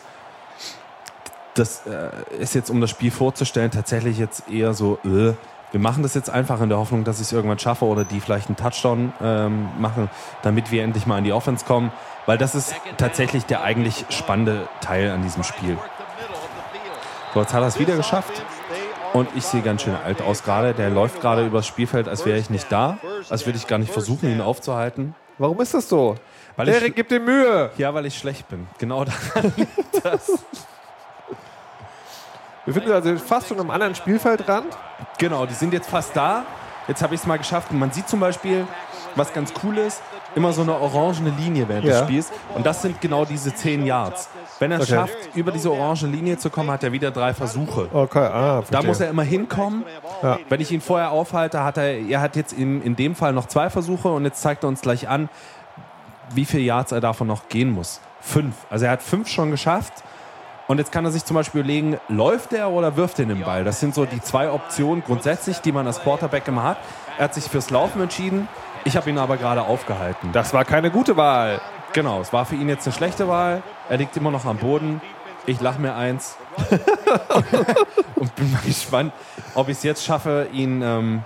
Das 1.54 1.86
äh, 1.86 2.10
ist 2.40 2.56
jetzt, 2.56 2.70
um 2.70 2.80
das 2.80 2.90
Spiel 2.90 3.12
vorzustellen, 3.12 3.72
tatsächlich 3.72 4.18
jetzt 4.18 4.50
eher 4.50 4.74
so, 4.74 5.00
äh, 5.04 5.34
wir 5.72 5.80
machen 5.80 6.04
das 6.04 6.14
jetzt 6.14 6.30
einfach 6.30 6.62
in 6.62 6.70
der 6.70 6.78
Hoffnung, 6.78 7.04
dass 7.04 7.18
ich 7.20 7.28
es 7.28 7.32
irgendwann 7.34 7.60
schaffe 7.60 7.86
oder 7.86 8.04
die 8.04 8.20
vielleicht 8.20 8.48
einen 8.48 8.56
Touchdown 8.56 9.14
ähm, 9.22 9.70
machen, 9.80 10.10
damit 10.44 10.72
wir 10.72 10.84
endlich 10.84 11.06
mal 11.06 11.18
in 11.18 11.24
die 11.24 11.34
Offense 11.34 11.66
kommen, 11.66 11.92
weil 12.26 12.38
das 12.38 12.56
ist 12.56 12.76
tatsächlich 12.98 13.46
der 13.46 13.64
eigentlich 13.64 14.06
spannende 14.10 14.68
Teil 14.82 15.12
an 15.12 15.24
diesem 15.24 15.44
Spiel. 15.44 15.78
So, 17.34 17.40
jetzt 17.40 17.54
hat 17.54 17.62
er 17.62 17.68
es 17.68 17.80
wieder 17.80 17.96
geschafft. 17.96 18.34
Und 19.14 19.28
ich 19.36 19.44
sehe 19.44 19.62
ganz 19.62 19.82
schön 19.82 19.96
alt 19.96 20.22
aus 20.22 20.44
gerade. 20.44 20.74
Der 20.74 20.90
läuft 20.90 21.20
gerade 21.22 21.46
übers 21.46 21.68
Spielfeld, 21.68 22.08
als 22.08 22.26
wäre 22.26 22.38
ich 22.38 22.50
nicht 22.50 22.72
da. 22.72 22.98
Als 23.30 23.46
würde 23.46 23.58
ich 23.58 23.68
gar 23.68 23.78
nicht 23.78 23.92
versuchen, 23.92 24.30
ihn 24.32 24.40
aufzuhalten. 24.40 25.16
Warum 25.38 25.60
ist 25.60 25.74
das 25.74 25.90
so? 25.90 26.16
Weil 26.56 26.68
Derek, 26.68 26.90
ich, 26.90 26.96
gib 26.96 27.10
dir 27.10 27.20
Mühe. 27.20 27.72
ja, 27.78 27.94
weil 27.94 28.06
ich 28.06 28.18
schlecht 28.18 28.48
bin. 28.48 28.68
Genau 28.78 29.06
daran 29.34 29.54
liegt 29.58 30.06
das. 30.06 30.32
Wir 32.66 32.74
finden 32.74 32.92
also 32.92 33.16
fast 33.18 33.48
schon 33.48 33.60
am 33.60 33.70
anderen 33.72 33.96
Spielfeldrand. 33.96 34.78
Genau, 35.18 35.46
die 35.46 35.54
sind 35.54 35.74
jetzt 35.74 35.90
fast 35.90 36.16
da. 36.16 36.46
Jetzt 36.88 37.02
habe 37.02 37.16
ich 37.16 37.22
es 37.22 37.28
mal 37.28 37.38
geschafft. 37.38 37.72
Und 37.72 37.80
man 37.80 37.92
sieht 37.92 38.08
zum 38.08 38.20
Beispiel, 38.20 38.68
was 39.16 39.34
ganz 39.34 39.52
cool 39.64 39.78
ist, 39.80 40.02
immer 40.36 40.54
so 40.54 40.62
eine 40.62 40.74
orangene 40.80 41.32
Linie 41.32 41.68
während 41.68 41.86
Ja. 41.86 41.94
des 41.94 42.02
Spiels. 42.04 42.32
Und 42.56 42.66
das 42.66 42.82
sind 42.82 43.02
genau 43.02 43.26
diese 43.26 43.54
10 43.54 43.86
Yards. 43.86 44.30
Wenn 44.60 44.72
er 44.72 44.80
es 44.80 44.84
Okay. 44.84 44.94
schafft, 44.96 45.36
über 45.36 45.52
diese 45.52 45.72
orange 45.72 46.06
Linie 46.06 46.38
zu 46.38 46.50
kommen, 46.50 46.70
hat 46.70 46.84
er 46.84 46.92
wieder 46.92 47.10
drei 47.12 47.34
Versuche. 47.34 47.88
Okay, 47.92 48.20
ah, 48.20 48.64
Da 48.70 48.84
muss 48.84 49.00
er 49.00 49.10
immer 49.10 49.24
hinkommen. 49.24 49.84
Ja. 50.22 50.38
Wenn 50.48 50.62
ich 50.62 50.72
ihn 50.72 50.82
vorher 50.82 51.12
aufhalte, 51.12 51.64
hat 51.64 51.78
er, 51.78 51.98
er 52.00 52.22
hat 52.22 52.36
jetzt 52.36 52.54
in, 52.54 52.82
in 52.84 52.96
dem 52.96 53.16
Fall 53.16 53.34
noch 53.34 53.48
zwei 53.48 53.70
Versuche 53.70 54.08
und 54.10 54.24
jetzt 54.24 54.42
zeigt 54.42 54.64
er 54.64 54.68
uns 54.70 54.82
gleich 54.82 55.10
an, 55.10 55.30
wie 56.34 56.46
viele 56.46 56.64
Yards 56.64 56.92
er 56.92 57.02
davon 57.02 57.28
noch 57.28 57.50
gehen 57.50 57.72
muss. 57.72 58.00
Fünf. 58.22 58.54
Also 58.70 58.86
er 58.86 58.92
hat 58.92 59.02
fünf 59.02 59.28
schon 59.28 59.50
geschafft. 59.52 59.94
Und 60.72 60.78
jetzt 60.78 60.94
kann 60.94 61.04
er 61.04 61.12
sich 61.12 61.26
zum 61.26 61.36
Beispiel 61.36 61.60
überlegen, 61.60 62.00
läuft 62.08 62.54
er 62.54 62.70
oder 62.70 62.96
wirft 62.96 63.20
er 63.20 63.26
den 63.26 63.42
Ball? 63.42 63.66
Das 63.66 63.82
sind 63.82 63.94
so 63.94 64.06
die 64.06 64.22
zwei 64.22 64.50
Optionen 64.50 65.04
grundsätzlich, 65.04 65.60
die 65.60 65.74
man 65.74 65.86
als 65.86 66.00
Quarterback 66.00 66.48
immer 66.48 66.64
hat. 66.64 66.78
Er 67.18 67.26
hat 67.26 67.34
sich 67.34 67.44
fürs 67.44 67.72
Laufen 67.72 68.02
entschieden. 68.02 68.48
Ich 68.86 68.96
habe 68.96 69.10
ihn 69.10 69.18
aber 69.18 69.36
gerade 69.36 69.64
aufgehalten. 69.64 70.30
Das 70.32 70.54
war 70.54 70.64
keine 70.64 70.90
gute 70.90 71.18
Wahl. 71.18 71.60
Genau, 71.92 72.22
es 72.22 72.32
war 72.32 72.46
für 72.46 72.56
ihn 72.56 72.70
jetzt 72.70 72.88
eine 72.88 72.94
schlechte 72.96 73.28
Wahl. 73.28 73.64
Er 73.90 73.98
liegt 73.98 74.16
immer 74.16 74.32
noch 74.32 74.46
am 74.46 74.60
Boden. 74.60 75.02
Ich 75.46 75.60
lache 75.60 75.82
mir 75.82 75.94
eins. 75.94 76.38
und 78.16 78.34
bin 78.38 78.50
mal 78.54 78.62
gespannt, 78.66 79.12
ob 79.56 79.68
ich 79.68 79.76
es 79.76 79.84
jetzt 79.84 80.06
schaffe, 80.06 80.48
ihn 80.54 80.82
ähm, 80.82 81.24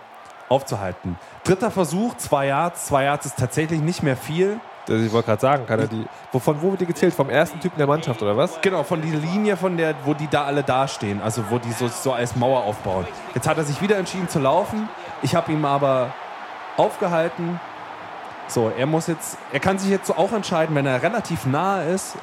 aufzuhalten. 0.49 1.19
Dritter 1.43 1.69
Versuch, 1.69 2.17
zwei 2.17 2.47
Yards. 2.47 2.87
Zwei 2.87 3.03
Yards 3.03 3.27
ist 3.27 3.37
tatsächlich 3.37 3.81
nicht 3.81 4.01
mehr 4.01 4.17
viel. 4.17 4.59
Das- 4.87 5.01
Ich 5.01 5.11
wollte 5.11 5.27
gerade 5.27 5.41
sagen, 5.41 5.65
kann 5.65 5.79
er 5.79 5.87
die. 5.87 6.05
Wovon 6.31 6.61
wo 6.61 6.71
wird 6.71 6.81
die 6.81 6.85
gezählt? 6.85 7.13
Vom 7.13 7.29
ersten 7.29 7.59
Typen 7.59 7.77
der 7.77 7.87
Mannschaft 7.87 8.21
oder 8.21 8.35
was? 8.37 8.59
Genau, 8.61 8.83
von 8.83 9.01
dieser 9.01 9.17
Linie, 9.17 9.57
von 9.57 9.77
der, 9.77 9.95
wo 10.05 10.13
die 10.13 10.27
da 10.27 10.43
alle 10.45 10.63
dastehen. 10.63 11.21
Also 11.21 11.43
wo 11.49 11.57
die 11.57 11.71
so, 11.71 11.87
so 11.87 12.13
als 12.13 12.35
Mauer 12.35 12.63
aufbauen. 12.63 13.05
Jetzt 13.33 13.47
hat 13.47 13.57
er 13.57 13.63
sich 13.63 13.81
wieder 13.81 13.97
entschieden 13.97 14.29
zu 14.29 14.39
laufen. 14.39 14.87
Ich 15.21 15.35
habe 15.35 15.51
ihn 15.51 15.63
aber 15.65 16.11
aufgehalten. 16.77 17.59
So, 18.47 18.71
er 18.77 18.85
muss 18.85 19.07
jetzt, 19.07 19.37
er 19.51 19.59
kann 19.59 19.79
sich 19.79 19.89
jetzt 19.89 20.15
auch 20.15 20.31
entscheiden, 20.31 20.75
wenn 20.75 20.85
er 20.85 21.01
relativ 21.01 21.45
nahe 21.45 21.85
ist. 21.89 22.15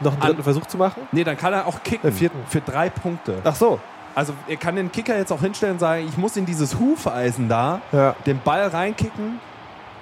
Noch 0.00 0.12
einen 0.12 0.20
dritten 0.20 0.42
Versuch 0.44 0.66
zu 0.66 0.78
machen? 0.78 1.02
Nee, 1.12 1.24
dann 1.24 1.36
kann 1.36 1.52
er 1.52 1.66
auch 1.66 1.82
kicken. 1.82 2.08
Äh, 2.08 2.12
vierten. 2.12 2.38
Für 2.48 2.60
drei 2.60 2.88
Punkte. 2.88 3.38
Ach 3.44 3.54
so. 3.54 3.80
Also 4.14 4.32
er 4.48 4.56
kann 4.56 4.76
den 4.76 4.90
Kicker 4.90 5.16
jetzt 5.16 5.32
auch 5.32 5.40
hinstellen 5.40 5.74
und 5.74 5.78
sagen, 5.78 6.06
ich 6.08 6.16
muss 6.16 6.36
in 6.36 6.46
dieses 6.46 6.78
Hufeisen 6.78 7.48
da 7.48 7.80
Ja. 7.92 8.14
den 8.26 8.40
Ball 8.40 8.66
reinkicken. 8.68 9.40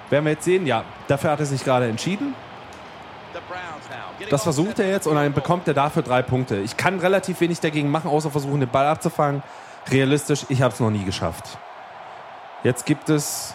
Werden 0.09 0.25
wir 0.25 0.31
jetzt 0.31 0.45
sehen, 0.45 0.65
ja, 0.65 0.83
dafür 1.07 1.31
hat 1.31 1.39
er 1.39 1.45
sich 1.45 1.63
gerade 1.63 1.87
entschieden. 1.87 2.33
Das 4.29 4.43
versucht 4.43 4.79
er 4.79 4.89
jetzt 4.89 5.07
und 5.07 5.15
dann 5.15 5.33
bekommt 5.33 5.67
er 5.67 5.73
dafür 5.73 6.01
drei 6.01 6.21
Punkte. 6.21 6.57
Ich 6.57 6.77
kann 6.77 6.99
relativ 6.99 7.39
wenig 7.41 7.59
dagegen 7.59 7.89
machen, 7.89 8.09
außer 8.09 8.29
versuchen, 8.29 8.59
den 8.59 8.69
Ball 8.69 8.87
abzufangen. 8.87 9.43
Realistisch, 9.89 10.45
ich 10.49 10.61
habe 10.61 10.73
es 10.73 10.79
noch 10.79 10.89
nie 10.89 11.03
geschafft. 11.03 11.57
Jetzt 12.63 12.85
gibt 12.85 13.09
es 13.09 13.53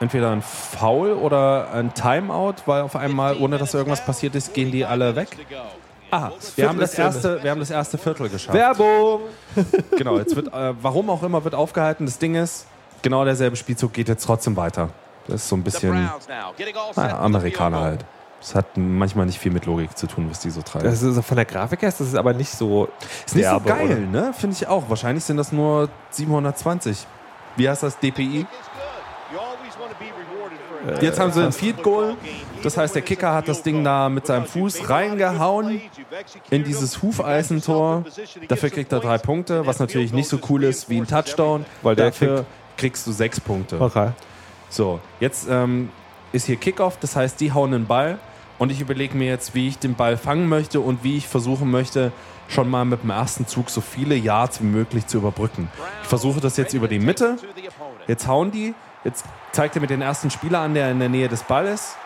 entweder 0.00 0.30
ein 0.30 0.42
Foul 0.42 1.12
oder 1.12 1.72
ein 1.72 1.94
Timeout, 1.94 2.54
weil 2.66 2.82
auf 2.82 2.96
einmal, 2.96 3.36
ohne 3.36 3.58
dass 3.58 3.74
irgendwas 3.74 4.04
passiert 4.04 4.34
ist, 4.34 4.54
gehen 4.54 4.72
die 4.72 4.84
alle 4.84 5.14
weg. 5.16 5.28
Aha, 6.10 6.32
wir 6.56 6.68
haben, 6.68 6.78
das 6.78 6.94
erste, 6.94 7.42
wir 7.42 7.50
haben 7.50 7.60
das 7.60 7.70
erste 7.70 7.98
Viertel 7.98 8.28
geschafft. 8.28 8.56
Werbung! 8.56 9.20
Genau, 9.96 10.18
jetzt 10.18 10.34
wird, 10.34 10.48
äh, 10.48 10.74
warum 10.80 11.10
auch 11.10 11.22
immer, 11.22 11.44
wird 11.44 11.54
aufgehalten. 11.54 12.06
Das 12.06 12.18
Ding 12.18 12.34
ist, 12.34 12.66
genau 13.02 13.24
derselbe 13.24 13.56
Spielzug 13.56 13.92
geht 13.92 14.08
jetzt 14.08 14.24
trotzdem 14.24 14.56
weiter. 14.56 14.90
Das 15.28 15.42
ist 15.42 15.48
so 15.48 15.56
ein 15.56 15.62
bisschen 15.62 16.10
naja, 16.96 17.18
Amerikaner 17.20 17.80
halt. 17.80 18.04
Das 18.40 18.54
hat 18.54 18.76
manchmal 18.76 19.26
nicht 19.26 19.38
viel 19.38 19.52
mit 19.52 19.66
Logik 19.66 19.96
zu 19.98 20.06
tun, 20.06 20.28
was 20.30 20.40
die 20.40 20.50
so 20.50 20.62
treiben. 20.62 20.84
Das 20.84 21.02
ist 21.02 21.24
von 21.24 21.36
der 21.36 21.44
Grafik 21.44 21.82
her 21.82 21.88
ist 21.88 22.00
das 22.00 22.14
aber 22.14 22.32
nicht 22.32 22.50
so. 22.50 22.88
ist 23.26 23.34
nicht 23.34 23.44
so 23.44 23.58
derbe, 23.58 23.68
geil, 23.68 24.06
ne? 24.06 24.32
Finde 24.32 24.54
ich 24.54 24.66
auch. 24.66 24.88
Wahrscheinlich 24.88 25.24
sind 25.24 25.36
das 25.36 25.50
nur 25.50 25.88
720. 26.10 27.06
Wie 27.56 27.68
heißt 27.68 27.82
das? 27.82 27.98
DPI? 27.98 28.46
Jetzt 31.00 31.18
haben 31.18 31.32
sie 31.32 31.44
ein 31.44 31.52
Field 31.52 31.82
Goal. 31.82 32.14
Das 32.62 32.76
heißt, 32.76 32.94
der 32.94 33.02
Kicker 33.02 33.34
hat 33.34 33.48
das 33.48 33.62
Ding 33.62 33.82
da 33.82 34.08
mit 34.08 34.26
seinem 34.26 34.46
Fuß 34.46 34.88
reingehauen 34.88 35.80
in 36.50 36.64
dieses 36.64 37.02
Hufeisentor. 37.02 38.04
Dafür 38.46 38.70
kriegt 38.70 38.92
er 38.92 39.00
drei 39.00 39.18
Punkte, 39.18 39.66
was 39.66 39.80
natürlich 39.80 40.12
nicht 40.12 40.28
so 40.28 40.38
cool 40.48 40.64
ist 40.64 40.88
wie 40.88 40.98
ein 40.98 41.06
Touchdown, 41.06 41.66
weil 41.82 41.96
dafür 41.96 42.46
kriegst 42.76 43.06
du 43.06 43.12
sechs 43.12 43.40
Punkte. 43.40 43.80
Okay. 43.80 44.10
So, 44.68 45.00
jetzt 45.20 45.48
ähm, 45.48 45.90
ist 46.32 46.46
hier 46.46 46.56
Kickoff, 46.56 46.98
das 46.98 47.16
heißt, 47.16 47.40
die 47.40 47.52
hauen 47.52 47.72
den 47.72 47.86
Ball 47.86 48.18
und 48.58 48.70
ich 48.70 48.80
überlege 48.80 49.16
mir 49.16 49.28
jetzt, 49.28 49.54
wie 49.54 49.68
ich 49.68 49.78
den 49.78 49.94
Ball 49.94 50.16
fangen 50.16 50.48
möchte 50.48 50.80
und 50.80 51.04
wie 51.04 51.16
ich 51.16 51.28
versuchen 51.28 51.70
möchte, 51.70 52.12
schon 52.48 52.68
mal 52.68 52.84
mit 52.84 53.02
dem 53.02 53.10
ersten 53.10 53.46
Zug 53.46 53.70
so 53.70 53.80
viele 53.80 54.14
Yards 54.14 54.60
wie 54.60 54.66
möglich 54.66 55.06
zu 55.06 55.18
überbrücken. 55.18 55.70
Ich 56.02 56.08
versuche 56.08 56.40
das 56.40 56.56
jetzt 56.56 56.74
über 56.74 56.88
die 56.88 56.98
Mitte. 56.98 57.36
Jetzt 58.06 58.26
hauen 58.26 58.50
die. 58.50 58.74
Jetzt 59.04 59.24
zeigt 59.52 59.76
er 59.76 59.80
mir 59.80 59.86
den 59.86 60.02
ersten 60.02 60.30
Spieler 60.30 60.60
an, 60.60 60.74
der 60.74 60.90
in 60.90 60.98
der 60.98 61.08
Nähe 61.08 61.28
des 61.28 61.42
Balles. 61.42 61.96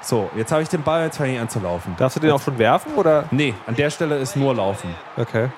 So, 0.00 0.28
jetzt 0.36 0.52
habe 0.52 0.62
ich 0.62 0.68
den 0.68 0.82
Ball, 0.82 1.04
jetzt 1.04 1.16
fange 1.16 1.34
ich 1.34 1.40
an 1.40 1.48
zu 1.48 1.60
laufen. 1.60 1.94
Darfst 1.96 2.16
du 2.16 2.20
den 2.20 2.32
auch 2.32 2.42
schon 2.42 2.58
werfen 2.58 2.94
oder? 2.94 3.24
Nee, 3.30 3.54
an 3.66 3.74
der 3.74 3.88
Stelle 3.88 4.18
ist 4.18 4.36
nur 4.36 4.54
Laufen. 4.54 4.94
Okay. 5.16 5.48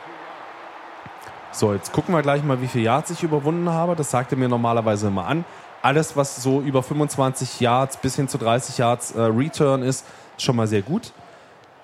So, 1.50 1.72
jetzt 1.72 1.90
gucken 1.92 2.14
wir 2.14 2.22
gleich 2.22 2.44
mal, 2.44 2.60
wie 2.60 2.68
viel 2.68 2.82
Yards 2.82 3.10
ich 3.10 3.22
überwunden 3.22 3.70
habe. 3.70 3.96
Das 3.96 4.10
sagt 4.10 4.30
er 4.30 4.38
mir 4.38 4.48
normalerweise 4.48 5.08
immer 5.08 5.26
an. 5.26 5.44
Alles, 5.82 6.16
was 6.16 6.42
so 6.42 6.60
über 6.60 6.82
25 6.82 7.60
Yards 7.60 7.96
bis 7.98 8.16
hin 8.16 8.28
zu 8.28 8.38
30 8.38 8.78
Yards 8.78 9.12
äh, 9.12 9.20
Return 9.20 9.82
ist, 9.82 10.04
ist 10.36 10.42
schon 10.44 10.56
mal 10.56 10.66
sehr 10.66 10.82
gut. 10.82 11.12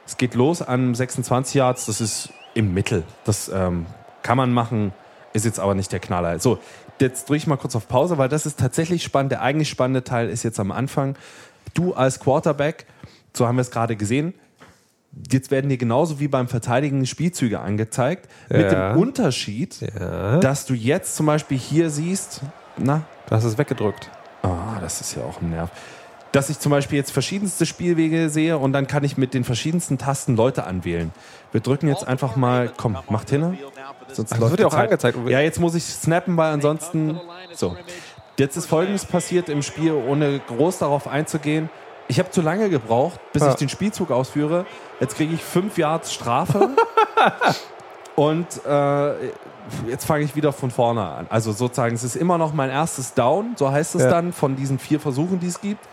Es 0.07 0.16
geht 0.16 0.34
los 0.34 0.62
an 0.62 0.95
26 0.95 1.55
Yards, 1.55 1.86
das 1.86 2.01
ist 2.01 2.30
im 2.55 2.74
Mittel. 2.74 3.05
Das 3.24 3.49
ähm, 3.49 3.86
kann 4.22 4.36
man 4.36 4.53
machen, 4.53 4.93
ist 5.32 5.45
jetzt 5.45 5.61
aber 5.61 5.74
nicht 5.74 5.93
der 5.93 6.01
Knaller. 6.01 6.38
So, 6.40 6.59
jetzt 7.01 7.28
drücke 7.28 7.38
ich 7.38 7.47
mal 7.47 7.57
kurz 7.57 7.76
auf 7.76 7.88
Pause, 7.88 8.18
weil 8.18 8.28
das 8.28 8.45
ist 8.47 8.59
tatsächlich 8.59 9.03
spannend. 9.03 9.32
Der 9.32 9.43
eigentlich 9.43 9.68
spannende 9.68 10.05
Teil 10.05 10.28
ist 10.28 10.43
jetzt 10.43 10.59
am 10.61 10.72
Anfang. 10.72 11.16
Du 11.74 11.95
als 11.95 12.18
Quarterback, 12.20 12.86
so 13.32 13.47
haben 13.47 13.57
wir 13.57 13.62
es 13.62 13.70
gerade 13.70 13.97
gesehen, 13.97 14.34
jetzt 15.30 15.51
werden 15.51 15.68
dir 15.70 15.76
genauso 15.78 16.20
wie 16.20 16.28
beim 16.28 16.49
Verteidigen 16.49 17.07
Spielzüge 17.07 17.61
angezeigt, 17.61 18.28
mit 18.49 18.72
Ja. 18.72 18.93
dem 18.93 19.01
Unterschied, 19.01 19.76
Ja. 19.99 20.38
dass 20.38 20.66
du 20.66 20.74
jetzt 20.74 21.16
zum 21.16 21.26
Beispiel 21.26 21.59
hier 21.59 21.88
siehst, 21.90 22.40
na, 22.76 23.02
Du 23.28 23.36
hast 23.36 23.44
es 23.44 23.56
weggedrückt. 23.56 24.10
Ah, 24.42 24.78
das 24.80 25.00
ist 25.00 25.14
ja 25.14 25.22
auch 25.22 25.40
ein 25.40 25.50
Nerv. 25.50 25.70
Dass 26.32 26.50
ich 26.50 26.58
zum 26.58 26.70
Beispiel 26.72 26.98
jetzt 26.98 27.12
verschiedenste 27.12 27.66
Spielwege 27.66 28.28
sehe 28.30 28.58
und 28.58 28.72
dann 28.72 28.86
kann 28.86 29.04
ich 29.04 29.16
mit 29.16 29.34
den 29.34 29.44
verschiedensten 29.44 29.98
Tasten 29.98 30.34
Leute 30.36 30.64
anwählen. 30.64 31.12
Wir 31.52 31.60
drücken 31.60 31.88
jetzt 31.88 32.06
einfach 32.06 32.36
mal, 32.36 32.70
komm, 32.76 32.96
macht 33.08 33.30
hin. 33.30 33.58
Sonst 34.08 34.32
das 34.32 34.38
läuft 34.38 34.52
wird 34.52 34.60
ja 34.60 34.66
auch 34.66 34.70
Zeit. 34.72 34.84
angezeigt. 34.84 35.18
Ja, 35.28 35.40
jetzt 35.40 35.60
muss 35.60 35.74
ich 35.74 35.84
snappen, 35.84 36.36
weil 36.36 36.52
ansonsten. 36.52 37.20
So. 37.54 37.76
Jetzt 38.38 38.56
ist 38.56 38.66
Folgendes 38.66 39.04
passiert 39.04 39.48
im 39.50 39.62
Spiel, 39.62 39.92
ohne 39.92 40.40
groß 40.40 40.78
darauf 40.78 41.06
einzugehen. 41.06 41.68
Ich 42.08 42.18
habe 42.18 42.30
zu 42.30 42.40
lange 42.40 42.68
gebraucht, 42.70 43.20
bis 43.32 43.42
Ja. 43.42 43.50
ich 43.50 43.54
den 43.56 43.68
Spielzug 43.68 44.10
ausführe. 44.10 44.64
Jetzt 45.00 45.16
kriege 45.16 45.34
ich 45.34 45.42
fünf 45.44 45.76
Yards 45.78 46.12
Strafe. 46.12 46.70
und 48.16 48.46
äh, 48.66 49.12
jetzt 49.88 50.04
fange 50.04 50.24
ich 50.24 50.34
wieder 50.36 50.52
von 50.52 50.70
vorne 50.70 51.02
an. 51.04 51.26
Also 51.30 51.52
sozusagen, 51.52 51.94
es 51.94 52.04
ist 52.04 52.16
immer 52.16 52.38
noch 52.38 52.52
mein 52.52 52.70
erstes 52.70 53.14
Down, 53.14 53.54
so 53.56 53.70
heißt 53.70 53.94
es 53.94 54.02
Ja. 54.02 54.10
dann, 54.10 54.32
von 54.32 54.56
diesen 54.56 54.78
vier 54.78 55.00
Versuchen, 55.00 55.40
die 55.40 55.46
es 55.48 55.60
gibt. 55.60 55.84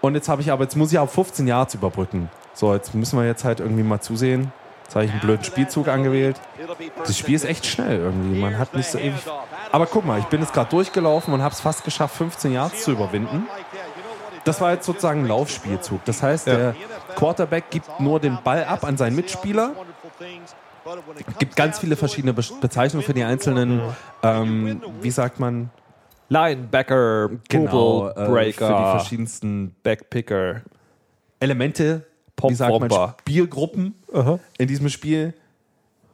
Und 0.00 0.14
jetzt 0.14 0.28
habe 0.28 0.40
ich 0.42 0.50
aber, 0.50 0.62
jetzt 0.64 0.76
muss 0.76 0.92
ich 0.92 0.98
auf 0.98 1.12
15 1.12 1.46
Yards 1.46 1.74
überbrücken. 1.74 2.30
So, 2.54 2.72
jetzt 2.74 2.94
müssen 2.94 3.18
wir 3.18 3.26
jetzt 3.26 3.44
halt 3.44 3.60
irgendwie 3.60 3.82
mal 3.82 4.00
zusehen. 4.00 4.52
Jetzt 4.84 4.96
habe 4.96 5.04
ich 5.04 5.10
einen 5.12 5.20
blöden 5.20 5.44
Spielzug 5.44 5.86
angewählt. 5.88 6.40
Das 7.04 7.16
Spiel 7.16 7.34
ist 7.36 7.44
echt 7.44 7.64
schnell 7.64 7.98
irgendwie. 8.00 8.40
Man 8.40 8.58
hat 8.58 8.74
nicht 8.74 8.90
so 8.90 8.98
ewig. 8.98 9.20
Aber 9.70 9.86
guck 9.86 10.04
mal, 10.04 10.18
ich 10.18 10.24
bin 10.26 10.40
jetzt 10.40 10.52
gerade 10.52 10.68
durchgelaufen 10.70 11.32
und 11.32 11.42
habe 11.42 11.54
es 11.54 11.60
fast 11.60 11.84
geschafft, 11.84 12.16
15 12.16 12.52
Yards 12.52 12.82
zu 12.82 12.92
überwinden. 12.92 13.46
Das 14.44 14.60
war 14.60 14.72
jetzt 14.72 14.86
sozusagen 14.86 15.20
ein 15.24 15.28
Laufspielzug. 15.28 16.04
Das 16.06 16.22
heißt, 16.22 16.46
Ja. 16.48 16.56
der 16.56 16.74
Quarterback 17.14 17.70
gibt 17.70 18.00
nur 18.00 18.18
den 18.18 18.38
Ball 18.42 18.64
ab 18.64 18.84
an 18.84 18.96
seinen 18.96 19.14
Mitspieler. 19.14 19.72
Gibt 21.38 21.56
ganz 21.56 21.78
viele 21.78 21.96
verschiedene 21.96 22.32
Be 22.32 22.42
Bezeichnungen 22.60 23.04
für 23.04 23.14
die 23.14 23.24
einzelnen, 23.24 23.80
ähm, 24.22 24.82
wie 25.00 25.10
sagt 25.10 25.40
man, 25.40 25.70
Linebacker, 26.28 27.30
genau, 27.48 28.08
äh, 28.08 28.14
für 28.14 28.24
die 28.24 28.30
Breaker, 28.30 28.90
verschiedensten 28.92 29.74
Backpicker. 29.82 30.62
Elemente, 31.40 32.06
wie 32.40 32.54
sagt 32.54 32.78
man. 32.78 33.14
Spielgruppen 33.20 33.94
Aha. 34.12 34.38
in 34.58 34.68
diesem 34.68 34.88
Spiel. 34.88 35.34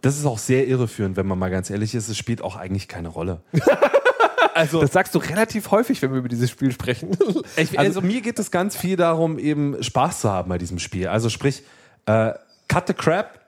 Das 0.01 0.17
ist 0.17 0.25
auch 0.25 0.39
sehr 0.39 0.67
irreführend, 0.67 1.17
wenn 1.17 1.27
man 1.27 1.39
mal 1.39 1.51
ganz 1.51 1.69
ehrlich 1.69 1.95
ist. 1.95 2.09
Es 2.09 2.17
spielt 2.17 2.43
auch 2.43 2.57
eigentlich 2.57 2.89
keine 2.89 3.09
Rolle. 3.09 3.41
also, 4.55 4.81
Das 4.81 4.93
sagst 4.93 5.15
du 5.15 5.19
relativ 5.19 5.71
häufig, 5.71 6.01
wenn 6.01 6.13
wir 6.13 6.19
über 6.19 6.29
dieses 6.29 6.51
Spiel 6.51 6.73
sprechen. 6.73 7.17
ich, 7.57 7.79
also, 7.79 8.01
mir 8.01 8.21
geht 8.21 8.39
es 8.39 8.51
ganz 8.51 8.77
viel 8.77 8.97
darum, 8.97 9.39
eben 9.39 9.83
Spaß 9.83 10.21
zu 10.21 10.31
haben 10.31 10.49
bei 10.49 10.59
diesem 10.59 10.79
Spiel. 10.79 11.09
Also 11.09 11.29
sprich, 11.29 11.63
äh, 12.07 12.33
cut 12.69 12.87
the 12.87 12.95
crap, 12.95 13.41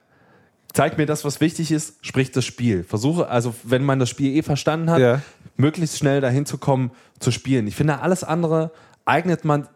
zeig 0.73 0.97
mir 0.97 1.05
das, 1.05 1.25
was 1.25 1.41
wichtig 1.41 1.71
ist, 1.71 1.95
sprich 2.05 2.31
das 2.31 2.45
Spiel. 2.45 2.83
Versuche, 2.83 3.27
also 3.27 3.53
wenn 3.63 3.83
man 3.83 3.99
das 3.99 4.09
Spiel 4.09 4.35
eh 4.35 4.41
verstanden 4.43 4.89
hat, 4.89 4.99
Ja. 4.99 5.21
möglichst 5.57 5.97
schnell 5.97 6.21
dahin 6.21 6.45
zu 6.45 6.57
kommen, 6.57 6.91
zu 7.19 7.31
spielen. 7.31 7.67
Ich 7.67 7.75
finde, 7.75 7.99
alles 8.01 8.23
andere 8.23 8.71
eignet 9.05 9.43
man, 9.45 9.67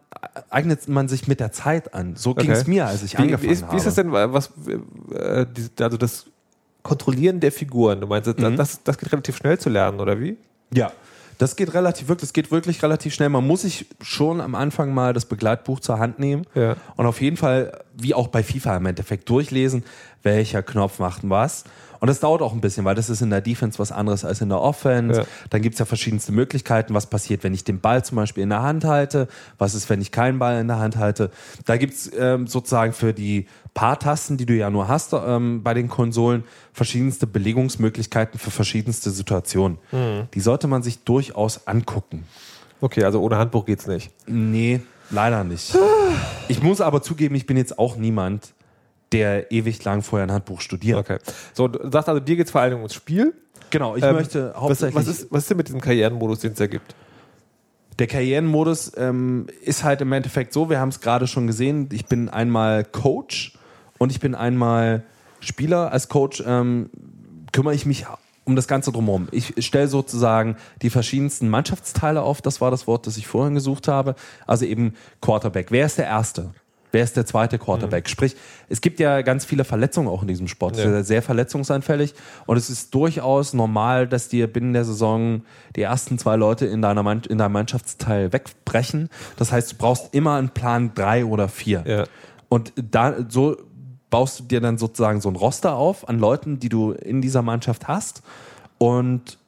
eignet 0.50 0.88
man 0.88 1.08
sich 1.08 1.28
mit 1.28 1.40
der 1.40 1.52
Zeit 1.52 1.94
an. 1.94 2.16
So 2.16 2.36
ging 2.36 2.52
es 2.52 2.62
Okay. 2.62 2.70
mir, 2.70 2.86
als 2.86 3.04
ich 3.04 3.14
Wie, 3.18 3.24
angefangen 3.24 3.50
wie, 3.50 3.54
ist, 3.54 3.64
habe. 3.64 3.74
wie 3.74 3.78
ist 3.78 3.86
das 3.88 3.96
denn, 3.96 4.12
was, 4.12 4.52
äh, 5.14 5.46
also 5.82 5.98
das 5.98 6.26
Kontrollieren 6.84 7.40
der 7.40 7.52
Figuren? 7.52 8.00
Du 8.02 8.08
meinst, 8.08 8.28
Mhm. 8.38 8.56
das, 8.56 8.84
das 8.84 8.98
geht 8.98 9.12
relativ 9.12 9.38
schnell 9.38 9.58
zu 9.58 9.70
lernen, 9.70 10.00
oder 10.00 10.20
wie? 10.20 10.38
Ja, 10.74 10.92
das 11.44 11.58
geht 11.58 11.74
relativ 11.74 12.08
wirklich, 12.08 12.22
das 12.30 12.32
geht 12.34 12.52
wirklich 12.52 12.82
relativ 12.84 13.14
schnell. 13.14 13.28
Man 13.28 13.46
muss 13.46 13.64
sich 13.64 13.86
schon 14.02 14.40
am 14.40 14.56
Anfang 14.56 14.94
mal 14.94 15.12
das 15.12 15.26
Begleitbuch 15.26 15.82
zur 15.82 16.00
Hand 16.00 16.18
nehmen 16.18 16.46
Ja. 16.56 16.78
und 16.96 17.06
auf 17.06 17.20
jeden 17.20 17.36
Fall, 17.36 17.82
wie 17.96 18.14
auch 18.14 18.30
bei 18.30 18.44
FIFA 18.44 18.78
im 18.78 18.86
Endeffekt, 18.86 19.28
durchlesen, 19.30 19.84
welcher 20.22 20.64
Knopf 20.64 21.00
macht 21.00 21.22
was. 21.30 21.66
Und 22.04 22.08
das 22.08 22.20
dauert 22.20 22.42
auch 22.42 22.52
ein 22.52 22.60
bisschen, 22.60 22.84
weil 22.84 22.96
das 22.96 23.10
ist 23.10 23.22
in 23.22 23.30
der 23.30 23.40
Defense 23.40 23.80
was 23.80 23.94
anderes 23.94 24.26
als 24.26 24.42
in 24.42 24.50
der 24.50 24.60
Offense. 24.60 25.22
Ja. 25.22 25.26
Dann 25.52 25.62
gibt 25.62 25.76
es 25.76 25.80
ja 25.80 25.86
verschiedenste 25.86 26.34
Möglichkeiten. 26.34 26.94
Was 26.94 27.06
passiert, 27.06 27.46
wenn 27.46 27.54
ich 27.54 27.64
den 27.64 27.80
Ball 27.80 28.04
zum 28.04 28.18
Beispiel 28.18 28.44
in 28.44 28.50
der 28.50 28.62
Hand 28.62 28.84
halte? 28.84 29.30
Was 29.58 29.74
ist, 29.74 29.90
wenn 29.90 30.02
ich 30.02 30.12
keinen 30.12 30.38
Ball 30.38 30.60
in 30.60 30.68
der 30.68 30.80
Hand 30.80 30.98
halte? 30.98 31.32
Da 31.64 31.78
gibt 31.78 31.94
es 31.94 32.12
ähm, 32.14 32.46
sozusagen 32.46 32.92
für 32.92 33.14
die 33.14 33.48
paar 33.74 33.98
Tasten, 34.00 34.36
die 34.36 34.46
du 34.46 34.54
ja 34.54 34.70
nur 34.70 34.90
hast 34.90 35.14
ähm, 35.14 35.64
bei 35.64 35.74
den 35.74 35.88
Konsolen, 35.88 36.44
verschiedenste 36.74 37.26
Belegungsmöglichkeiten 37.26 38.38
für 38.38 38.52
verschiedenste 38.52 39.10
Situationen. 39.10 39.78
Mhm. 39.94 40.28
Die 40.34 40.42
sollte 40.42 40.68
man 40.68 40.84
sich 40.84 41.06
durchaus 41.06 41.68
angucken. 41.68 42.26
Okay, 42.82 43.06
also 43.06 43.22
ohne 43.22 43.38
Handbuch 43.38 43.66
geht's 43.66 43.88
nicht. 43.88 44.12
Nee, 44.28 44.82
leider 45.10 45.46
nicht. 45.46 45.74
Ich 46.50 46.62
muss 46.62 46.82
aber 46.82 47.02
zugeben, 47.02 47.36
ich 47.36 47.46
bin 47.46 47.56
jetzt 47.56 47.80
auch 47.80 47.96
niemand, 47.96 48.54
der 49.14 49.52
ewig 49.52 49.84
lang 49.84 50.02
vorher 50.02 50.28
ein 50.28 50.32
Handbuch 50.32 50.60
studiert. 50.60 50.98
Okay. 50.98 51.20
So, 51.54 51.68
du 51.68 51.90
sagst 51.92 52.10
also, 52.10 52.20
dir 52.20 52.36
geht's 52.36 52.52
vor 52.52 52.62
allem 52.62 52.78
ums 52.78 52.94
Spiel. 52.94 53.34
Genau, 53.70 53.96
ich 53.96 54.04
Ähm, 54.04 54.14
möchte 54.16 54.52
was, 54.54 54.62
hauptsächlich. 54.62 54.96
was, 54.96 55.08
ist, 55.08 55.32
was 55.32 55.44
ist 55.44 55.50
denn 55.50 55.58
mit 55.58 55.68
diesem 55.68 55.82
Karrierenmodus, 55.82 56.40
den 56.40 56.52
es 56.52 56.58
da 56.58 56.68
gibt? 56.68 56.96
Der 58.00 58.08
Karrierenmodus 58.08 58.92
ähm, 58.98 59.48
ist 59.62 59.84
halt 59.84 60.02
im 60.02 60.12
Endeffekt 60.12 60.52
so, 60.52 60.70
wir 60.70 60.80
haben 60.80 60.90
es 60.90 61.00
gerade 61.00 61.28
schon 61.28 61.48
gesehen, 61.48 61.90
ich 61.92 62.08
bin 62.08 62.28
einmal 62.28 62.84
Coach 62.84 63.54
und 64.00 64.12
ich 64.12 64.20
bin 64.20 64.34
einmal 64.36 65.04
Spieler. 65.40 65.92
Als 65.92 66.10
Coach 66.10 66.44
ähm, 66.46 66.90
kümmere 67.52 67.76
ich 67.76 67.86
mich 67.86 68.06
um 68.46 68.56
das 68.56 68.68
Ganze 68.68 68.92
drumherum. 68.92 69.28
Ich 69.32 69.54
stelle 69.66 69.88
sozusagen 69.88 70.58
die 70.82 70.90
verschiedensten 70.90 71.50
Mannschaftsteile 71.50 72.22
auf, 72.22 72.42
das 72.42 72.62
war 72.62 72.72
das 72.72 72.88
Wort, 72.88 73.08
das 73.08 73.18
ich 73.18 73.28
vorhin 73.28 73.54
gesucht 73.54 73.88
habe. 73.88 74.16
Also 74.48 74.66
eben 74.66 74.96
Quarterback. 75.22 75.68
Wer 75.72 75.86
ist 75.86 75.98
der 75.98 76.08
Erste? 76.08 76.50
Wer 76.94 77.04
ist 77.04 77.18
der 77.18 77.26
zweite 77.26 77.58
Quarterback? 77.58 78.08
Sprich, 78.08 78.36
es 78.70 78.80
gibt 78.80 79.00
ja 79.00 79.24
ganz 79.24 79.46
viele 79.46 79.64
Verletzungen 79.64 80.08
auch 80.08 80.22
in 80.22 80.28
diesem 80.28 80.48
Sport. 80.48 80.78
Ja. 80.78 80.84
Sehr, 80.84 81.04
sehr 81.04 81.22
verletzungsanfällig. 81.24 82.14
Und 82.46 82.56
es 82.56 82.70
ist 82.70 82.94
durchaus 82.94 83.54
normal, 83.54 84.08
dass 84.08 84.30
dir 84.30 84.46
binnen 84.46 84.74
der 84.74 84.86
Saison 84.86 85.42
die 85.76 85.82
ersten 85.82 86.20
zwei 86.20 86.36
Leute 86.36 86.68
in, 86.68 86.84
deiner 86.84 87.02
Mann, 87.02 87.24
in 87.28 87.40
deinem 87.40 87.54
Mannschaftsteil 87.54 88.32
wegbrechen. 88.32 89.10
Das 89.38 89.52
heißt, 89.52 89.72
du 89.72 89.78
brauchst 89.78 90.14
immer 90.14 90.36
einen 90.36 90.50
Plan 90.50 90.92
drei 90.94 91.26
oder 91.26 91.48
vier. 91.48 91.84
Ja. 91.88 92.04
Und 92.48 92.72
da 92.76 93.16
so 93.28 93.58
baust 94.12 94.42
du 94.42 94.44
dir 94.44 94.62
dann 94.62 94.78
sozusagen 94.78 95.20
so 95.20 95.30
ein 95.30 95.36
Roster 95.36 95.76
auf 95.76 96.08
an 96.08 96.20
Leuten, 96.20 96.60
die 96.60 96.70
du 96.70 96.92
in 96.92 97.24
dieser 97.24 97.42
Mannschaft 97.42 97.88
hast. 97.88 98.22
Und 98.78 99.40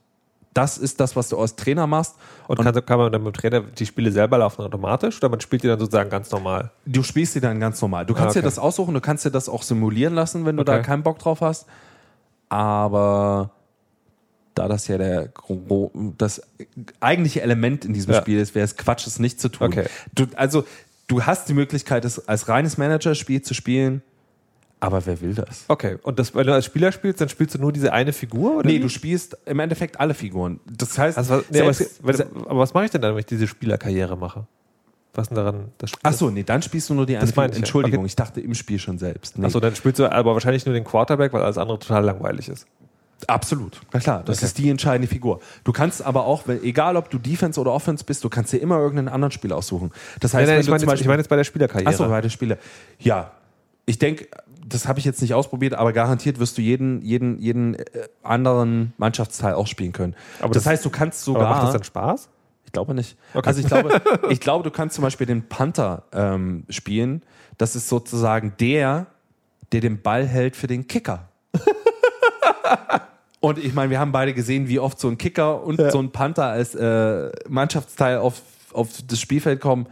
das 0.55 0.77
ist 0.79 0.99
das, 0.99 1.15
was 1.15 1.29
du 1.29 1.37
als 1.37 1.55
Trainer 1.55 1.85
machst. 1.85 2.15
Und, 2.47 2.59
kann, 2.61 2.73
kann 2.85 2.97
man 2.97 3.11
dann 3.11 3.21
mit 3.23 3.35
dem 3.35 3.39
Trainer, 3.39 3.61
die 3.61 3.85
Spiele 3.85 4.11
selber 4.11 4.37
laufen 4.39 4.61
automatisch 4.63 5.17
oder 5.17 5.29
man 5.29 5.41
spielt 5.41 5.61
die 5.63 5.67
dann 5.67 5.77
sozusagen 5.79 6.09
ganz 6.09 6.31
normal? 6.31 6.71
Du 6.85 7.03
spielst 7.03 7.35
die 7.35 7.41
dann 7.41 7.59
ganz 7.59 7.81
normal. 7.81 8.05
Du 8.05 8.13
kannst 8.13 8.27
Ah, 8.27 8.29
okay. 8.31 8.39
dir 8.39 8.45
das 8.45 8.57
aussuchen, 8.57 8.93
du 8.93 9.01
kannst 9.01 9.25
dir 9.25 9.31
das 9.31 9.49
auch 9.49 9.61
simulieren 9.63 10.15
lassen, 10.15 10.45
wenn 10.45 10.55
du 10.57 10.63
da 10.63 10.73
Okay. 10.75 10.83
keinen 10.83 11.03
Bock 11.03 11.19
drauf 11.19 11.41
hast. 11.41 11.67
Aber 12.49 13.51
da 14.53 14.67
das 14.69 14.87
ja 14.87 14.97
der 14.97 15.29
das 16.17 16.41
eigentliche 17.01 17.41
Element 17.41 17.83
in 17.83 17.93
diesem 17.93 18.13
Ja. 18.13 18.21
Spiel 18.21 18.39
ist, 18.39 18.55
wäre 18.55 18.63
es 18.63 18.77
Quatsch, 18.77 19.05
es 19.07 19.19
nicht 19.19 19.39
zu 19.41 19.49
tun. 19.49 19.67
Okay. 19.67 19.85
Du, 20.13 20.25
also, 20.37 20.63
du 21.07 21.23
hast 21.23 21.49
die 21.49 21.53
Möglichkeit, 21.53 22.05
es 22.05 22.27
als 22.29 22.47
reines 22.47 22.77
Manager-Spiel 22.77 23.41
zu 23.41 23.53
spielen, 23.53 24.01
aber 24.85 25.05
wer 25.05 25.19
will 25.21 25.33
das? 25.33 25.65
Okay, 25.67 25.97
und 26.03 26.19
das, 26.19 26.33
wenn 26.35 26.45
du 26.47 26.53
als 26.53 26.65
Spieler 26.65 26.91
spielst, 26.91 27.21
dann 27.21 27.29
spielst 27.29 27.55
du 27.55 27.59
nur 27.59 27.71
diese 27.71 27.91
eine 27.93 28.13
Figur? 28.13 28.57
Oder 28.57 28.67
Nee, 28.69 28.79
du 28.79 28.89
spielst 28.89 29.37
im 29.45 29.59
Endeffekt 29.59 29.99
alle 29.99 30.13
Figuren. 30.13 30.59
Das 30.65 30.97
heißt, 30.97 31.17
Also, 31.17 31.43
nee, 31.49 31.61
aber, 31.61 31.69
was, 32.01 32.19
aber 32.21 32.59
was 32.59 32.73
mache 32.73 32.85
ich 32.85 32.91
denn 32.91 33.01
dann, 33.01 33.11
wenn 33.13 33.19
ich 33.19 33.25
diese 33.25 33.47
Spielerkarriere 33.47 34.15
mache? 34.17 34.47
Was 35.13 35.29
denn 35.29 35.35
daran 35.37 35.71
das 35.77 35.91
Spiel? 35.91 35.99
Ach 36.03 36.13
so, 36.13 36.29
nee, 36.29 36.43
dann 36.43 36.61
spielst 36.61 36.89
du 36.89 36.93
nur 36.93 37.05
die 37.05 37.15
eine 37.15 37.25
Figur. 37.25 37.45
ich. 37.45 37.55
Entschuldigung, 37.55 37.99
Okay. 37.99 38.07
ich 38.07 38.15
dachte 38.15 38.41
im 38.41 38.53
Spiel 38.53 38.79
schon 38.79 38.97
selbst. 38.97 39.37
Nee. 39.37 39.45
Achso, 39.45 39.59
dann 39.61 39.73
spielst 39.75 39.99
du 39.99 40.11
aber 40.11 40.33
wahrscheinlich 40.33 40.65
nur 40.65 40.73
den 40.75 40.83
Quarterback, 40.83 41.31
weil 41.31 41.41
alles 41.41 41.57
andere 41.57 41.79
total 41.79 42.03
langweilig 42.03 42.49
ist. 42.49 42.67
Absolut. 43.27 43.79
Na 43.93 43.99
klar, 44.01 44.23
das 44.25 44.39
Okay. 44.39 44.45
ist 44.45 44.57
die 44.57 44.69
entscheidende 44.69 45.07
Figur. 45.07 45.39
Du 45.63 45.71
kannst 45.71 46.03
aber 46.05 46.25
auch, 46.25 46.43
egal 46.49 46.97
ob 46.97 47.09
du 47.09 47.17
Defense 47.17 47.59
oder 47.59 47.71
Offense 47.71 48.03
bist, 48.03 48.25
du 48.25 48.29
kannst 48.29 48.51
dir 48.51 48.57
immer 48.57 48.77
irgendeinen 48.77 49.07
anderen 49.07 49.31
Spieler 49.31 49.55
aussuchen. 49.55 49.91
Das 50.19 50.33
heißt, 50.33 50.47
Nein, 50.47 50.55
nein, 50.55 50.61
ich 50.61 50.67
meine 50.67 50.81
jetzt, 50.81 50.85
Beispiel, 50.85 51.01
ich 51.03 51.07
meine 51.07 51.19
jetzt 51.21 51.29
bei 51.29 51.37
der 51.37 51.43
Spielerkarriere. 51.45 51.89
Achso, 51.89 52.07
beide 52.09 52.29
Spiele. 52.29 52.57
Ja, 52.99 53.31
ich 53.85 53.97
denke, 53.99 54.27
das 54.67 54.87
habe 54.87 54.97
ich 54.99 55.05
jetzt 55.05 55.21
nicht 55.21 55.33
ausprobiert, 55.33 55.73
aber 55.75 55.93
garantiert 55.93 56.39
wirst 56.39 56.57
du 56.57 56.61
jeden, 56.61 57.01
jeden, 57.01 57.39
jeden 57.39 57.75
äh, 57.75 57.85
anderen 58.23 58.93
Mannschaftsteil 58.97 59.53
auch 59.53 59.67
spielen 59.67 59.91
können. 59.91 60.15
Aber 60.39 60.53
das, 60.53 60.63
das- 60.63 60.71
heißt, 60.71 60.85
du 60.85 60.89
kannst 60.89 61.23
sogar. 61.23 61.49
macht 61.49 61.63
das 61.63 61.73
dann 61.73 61.83
Spaß? 61.83 62.29
Ich 62.65 62.71
glaube 62.71 62.93
nicht. 62.95 63.15
Okay. 63.33 63.47
Also 63.47 63.61
ich 63.61 63.67
glaube, 63.67 64.01
ich 64.29 64.39
glaube, 64.39 64.63
du 64.63 64.71
kannst 64.71 64.95
zum 64.95 65.03
Beispiel 65.03 65.27
den 65.27 65.47
Panther 65.47 66.03
ähm, 66.11 66.65
spielen. 66.69 67.21
Das 67.57 67.75
ist 67.75 67.87
sozusagen 67.87 68.53
der, 68.59 69.05
der 69.71 69.81
den 69.81 70.01
Ball 70.01 70.25
hält 70.25 70.55
für 70.55 70.67
den 70.67 70.87
Kicker. 70.87 71.29
Und 73.39 73.59
ich 73.59 73.73
meine, 73.75 73.91
wir 73.91 73.99
haben 73.99 74.11
beide 74.11 74.33
gesehen, 74.33 74.67
wie 74.67 74.79
oft 74.79 74.99
so 74.99 75.07
ein 75.07 75.17
Kicker 75.19 75.63
und 75.63 75.79
Ja. 75.79 75.91
so 75.91 75.99
ein 75.99 76.11
Panther 76.11 76.45
als 76.45 76.73
äh, 76.73 77.31
Mannschaftsteil 77.47 78.17
auf, 78.17 78.41
auf 78.73 78.89
das 79.07 79.19
Spielfeld 79.19 79.61
kommen. 79.61 79.85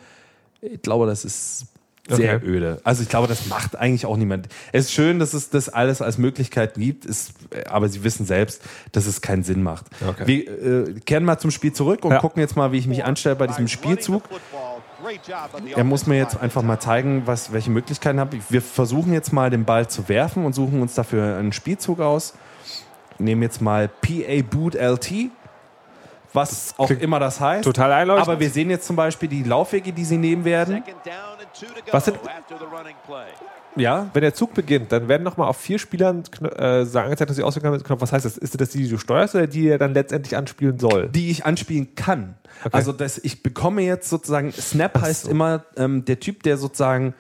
Ich 0.62 0.82
glaube, 0.82 1.06
das 1.06 1.24
ist 1.24 1.66
sehr 2.10 2.36
Okay. 2.36 2.46
öde. 2.46 2.82
Also 2.84 3.02
ich 3.04 3.10
glaube, 3.10 3.28
das 3.28 3.48
macht 3.48 3.76
eigentlich 3.78 4.06
auch 4.06 4.18
niemand. 4.18 4.50
Es 4.74 4.86
ist 4.86 4.92
schön, 4.94 5.20
dass 5.20 5.34
es 5.34 5.50
das 5.50 5.70
alles 5.70 6.02
als 6.02 6.18
Möglichkeit 6.18 6.74
gibt, 6.74 7.06
ist, 7.06 7.32
aber 7.70 7.88
sie 7.88 8.04
wissen 8.04 8.26
selbst, 8.26 8.62
dass 8.92 9.06
es 9.06 9.22
keinen 9.22 9.44
Sinn 9.44 9.64
macht. 9.64 9.86
Okay. 10.06 10.28
Wir 10.28 10.88
äh, 10.88 11.00
kehren 11.00 11.24
mal 11.24 11.38
zum 11.38 11.50
Spiel 11.52 11.72
zurück 11.72 12.04
und 12.04 12.12
Ja. 12.12 12.20
gucken 12.20 12.42
jetzt 12.42 12.56
mal, 12.58 12.72
wie 12.74 12.78
ich 12.78 12.88
mich 12.88 13.06
anstelle 13.06 13.36
bei 13.38 13.48
diesem 13.48 13.68
Spielzug. 13.70 14.24
Er 15.76 15.84
muss 15.84 16.08
mir 16.08 16.18
jetzt 16.18 16.40
einfach 16.40 16.62
mal 16.62 16.80
zeigen, 16.80 17.24
was, 17.26 17.52
welche 17.52 17.70
Möglichkeiten 17.72 18.20
habe. 18.20 18.38
Wir 18.50 18.62
versuchen 18.62 19.14
jetzt 19.14 19.34
mal 19.34 19.50
den 19.50 19.66
Ball 19.66 19.88
zu 19.88 20.08
werfen 20.10 20.46
und 20.46 20.54
suchen 20.54 20.82
uns 20.82 20.94
dafür 20.96 21.38
einen 21.38 21.52
Spielzug 21.52 22.00
aus. 22.00 22.34
Nehmen 23.20 23.42
jetzt 23.44 23.62
mal 23.62 23.88
PA 23.90 24.42
Boot 24.50 24.76
LT, 24.76 25.30
was 26.34 26.74
auch 26.78 26.88
klingt 26.88 27.02
immer 27.04 27.20
das 27.20 27.40
heißt. 27.40 27.64
total 27.64 27.92
einleuchtend. 27.92 28.28
Aber 28.28 28.40
wir 28.40 28.50
sehen 28.50 28.70
jetzt 28.70 28.88
zum 28.88 28.96
Beispiel 28.96 29.30
die 29.30 29.44
Laufwege, 29.44 29.94
die 29.94 30.04
sie 30.06 30.18
nehmen 30.18 30.46
werden. 30.46 30.84
Was 31.92 32.06
sind- 32.06 32.20
Ja, 33.76 34.10
Wenn 34.14 34.22
der 34.22 34.34
Zug 34.34 34.54
beginnt, 34.54 34.92
dann 34.92 35.08
werden 35.08 35.24
nochmal 35.24 35.48
auf 35.48 35.58
vier 35.58 35.80
Spielern 35.80 36.24
äh, 36.58 36.86
sagen, 36.86 37.06
angezeigt, 37.06 37.30
dass 37.30 37.38
sie 37.38 37.70
mit 37.70 37.84
Knopf. 37.84 38.02
Was 38.02 38.12
heißt 38.12 38.26
das? 38.26 38.38
Ist 38.38 38.60
das 38.60 38.70
die, 38.70 38.84
die 38.84 38.90
du 38.90 38.98
steuerst 38.98 39.36
oder 39.36 39.48
die 39.48 39.68
er 39.68 39.78
dann 39.78 39.94
letztendlich 39.94 40.36
anspielen 40.38 40.78
soll? 40.80 41.10
die 41.10 41.30
ich 41.32 41.46
anspielen 41.46 41.96
kann. 41.96 42.36
Okay. 42.62 42.70
Also 42.76 42.92
dass 42.92 43.18
ich 43.18 43.42
bekomme 43.44 43.82
jetzt 43.82 44.10
sozusagen, 44.10 44.52
Snap 44.52 45.00
heißt 45.02 45.24
so. 45.24 45.32
immer 45.32 45.64
ähm, 45.76 46.06
der 46.06 46.20
Typ, 46.20 46.44
der 46.44 46.58
sozusagen 46.58 47.14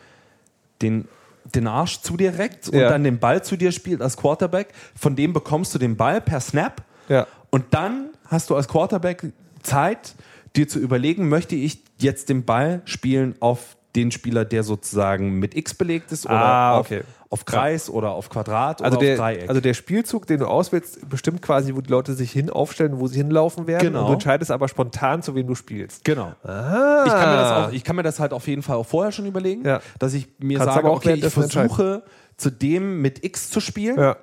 den, 0.81 1.07
den 1.55 1.67
Arsch 1.67 2.01
zu 2.01 2.17
dir 2.17 2.37
reckt 2.37 2.69
und 2.69 2.79
Ja. 2.79 2.89
dann 2.89 3.03
den 3.03 3.19
Ball 3.19 3.43
zu 3.43 3.55
dir 3.57 3.71
spielt 3.71 4.01
als 4.01 4.15
Quarterback. 4.17 4.69
Von 4.95 5.15
dem 5.15 5.33
bekommst 5.33 5.73
du 5.73 5.79
den 5.79 5.95
Ball 5.97 6.21
per 6.21 6.39
Snap. 6.39 6.83
Ja. 7.09 7.27
Und 7.49 7.65
dann 7.73 8.09
hast 8.27 8.49
du 8.49 8.55
als 8.55 8.67
Quarterback 8.67 9.31
Zeit, 9.63 10.13
dir 10.55 10.67
zu 10.67 10.79
überlegen, 10.79 11.29
möchte 11.29 11.55
ich 11.55 11.83
jetzt 11.99 12.29
den 12.29 12.45
Ball 12.45 12.81
spielen 12.85 13.35
auf 13.39 13.75
den 13.95 14.11
Spieler, 14.11 14.43
der 14.45 14.63
sozusagen 14.63 15.33
mit 15.39 15.55
X 15.55 15.73
belegt 15.75 16.11
ist 16.11 16.25
oder 16.25 16.33
Ah, 16.35 16.77
auf, 16.79 16.87
okay. 16.87 17.01
auf 17.29 17.45
Kreis 17.45 17.89
oder 17.89 18.11
auf 18.11 18.29
Quadrat 18.29 18.81
Also 18.81 18.97
oder 18.97 19.05
der, 19.05 19.13
auf 19.15 19.19
Dreieck. 19.19 19.49
also 19.49 19.61
der 19.61 19.73
Spielzug, 19.75 20.25
den 20.25 20.39
du 20.39 20.47
auswählst, 20.47 21.07
bestimmt 21.09 21.41
quasi, 21.43 21.75
wo 21.75 21.81
die 21.81 21.91
Leute 21.91 22.13
sich 22.13 22.31
hin 22.31 22.49
aufstellen, 22.49 22.99
wo 22.99 23.07
sie 23.07 23.17
hinlaufen 23.17 23.67
werden. 23.67 23.87
Genau. 23.87 24.01
Und 24.01 24.07
du 24.07 24.13
entscheidest 24.13 24.49
aber 24.49 24.67
spontan, 24.67 25.21
zu 25.21 25.35
wem 25.35 25.45
du 25.45 25.53
spielst. 25.55 26.03
Genau. 26.05 26.33
Ah. 26.43 27.03
Ich 27.05 27.11
kann, 27.13 27.29
mir 27.29 27.35
das 27.37 27.51
auch, 27.51 27.71
ich 27.71 27.83
kann 27.83 27.95
mir 27.95 28.03
das 28.03 28.19
halt 28.19 28.33
auf 28.33 28.47
jeden 28.47 28.63
Fall 28.63 28.77
auch 28.77 28.87
vorher 28.87 29.11
schon 29.11 29.25
überlegen, 29.27 29.63
Ja. 29.65 29.79
dass 29.99 30.13
ich 30.15 30.27
mir 30.39 30.57
Kannst 30.57 30.73
sage, 30.73 30.89
okay, 30.91 31.13
ich 31.13 31.25
versuche 31.33 32.01
zu 32.37 32.49
dem 32.49 32.99
mit 33.01 33.23
X 33.23 33.51
zu 33.51 33.59
spielen. 33.59 33.99
Ja. 33.99 34.17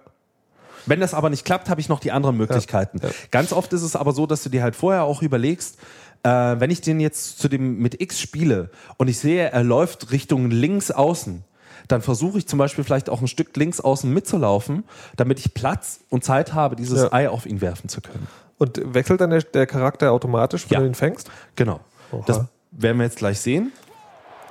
Wenn 0.87 0.99
das 0.99 1.13
aber 1.15 1.29
nicht 1.31 1.45
klappt, 1.45 1.69
habe 1.69 1.81
ich 1.81 1.89
noch 1.91 2.01
die 2.01 2.11
anderen 2.11 2.37
Möglichkeiten. 2.39 3.01
Ja. 3.03 3.11
Ganz 3.31 3.53
oft 3.53 3.73
ist 3.75 3.83
es 3.83 3.95
aber 3.97 4.13
so, 4.13 4.27
dass 4.27 4.43
du 4.43 4.49
dir 4.49 4.63
halt 4.63 4.75
vorher 4.75 5.05
auch 5.05 5.21
überlegst, 5.23 5.79
äh, 6.23 6.29
wenn 6.31 6.71
ich 6.71 6.81
den 6.81 7.01
jetzt 7.01 7.39
zu 7.39 7.49
dem 7.49 7.79
mit 7.79 8.01
X 8.01 8.21
spiele 8.21 8.71
und 8.99 9.09
ich 9.09 9.19
sehe, 9.19 9.51
er 9.51 9.63
läuft 9.63 10.11
Richtung 10.13 10.51
links 10.51 10.91
außen, 10.91 11.45
dann 11.89 12.03
versuche 12.03 12.39
ich 12.39 12.47
zum 12.47 12.59
Beispiel 12.59 12.85
vielleicht 12.85 13.09
auch 13.11 13.21
ein 13.21 13.27
Stück 13.27 13.57
links 13.57 13.81
außen 13.81 14.13
mitzulaufen, 14.13 14.85
damit 15.17 15.39
ich 15.41 15.55
Platz 15.55 16.01
und 16.09 16.23
Zeit 16.25 16.53
habe, 16.55 16.77
dieses 16.77 17.03
Ja. 17.03 17.13
Ei 17.13 17.29
auf 17.29 17.47
ihn 17.47 17.61
werfen 17.61 17.89
zu 17.89 18.01
können. 18.01 18.27
Und 18.59 18.95
wechselt 18.95 19.21
dann 19.21 19.31
der, 19.31 19.43
der 19.43 19.67
Charakter 19.67 20.13
automatisch, 20.13 20.67
wenn 20.69 20.75
Ja. 20.75 20.81
du 20.81 20.87
ihn 20.87 20.95
fängst? 20.95 21.31
Genau. 21.57 21.81
Oha. 22.13 22.23
Das 22.27 22.45
werden 22.71 22.99
wir 22.99 23.05
jetzt 23.05 23.19
gleich 23.19 23.41
sehen. 23.41 23.73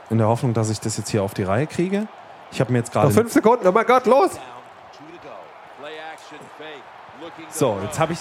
In 0.10 0.18
der 0.18 0.28
Hoffnung, 0.28 0.54
dass 0.56 0.70
ich 0.72 0.80
das 0.80 0.98
jetzt 0.98 1.10
hier 1.10 1.22
auf 1.24 1.34
die 1.36 1.44
Reihe 1.44 1.68
kriege. 1.68 2.08
Ich 2.52 2.60
habe 2.60 2.72
mir 2.72 2.80
jetzt 2.80 2.92
gerade. 2.92 3.08
Noch 3.08 3.14
fünf 3.14 3.32
Sekunden, 3.32 3.68
oh 3.68 3.72
mein 3.72 3.86
Gott, 3.86 4.06
los! 4.08 4.32
So, 7.52 7.78
jetzt 7.84 8.00
habe 8.00 8.14
ich. 8.14 8.20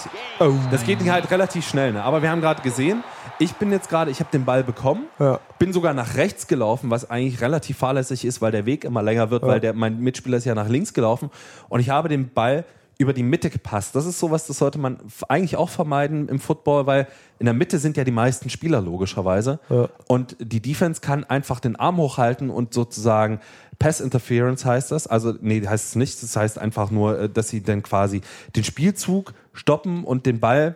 Das 0.71 0.83
geht 0.85 0.99
halt 1.09 1.29
relativ 1.31 1.67
schnell, 1.67 1.93
ne? 1.93 2.03
Aber 2.03 2.21
wir 2.21 2.29
haben 2.29 2.41
gerade 2.41 2.61
gesehen, 2.61 3.03
ich 3.39 3.53
bin 3.53 3.71
jetzt 3.71 3.89
gerade, 3.89 4.11
ich 4.11 4.19
habe 4.19 4.29
den 4.31 4.45
Ball 4.45 4.63
bekommen, 4.63 5.03
Ja. 5.17 5.39
bin 5.57 5.73
sogar 5.73 5.93
nach 5.93 6.15
rechts 6.15 6.47
gelaufen, 6.47 6.89
was 6.91 7.09
eigentlich 7.09 7.41
relativ 7.41 7.77
fahrlässig 7.77 8.25
ist, 8.25 8.41
weil 8.41 8.51
der 8.51 8.65
Weg 8.65 8.83
immer 8.83 9.01
länger 9.01 9.29
wird, 9.31 9.43
weil 9.43 9.59
der, 9.59 9.73
mein 9.73 9.99
Mitspieler 9.99 10.37
ist 10.37 10.45
ja 10.45 10.55
nach 10.55 10.67
links 10.69 10.93
gelaufen 10.93 11.29
und 11.69 11.79
ich 11.79 11.89
habe 11.89 12.09
den 12.09 12.31
Ball 12.33 12.65
über 13.01 13.13
die 13.13 13.23
Mitte 13.23 13.49
gepasst. 13.49 13.95
Das 13.95 14.05
ist 14.05 14.19
sowas, 14.19 14.45
das 14.45 14.57
sollte 14.57 14.77
man 14.77 14.97
eigentlich 15.29 15.55
auch 15.55 15.69
vermeiden 15.69 16.27
im 16.27 16.37
Football, 16.41 16.85
weil 16.85 17.07
in 17.39 17.45
der 17.45 17.53
Mitte 17.53 17.79
sind 17.79 17.95
ja 17.95 18.03
die 18.03 18.11
meisten 18.11 18.49
Spieler 18.49 18.81
logischerweise. 18.81 19.61
Ja. 19.69 19.87
Und 20.07 20.35
die 20.41 20.61
Defense 20.61 20.99
kann 20.99 21.23
einfach 21.23 21.61
den 21.61 21.77
Arm 21.77 21.95
hochhalten 21.95 22.49
und 22.49 22.73
sozusagen 22.73 23.39
Pass 23.79 24.01
Interference 24.01 24.65
heißt 24.65 24.91
das. 24.91 25.07
Also, 25.07 25.33
nee, 25.39 25.65
heißt 25.65 25.85
es 25.91 25.95
nicht. 25.95 26.21
Das 26.21 26.35
heißt 26.35 26.59
einfach 26.59 26.91
nur, 26.91 27.17
äh, 27.17 27.29
dass 27.29 27.47
sie 27.47 27.63
dann 27.63 27.83
quasi 27.83 28.19
den 28.57 28.65
Spielzug 28.65 29.33
stoppen 29.53 30.03
und 30.03 30.25
den 30.25 30.41
Ball 30.41 30.75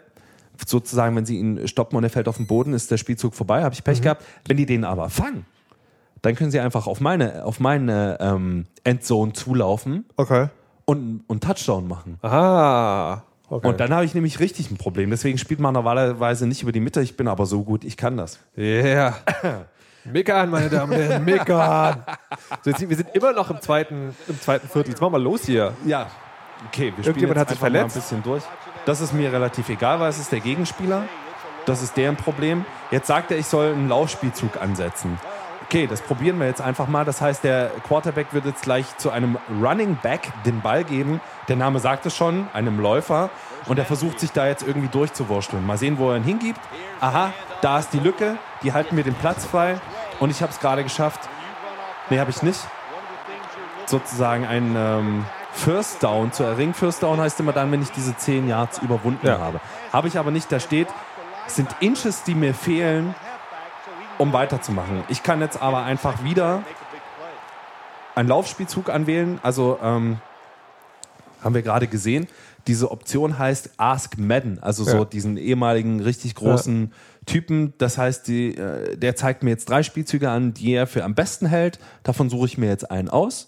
sozusagen, 0.65 1.15
wenn 1.15 1.25
sie 1.25 1.37
ihn 1.39 1.67
stoppen 1.67 1.95
und 1.97 2.03
er 2.03 2.09
fällt 2.09 2.27
auf 2.27 2.37
den 2.37 2.47
Boden, 2.47 2.73
ist 2.73 2.91
der 2.91 2.97
Spielzug 2.97 3.33
vorbei. 3.35 3.63
Habe 3.63 3.73
ich 3.73 3.83
Pech 3.83 4.01
gehabt. 4.01 4.23
Wenn 4.47 4.57
die 4.57 4.65
den 4.65 4.83
aber 4.85 5.09
fangen, 5.09 5.45
dann 6.21 6.35
können 6.35 6.51
sie 6.51 6.59
einfach 6.59 6.87
auf 6.87 7.01
meine, 7.01 7.43
auf 7.45 7.59
meine 7.59 8.17
ähm, 8.21 8.65
Endzone 8.83 9.33
zulaufen 9.33 10.05
Okay. 10.15 10.47
und 10.85 11.23
und 11.27 11.43
Touchdown 11.43 11.87
machen. 11.87 12.17
Ah. 12.21 13.21
Okay. 13.49 13.67
Und 13.67 13.79
dann 13.79 13.93
habe 13.93 14.05
ich 14.05 14.15
nämlich 14.15 14.39
richtig 14.39 14.71
ein 14.71 14.77
Problem. 14.77 15.09
Deswegen 15.11 15.37
spielt 15.37 15.59
man 15.59 15.73
normalerweise 15.73 16.47
nicht 16.47 16.63
über 16.63 16.71
die 16.71 16.79
Mitte. 16.79 17.01
Ich 17.01 17.17
bin 17.17 17.27
aber 17.27 17.45
so 17.45 17.63
gut, 17.63 17.83
ich 17.83 17.97
kann 17.97 18.17
das. 18.17 18.39
Yeah. 18.57 19.15
Meckern, 20.05 20.49
meine 20.49 20.69
Damen 20.69 20.93
und 20.93 20.99
Herren, 20.99 21.23
meckern. 21.25 22.03
So, 22.63 22.71
jetzt, 22.71 22.89
wir 22.89 22.95
sind 22.97 23.09
immer 23.13 23.31
noch 23.33 23.49
im 23.51 23.61
zweiten, 23.61 24.15
im 24.27 24.41
zweiten 24.41 24.67
Viertel. 24.67 24.91
Jetzt 24.91 25.01
machen 25.01 25.13
wir 25.13 25.19
los 25.19 25.45
hier. 25.45 25.73
Ja. 25.85 26.07
Okay, 26.67 26.85
wir 26.85 26.91
spielen 26.91 27.05
Irgendjemand 27.05 27.35
jetzt 27.37 27.41
hat 27.41 27.49
sich 27.49 27.59
verletzt? 27.59 27.95
ein 27.95 28.01
bisschen 28.01 28.23
durch. 28.23 28.43
Das 28.85 29.01
ist 29.01 29.13
mir 29.13 29.31
relativ 29.31 29.69
egal, 29.69 29.99
weil 29.99 30.09
es 30.09 30.19
ist 30.19 30.31
der 30.31 30.41
Gegenspieler. 30.41 31.03
Das 31.65 31.81
ist 31.81 31.95
deren 31.95 32.17
Problem. 32.17 32.65
Jetzt 32.91 33.07
sagt 33.07 33.31
er, 33.31 33.37
ich 33.37 33.47
soll 33.47 33.71
einen 33.71 33.87
Laufspielzug 33.87 34.61
ansetzen. 34.61 35.17
Okay, 35.63 35.87
das 35.87 36.01
probieren 36.01 36.39
wir 36.39 36.45
jetzt 36.45 36.61
einfach 36.61 36.87
mal. 36.87 37.05
Das 37.05 37.21
heißt, 37.21 37.43
der 37.43 37.71
Quarterback 37.87 38.27
wird 38.33 38.45
jetzt 38.45 38.63
gleich 38.63 38.97
zu 38.97 39.09
einem 39.09 39.37
Running 39.61 39.97
Back 40.01 40.31
den 40.45 40.61
Ball 40.61 40.83
geben. 40.83 41.21
Der 41.47 41.55
Name 41.55 41.79
sagt 41.79 42.05
es 42.05 42.15
schon, 42.15 42.47
einem 42.53 42.79
Läufer. 42.79 43.29
Und 43.65 43.79
er 43.79 43.85
versucht 43.85 44.19
sich 44.19 44.31
da 44.33 44.45
jetzt 44.45 44.61
irgendwie 44.67 44.89
durchzuwursteln. 44.89 45.65
Mal 45.65 45.77
sehen, 45.77 45.97
wo 45.97 46.11
er 46.11 46.17
ihn 46.17 46.23
hingibt. 46.23 46.59
Aha, 46.99 47.31
da 47.61 47.79
ist 47.79 47.93
die 47.93 47.99
Lücke. 47.99 48.37
Die 48.61 48.73
halten 48.73 48.95
mir 48.95 49.03
den 49.03 49.15
Platz 49.15 49.45
frei. 49.45 49.79
Und 50.19 50.29
ich 50.29 50.41
habe 50.41 50.51
es 50.51 50.59
gerade 50.59 50.83
geschafft. 50.83 51.21
Nee, 52.09 52.19
habe 52.19 52.29
ich 52.29 52.43
nicht 52.43 52.59
sozusagen 53.85 54.45
ein 54.45 54.75
ähm, 54.75 55.25
First 55.53 56.03
Down 56.03 56.31
zu 56.31 56.43
erringen. 56.43 56.73
First 56.73 57.03
Down 57.03 57.19
heißt 57.19 57.39
immer 57.39 57.53
dann, 57.53 57.71
wenn 57.71 57.81
ich 57.81 57.91
diese 57.91 58.15
10 58.17 58.47
Yards 58.47 58.79
überwunden 58.79 59.25
Ja. 59.25 59.39
habe. 59.39 59.61
Habe 59.91 60.07
ich 60.07 60.17
aber 60.17 60.31
nicht. 60.31 60.51
Da 60.51 60.59
steht, 60.59 60.87
es 61.47 61.55
sind 61.55 61.69
Inches, 61.79 62.23
die 62.23 62.35
mir 62.35 62.53
fehlen, 62.53 63.13
um 64.17 64.33
weiterzumachen. 64.33 65.03
Ich 65.09 65.23
kann 65.23 65.41
jetzt 65.41 65.61
aber 65.61 65.83
einfach 65.83 66.23
wieder 66.23 66.63
einen 68.15 68.29
Laufspielzug 68.29 68.89
anwählen. 68.89 69.39
Also 69.43 69.79
ähm, 69.81 70.17
haben 71.43 71.55
wir 71.55 71.61
gerade 71.61 71.87
gesehen. 71.87 72.27
Diese 72.67 72.91
Option 72.91 73.37
heißt 73.37 73.71
Ask 73.77 74.17
Madden, 74.17 74.57
also 74.61 74.85
so 74.85 74.99
Ja. 74.99 75.05
diesen 75.05 75.35
ehemaligen 75.35 75.99
richtig 75.99 76.35
großen 76.35 76.93
Typen. 77.25 77.73
Das 77.77 77.97
heißt, 77.97 78.27
die, 78.27 78.55
äh, 78.55 78.95
der 78.95 79.15
zeigt 79.17 79.43
mir 79.43 79.49
jetzt 79.49 79.67
drei 79.69 79.83
Spielzüge 79.83 80.29
an, 80.29 80.53
die 80.53 80.73
er 80.73 80.87
für 80.87 81.03
am 81.03 81.13
besten 81.15 81.45
hält. 81.45 81.79
Davon 82.03 82.29
suche 82.29 82.45
ich 82.45 82.57
mir 82.57 82.69
jetzt 82.69 82.89
einen 82.89 83.09
aus 83.09 83.47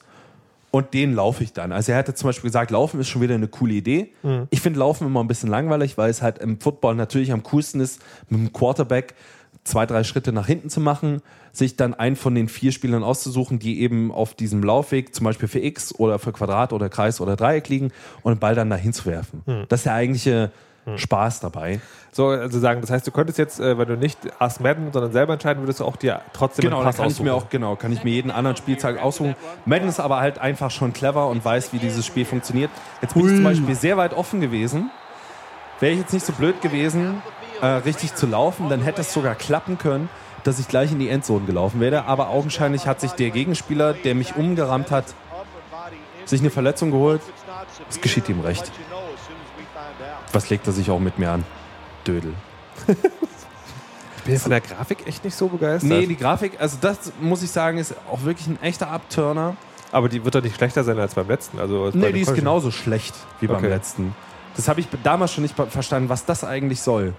und 0.76 0.94
den 0.94 1.14
laufe 1.14 1.42
ich 1.42 1.54
dann. 1.54 1.72
Also 1.72 1.94
er 1.94 1.98
hatte 1.98 2.14
zum 2.16 2.28
Beispiel 2.28 2.50
gesagt, 2.50 2.70
Laufen 2.70 3.00
ist 3.00 3.08
schon 3.08 3.22
wieder 3.22 3.36
eine 3.36 3.48
coole 3.48 3.76
Idee. 3.76 4.12
Ich 4.50 4.60
finde 4.60 4.80
Laufen 4.80 5.08
immer 5.08 5.24
ein 5.24 5.28
bisschen 5.28 5.50
langweilig, 5.50 5.98
weil 5.98 6.10
es 6.10 6.22
halt 6.22 6.40
im 6.40 6.60
Football 6.60 6.96
natürlich 6.96 7.32
am 7.32 7.44
coolsten 7.44 7.80
ist, 7.80 8.02
mit 8.28 8.42
dem 8.42 8.52
Quarterback 8.52 9.16
zwei, 9.64 9.86
drei 9.86 10.04
Schritte 10.04 10.34
nach 10.34 10.48
hinten 10.48 10.70
zu 10.70 10.82
machen, 10.82 11.22
sich 11.54 11.78
dann 11.78 11.94
einen 11.94 12.18
von 12.18 12.36
den 12.36 12.50
vier 12.50 12.74
Spielern 12.74 13.06
auszusuchen, 13.06 13.58
die 13.58 13.80
eben 13.80 14.12
auf 14.12 14.34
diesem 14.34 14.62
Laufweg, 14.64 15.16
zum 15.16 15.24
Beispiel 15.24 15.48
für 15.48 15.60
X 15.60 15.96
oder 15.96 16.20
für 16.20 16.34
Quadrat 16.34 16.74
oder 16.74 16.90
Kreis 16.90 17.22
oder 17.22 17.38
Dreieck 17.38 17.70
liegen 17.70 17.94
und 18.22 18.34
den 18.34 18.40
Ball 18.40 18.54
dann 18.54 18.70
dahin 18.70 18.92
zu 18.92 19.06
werfen. 19.06 19.44
Das 19.70 19.80
ist 19.80 19.86
der 19.86 19.94
eigentliche 19.94 20.52
Spaß 20.96 21.40
dabei. 21.40 21.80
So, 22.12 22.28
also 22.28 22.60
sagen, 22.60 22.82
das 22.82 22.92
heißt, 22.92 23.06
du 23.06 23.12
könntest 23.12 23.38
jetzt, 23.40 23.60
äh, 23.60 23.78
wenn 23.78 23.88
du 23.88 23.98
nicht 23.98 24.20
Ask 24.40 24.62
Madden, 24.62 24.92
sondern 24.94 25.12
selber 25.12 25.34
entscheiden 25.34 25.64
würdest, 25.64 25.80
du 25.80 25.86
auch 25.86 25.96
dir 25.96 26.22
trotzdem 26.32 26.64
Genau, 26.64 26.78
einen 26.78 26.86
Pass 26.86 26.98
kann 26.98 27.08
ich 27.10 27.20
mir 27.20 27.34
aussuchen. 27.34 27.48
auch, 27.48 27.50
genau, 27.50 27.76
kann 27.76 27.92
ich 27.92 28.04
mir 28.04 28.12
jeden 28.12 28.32
anderen 28.32 28.56
Spieltag 28.56 29.02
aussuchen. 29.02 29.36
Madden 29.66 29.90
ist 29.90 30.00
aber 30.00 30.20
halt 30.20 30.40
einfach 30.40 30.72
schon 30.72 30.94
clever 30.94 31.28
und 31.28 31.44
weiß, 31.44 31.74
wie 31.74 31.80
dieses 31.80 32.06
Spiel 32.06 32.26
funktioniert. 32.26 32.70
Jetzt 33.02 33.16
bin 33.16 33.26
ich 33.28 33.36
zum 33.36 33.44
Beispiel 33.44 33.76
sehr 33.76 33.98
weit 33.98 34.14
offen 34.14 34.42
gewesen. 34.42 34.92
Wäre 35.80 35.94
ich 35.94 36.00
jetzt 36.00 36.14
nicht 36.14 36.26
so 36.26 36.34
blöd 36.34 36.62
gewesen, 36.62 37.22
äh, 37.62 37.66
richtig 37.66 38.16
zu 38.16 38.28
laufen, 38.28 38.70
dann 38.70 38.82
hätte 38.82 39.02
es 39.02 39.12
sogar 39.12 39.36
klappen 39.36 39.78
können, 39.78 40.08
dass 40.44 40.60
ich 40.60 40.68
gleich 40.68 40.92
in 40.92 41.00
die 41.00 41.10
Endzone 41.10 41.46
gelaufen 41.46 41.80
wäre. 41.82 42.06
Aber 42.06 42.30
augenscheinlich 42.30 42.86
hat 42.88 43.02
sich 43.02 43.12
der 43.12 43.32
Gegenspieler, 43.32 43.94
der 43.94 44.16
mich 44.16 44.36
umgerammt 44.36 44.92
hat, 44.92 45.06
sich 46.26 46.40
eine 46.42 46.50
Verletzung 46.50 46.92
geholt. 46.92 47.22
Es 47.90 48.00
geschieht 48.00 48.30
ihm 48.30 48.40
recht. 48.42 48.72
Was 50.36 50.50
legt 50.50 50.68
er 50.68 50.74
sich 50.74 50.92
auch 50.92 51.00
mit 51.00 51.18
mir 51.18 51.32
an? 51.32 51.44
Dödel. 52.06 52.34
Ich 54.18 54.32
bin 54.32 54.40
von 54.40 54.50
der 54.50 54.62
Grafik 54.62 55.06
echt 55.06 55.24
nicht 55.24 55.36
so 55.38 55.48
begeistert. 55.48 55.88
Nee, 55.88 56.08
die 56.08 56.18
Grafik, 56.18 56.54
also 56.60 56.78
das 56.82 57.14
muss 57.22 57.44
ich 57.44 57.52
sagen, 57.52 57.78
ist 57.78 57.94
auch 58.12 58.24
wirklich 58.24 58.48
ein 58.48 58.58
echter 58.64 58.90
Abturner. 58.90 59.56
aber 59.92 60.10
die 60.10 60.26
wird 60.26 60.34
doch 60.34 60.42
nicht 60.42 60.56
schlechter 60.56 60.84
sein 60.84 60.98
als 60.98 61.14
beim 61.14 61.28
letzten. 61.28 61.60
Also 61.60 61.92
Nee, 61.94 62.12
die 62.12 62.22
ist 62.22 62.34
genauso 62.34 62.72
schlecht 62.72 63.14
wie 63.40 63.46
beim 63.46 63.58
Okay. 63.58 63.68
letzten. 63.70 64.16
Das 64.56 64.68
habe 64.68 64.80
ich 64.80 64.88
damals 65.04 65.32
schon 65.32 65.44
nicht 65.44 65.54
verstanden, 65.70 66.10
was 66.10 66.26
das 66.26 66.44
eigentlich 66.44 66.82
soll. 66.82 67.14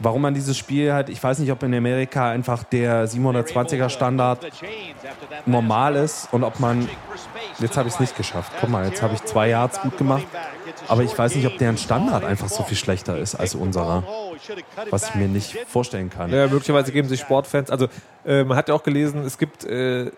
Warum 0.00 0.22
man 0.22 0.32
dieses 0.32 0.56
Spiel 0.56 0.94
hat, 0.94 1.10
ich 1.10 1.22
weiß 1.22 1.38
nicht, 1.38 1.52
ob 1.52 1.62
in 1.64 1.74
Amerika 1.74 2.30
einfach 2.30 2.64
der 2.64 3.06
720er 3.06 3.90
Standard 3.90 4.38
normal 5.44 5.96
ist 5.96 6.28
und 6.32 6.44
ob 6.44 6.60
man. 6.60 6.88
Jetzt 7.58 7.76
habe 7.76 7.88
ich 7.88 7.94
es 7.94 8.00
nicht 8.00 8.16
geschafft. 8.16 8.52
Guck 8.58 8.70
mal, 8.70 8.86
jetzt 8.86 9.02
habe 9.02 9.12
ich 9.14 9.22
zwei 9.24 9.50
Yards 9.50 9.80
gut 9.82 9.98
gemacht. 9.98 10.24
Aber 10.88 11.02
ich 11.02 11.16
weiß 11.16 11.34
nicht, 11.36 11.46
ob 11.46 11.58
deren 11.58 11.76
Standard 11.78 12.24
einfach 12.24 12.48
so 12.48 12.62
viel 12.62 12.76
schlechter 12.76 13.18
ist 13.18 13.34
als 13.34 13.54
unserer. 13.54 14.04
Was 14.90 15.08
ich 15.10 15.14
mir 15.14 15.28
nicht 15.28 15.56
vorstellen 15.68 16.10
kann. 16.10 16.30
Ja, 16.32 16.46
möglicherweise 16.46 16.92
geben 16.92 17.08
sich 17.08 17.20
Sportfans. 17.20 17.70
Also, 17.70 17.88
äh, 18.24 18.44
man 18.44 18.56
hat 18.56 18.68
ja 18.68 18.74
auch 18.74 18.82
gelesen, 18.82 19.22
es 19.24 19.38
gibt 19.38 19.64
äh, 19.64 20.10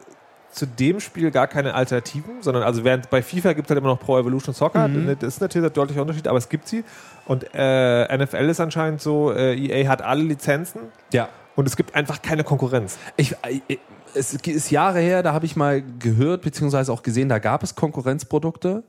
zu 0.50 0.66
dem 0.66 1.00
Spiel 1.00 1.30
gar 1.32 1.46
keine 1.48 1.74
Alternativen, 1.74 2.40
sondern 2.40 2.62
also 2.62 2.84
während 2.84 3.10
bei 3.10 3.22
FIFA 3.22 3.54
gibt 3.54 3.66
es 3.66 3.70
halt 3.70 3.78
immer 3.78 3.88
noch 3.88 3.98
Pro 4.00 4.18
Evolution 4.18 4.54
Soccer, 4.54 4.86
Mhm. 4.86 5.16
das 5.18 5.34
ist 5.34 5.40
natürlich 5.40 5.68
ein 5.68 5.72
deutlicher 5.74 6.00
Unterschied, 6.00 6.28
aber 6.28 6.38
es 6.38 6.48
gibt 6.48 6.68
sie. 6.68 6.84
Und 7.26 7.44
äh, 7.54 8.16
NFL 8.16 8.48
ist 8.48 8.60
anscheinend 8.60 9.00
so, 9.00 9.32
äh, 9.32 9.54
EA 9.56 9.88
hat 9.88 10.00
alle 10.02 10.22
Lizenzen 10.22 10.82
Ja. 11.12 11.28
und 11.56 11.66
es 11.66 11.76
gibt 11.76 11.94
einfach 11.96 12.22
keine 12.22 12.44
Konkurrenz. 12.44 12.98
Ich, 13.16 13.34
ich, 13.66 13.80
es 14.14 14.32
ist 14.32 14.70
Jahre 14.70 15.00
her, 15.00 15.24
da 15.24 15.32
habe 15.32 15.44
ich 15.44 15.56
mal 15.56 15.82
gehört, 15.98 16.42
beziehungsweise 16.42 16.92
auch 16.92 17.02
gesehen, 17.02 17.28
da 17.28 17.40
gab 17.40 17.64
es 17.64 17.74
Konkurrenzprodukte, 17.74 18.84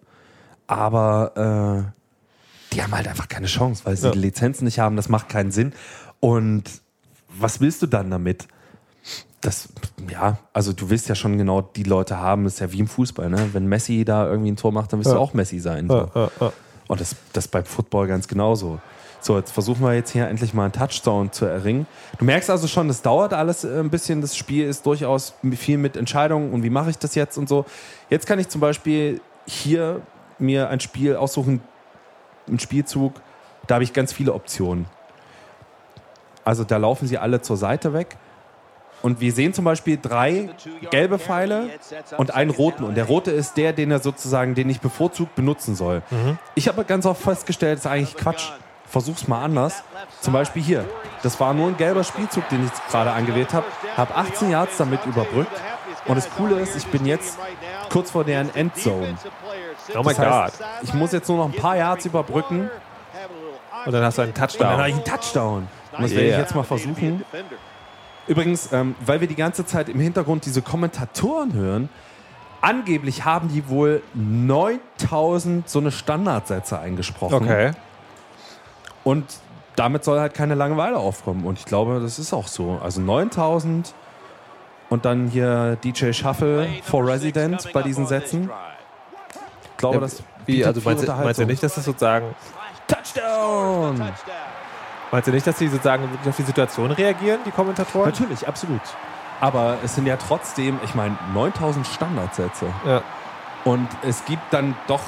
aber 0.67 1.91
äh, 1.91 2.73
die 2.73 2.81
haben 2.83 2.93
halt 2.95 3.07
einfach 3.07 3.27
keine 3.27 3.47
Chance, 3.47 3.83
weil 3.85 3.95
sie 3.95 4.07
Ja. 4.07 4.11
die 4.11 4.19
Lizenzen 4.19 4.65
nicht 4.65 4.79
haben, 4.79 4.95
das 4.95 5.09
macht 5.09 5.29
keinen 5.29 5.51
Sinn. 5.51 5.73
Und 6.19 6.63
was 7.29 7.61
willst 7.61 7.81
du 7.81 7.87
dann 7.87 8.09
damit? 8.11 8.47
Das, 9.41 9.69
ja, 10.09 10.39
also 10.53 10.73
du 10.73 10.89
willst 10.89 11.07
ja 11.07 11.13
schon 11.15 11.37
genau 11.37 11.61
die 11.61 11.83
Leute 11.83 12.17
haben, 12.17 12.45
das 12.45 12.53
ist 12.55 12.59
ja 12.59 12.71
wie 12.71 12.79
im 12.79 12.87
Fußball, 12.87 13.29
ne? 13.29 13.49
Wenn 13.53 13.67
Messi 13.67 14.03
da 14.03 14.25
irgendwie 14.27 14.51
ein 14.51 14.55
Tor 14.55 14.71
macht, 14.71 14.91
dann 14.91 14.99
willst 14.99 15.11
Ja. 15.11 15.15
du 15.17 15.21
auch 15.21 15.33
Messi 15.33 15.59
sein. 15.59 15.87
So. 15.87 16.09
Ja. 16.15 16.51
Und 16.87 16.99
das, 17.01 17.15
das 17.33 17.47
beim 17.47 17.65
Football 17.65 18.07
ganz 18.07 18.27
genauso. 18.27 18.79
So, 19.21 19.37
jetzt 19.37 19.51
versuchen 19.51 19.81
wir 19.83 19.93
jetzt 19.93 20.11
hier 20.11 20.27
endlich 20.27 20.53
mal 20.53 20.63
einen 20.65 20.71
Touchdown 20.73 21.31
zu 21.31 21.45
erringen. 21.45 21.87
Du 22.19 22.25
merkst 22.25 22.49
also 22.49 22.67
schon, 22.67 22.87
das 22.87 23.01
dauert 23.01 23.33
alles 23.33 23.63
äh, 23.63 23.79
ein 23.79 23.89
bisschen. 23.89 24.21
Das 24.21 24.35
Spiel 24.37 24.67
ist 24.67 24.85
durchaus 24.85 25.33
viel 25.57 25.77
mit 25.79 25.95
Entscheidungen 25.97 26.51
und 26.51 26.63
wie 26.63 26.69
mache 26.69 26.89
ich 26.91 26.97
das 26.97 27.13
jetzt 27.15 27.37
und 27.37 27.47
so. 27.49 27.65
Jetzt 28.09 28.25
kann 28.27 28.37
ich 28.39 28.49
zum 28.49 28.61
Beispiel 28.61 29.21
hier 29.47 30.01
mir 30.39 30.69
ein 30.69 30.79
Spiel 30.79 31.15
aussuchen, 31.15 31.61
einen 32.47 32.59
Spielzug. 32.59 33.13
Da 33.67 33.75
habe 33.75 33.83
ich 33.83 33.93
ganz 33.93 34.13
viele 34.13 34.33
Optionen. 34.33 34.85
Also 36.43 36.63
da 36.63 36.77
laufen 36.77 37.07
sie 37.07 37.17
alle 37.17 37.41
zur 37.41 37.57
Seite 37.57 37.93
weg. 37.93 38.17
Und 39.01 39.19
wir 39.19 39.31
sehen 39.33 39.53
zum 39.53 39.65
Beispiel 39.65 39.99
drei 40.01 40.49
gelbe 40.89 41.19
Pfeile 41.19 41.69
und 42.17 42.33
einen 42.33 42.49
roten. 42.49 42.83
Und 42.83 42.95
der 42.95 43.05
rote 43.05 43.31
ist 43.31 43.55
der, 43.57 43.73
den 43.73 43.91
er 43.91 43.99
sozusagen, 43.99 44.55
den 44.55 44.69
ich 44.69 44.79
bevorzugt 44.79 45.35
benutzen 45.35 45.75
soll. 45.75 46.01
Ich 46.55 46.67
habe 46.67 46.85
ganz 46.85 47.05
oft 47.05 47.21
festgestellt, 47.21 47.77
das 47.77 47.85
ist 47.85 47.91
eigentlich 47.91 48.15
Quatsch. 48.15 48.51
Versuch's 48.87 49.27
mal 49.27 49.43
anders. 49.43 49.83
Zum 50.21 50.33
Beispiel 50.33 50.61
hier. 50.61 50.85
Das 51.23 51.39
war 51.39 51.53
nur 51.53 51.67
ein 51.67 51.77
gelber 51.77 52.03
Spielzug, 52.03 52.47
den 52.49 52.65
ich 52.65 52.71
gerade 52.89 53.11
angewählt 53.11 53.53
habe. 53.53 53.65
Habe 53.97 54.15
18 54.15 54.51
Yards 54.51 54.77
damit 54.77 55.05
überbrückt. 55.05 55.51
Und 56.07 56.15
das 56.15 56.29
Coole 56.31 56.59
ist, 56.59 56.75
ich 56.75 56.85
bin 56.87 57.05
jetzt 57.05 57.37
kurz 57.91 58.11
vor 58.11 58.23
deren 58.23 58.53
Endzone. 58.55 59.17
Oh 59.93 60.03
heißt, 60.03 60.17
God. 60.59 60.67
ich 60.83 60.93
muss 60.93 61.11
jetzt 61.11 61.27
nur 61.27 61.37
noch 61.37 61.45
ein 61.45 61.59
paar 61.59 61.77
Yards 61.77 62.05
überbrücken 62.05 62.69
Und 63.85 63.91
dann 63.91 64.03
hast 64.03 64.17
du 64.17 64.23
einen 64.23 64.31
und 64.31 64.37
dann 64.37 64.41
habe 64.49 64.51
Touchdown. 64.57 64.87
ich 64.87 64.95
einen 64.95 65.03
Touchdown. 65.03 65.67
Und 65.91 66.01
das 66.03 66.11
werde 66.11 66.25
ich 66.25 66.31
Yeah. 66.31 66.39
jetzt 66.39 66.55
mal 66.55 66.63
versuchen. 66.63 67.23
Übrigens, 68.27 68.73
ähm, 68.73 68.95
weil 69.05 69.21
wir 69.21 69.27
die 69.27 69.35
ganze 69.35 69.65
Zeit 69.65 69.87
im 69.89 69.99
Hintergrund 69.99 70.45
diese 70.45 70.61
Kommentatoren 70.63 71.53
hören, 71.53 71.89
angeblich 72.61 73.23
haben 73.25 73.49
die 73.49 73.69
wohl 73.69 74.01
9000 74.15 75.69
so 75.69 75.79
eine 75.79 75.91
Standardsätze 75.91 76.79
eingesprochen. 76.79 77.35
Okay. 77.35 77.71
Und 79.03 79.25
damit 79.75 80.03
soll 80.03 80.19
halt 80.19 80.33
keine 80.33 80.55
Langeweile 80.55 80.97
aufkommen. 80.97 81.45
Und 81.45 81.59
ich 81.59 81.65
glaube, 81.65 81.99
das 81.99 82.17
ist 82.17 82.33
auch 82.33 82.47
so. 82.47 82.79
Also 82.83 83.01
9000 83.01 83.93
und 84.89 85.05
dann 85.05 85.27
hier 85.27 85.77
DJ 85.83 86.11
Shuffle 86.13 86.67
for 86.83 87.05
Resident 87.07 87.71
bei 87.73 87.83
diesen 87.83 88.07
Sätzen. 88.07 88.49
Ich 89.75 89.77
glaube, 89.77 89.99
das 89.99 90.23
Wie, 90.45 90.63
also 90.63 90.79
meinst 90.85 91.05
meinst 91.05 91.39
du 91.39 91.45
nicht, 91.45 91.61
dass 91.61 91.75
das 91.75 91.83
sozusagen, 91.83 92.33
Touchdown! 92.87 94.11
meinst 95.11 95.27
du 95.27 95.31
nicht, 95.31 95.45
dass 95.45 95.57
die 95.57 95.67
sozusagen 95.67 96.03
wirklich 96.11 96.29
auf 96.29 96.35
die 96.37 96.43
Situation 96.43 96.91
reagieren, 96.91 97.39
die 97.45 97.51
Kommentatoren? 97.51 98.09
Natürlich, 98.09 98.47
absolut. 98.47 98.79
Aber 99.41 99.77
es 99.83 99.95
sind 99.95 100.05
ja 100.07 100.15
trotzdem, 100.15 100.79
ich 100.85 100.95
meine, 100.95 101.17
9000 101.33 101.85
Standardsätze. 101.87 102.67
Ja. 102.85 103.01
Und 103.65 103.89
es 104.01 104.23
gibt 104.23 104.41
dann 104.51 104.75
doch, 104.87 105.01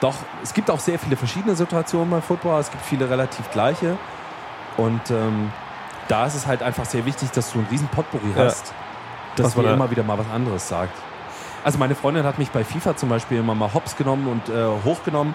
doch, 0.00 0.14
es 0.42 0.54
gibt 0.54 0.70
auch 0.70 0.78
sehr 0.78 1.00
viele 1.00 1.16
verschiedene 1.16 1.56
Situationen 1.56 2.10
beim 2.10 2.22
Football. 2.22 2.60
Es 2.60 2.70
gibt 2.70 2.84
viele 2.84 3.10
relativ 3.10 3.50
gleiche. 3.50 3.96
Und 4.76 5.10
ähm, 5.10 5.50
da 6.06 6.26
ist 6.26 6.34
es 6.36 6.46
halt 6.46 6.62
einfach 6.62 6.84
sehr 6.84 7.04
wichtig, 7.06 7.30
dass 7.32 7.52
du 7.52 7.58
einen 7.58 7.66
riesen 7.68 7.88
Potpourri 7.88 8.32
Ja. 8.36 8.44
hast, 8.44 8.72
dass 9.34 9.56
man 9.56 9.66
immer 9.66 9.90
wieder 9.90 10.04
mal 10.04 10.18
was 10.18 10.30
anderes 10.32 10.68
sagt. 10.68 10.92
Also 11.64 11.78
meine 11.78 11.94
Freundin 11.94 12.24
hat 12.24 12.38
mich 12.38 12.50
bei 12.50 12.64
FIFA 12.64 12.96
zum 12.96 13.08
Beispiel 13.08 13.38
immer 13.38 13.54
mal 13.54 13.72
hops 13.72 13.96
genommen 13.96 14.26
und 14.26 14.48
äh, 14.48 14.66
hochgenommen, 14.84 15.34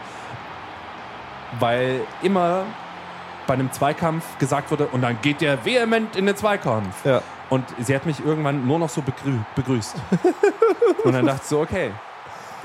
weil 1.59 2.01
immer 2.21 2.65
bei 3.47 3.53
einem 3.53 3.71
Zweikampf 3.71 4.37
gesagt 4.37 4.69
wurde, 4.71 4.87
und 4.87 5.01
dann 5.01 5.19
geht 5.21 5.39
der 5.39 5.63
vehement 5.63 6.15
in 6.17 6.25
den 6.25 6.35
Zweikampf. 6.35 7.05
Ja. 7.05 7.21
Und 7.49 7.63
sie 7.79 7.95
hat 7.95 8.05
mich 8.05 8.23
irgendwann 8.25 8.67
nur 8.67 8.77
noch 8.77 8.89
so 8.89 9.01
begrü 9.01 9.37
begrüßt. 9.55 9.95
und 11.05 11.13
dann 11.13 11.25
dachte 11.25 11.41
ich 11.43 11.47
so, 11.47 11.61
okay, 11.61 11.91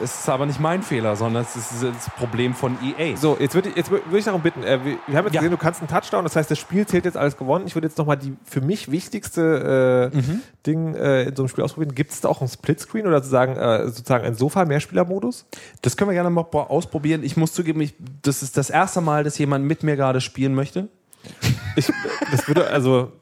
es 0.02 0.20
ist 0.20 0.28
aber 0.28 0.46
nicht 0.46 0.60
mein 0.60 0.82
Fehler, 0.82 1.16
sondern 1.16 1.42
es 1.44 1.54
ist 1.56 1.82
das 1.82 2.10
Problem 2.16 2.54
von 2.54 2.76
EA. 2.82 3.16
So, 3.16 3.36
jetzt 3.40 3.54
würde 3.54 3.68
ich, 3.70 3.76
jetzt 3.76 3.90
würd 3.90 4.02
ich 4.12 4.24
darum 4.24 4.42
bitten, 4.42 4.62
äh, 4.62 4.84
wir, 4.84 4.98
wir 5.06 5.16
haben 5.16 5.24
jetzt 5.26 5.34
Ja. 5.34 5.40
gesehen, 5.40 5.50
du 5.52 5.56
kannst 5.56 5.80
einen 5.80 5.88
Touchdown, 5.88 6.24
das 6.24 6.36
heißt, 6.36 6.50
das 6.50 6.58
Spiel 6.58 6.86
zählt 6.86 7.04
jetzt 7.04 7.16
alles 7.16 7.36
gewonnen. 7.36 7.66
Ich 7.66 7.74
würde 7.74 7.86
jetzt 7.88 7.96
nochmal 7.98 8.16
die 8.16 8.34
für 8.44 8.60
mich 8.60 8.90
wichtigste 8.90 10.10
äh, 10.12 10.16
Mhm. 10.16 10.40
Ding 10.66 10.94
äh, 10.94 11.22
in 11.24 11.36
so 11.36 11.42
einem 11.42 11.48
Spiel 11.48 11.64
ausprobieren. 11.64 11.94
Gibt 11.94 12.12
es 12.12 12.20
da 12.20 12.28
auch 12.28 12.40
einen 12.40 12.48
Splitscreen 12.48 13.06
oder 13.06 13.18
sozusagen, 13.18 13.56
äh, 13.56 13.86
sozusagen 13.88 14.24
ein 14.24 14.34
Sofa-Mehrspielermodus? 14.34 15.46
Das 15.82 15.96
können 15.96 16.10
wir 16.10 16.14
gerne 16.14 16.30
mal 16.30 16.42
ausprobieren. 16.42 17.22
Ich 17.24 17.36
muss 17.36 17.52
zugeben, 17.52 17.80
ich, 17.80 17.94
das 18.22 18.42
ist 18.42 18.56
das 18.56 18.70
erste 18.70 19.00
Mal, 19.00 19.24
dass 19.24 19.38
jemand 19.38 19.64
mit 19.64 19.82
mir 19.82 19.96
gerade 19.96 20.20
spielen 20.20 20.54
möchte. 20.54 20.88
Ich, 21.76 21.90
das 22.30 22.46
würde, 22.48 22.66
also, 22.68 23.12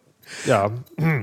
ja, 0.44 0.70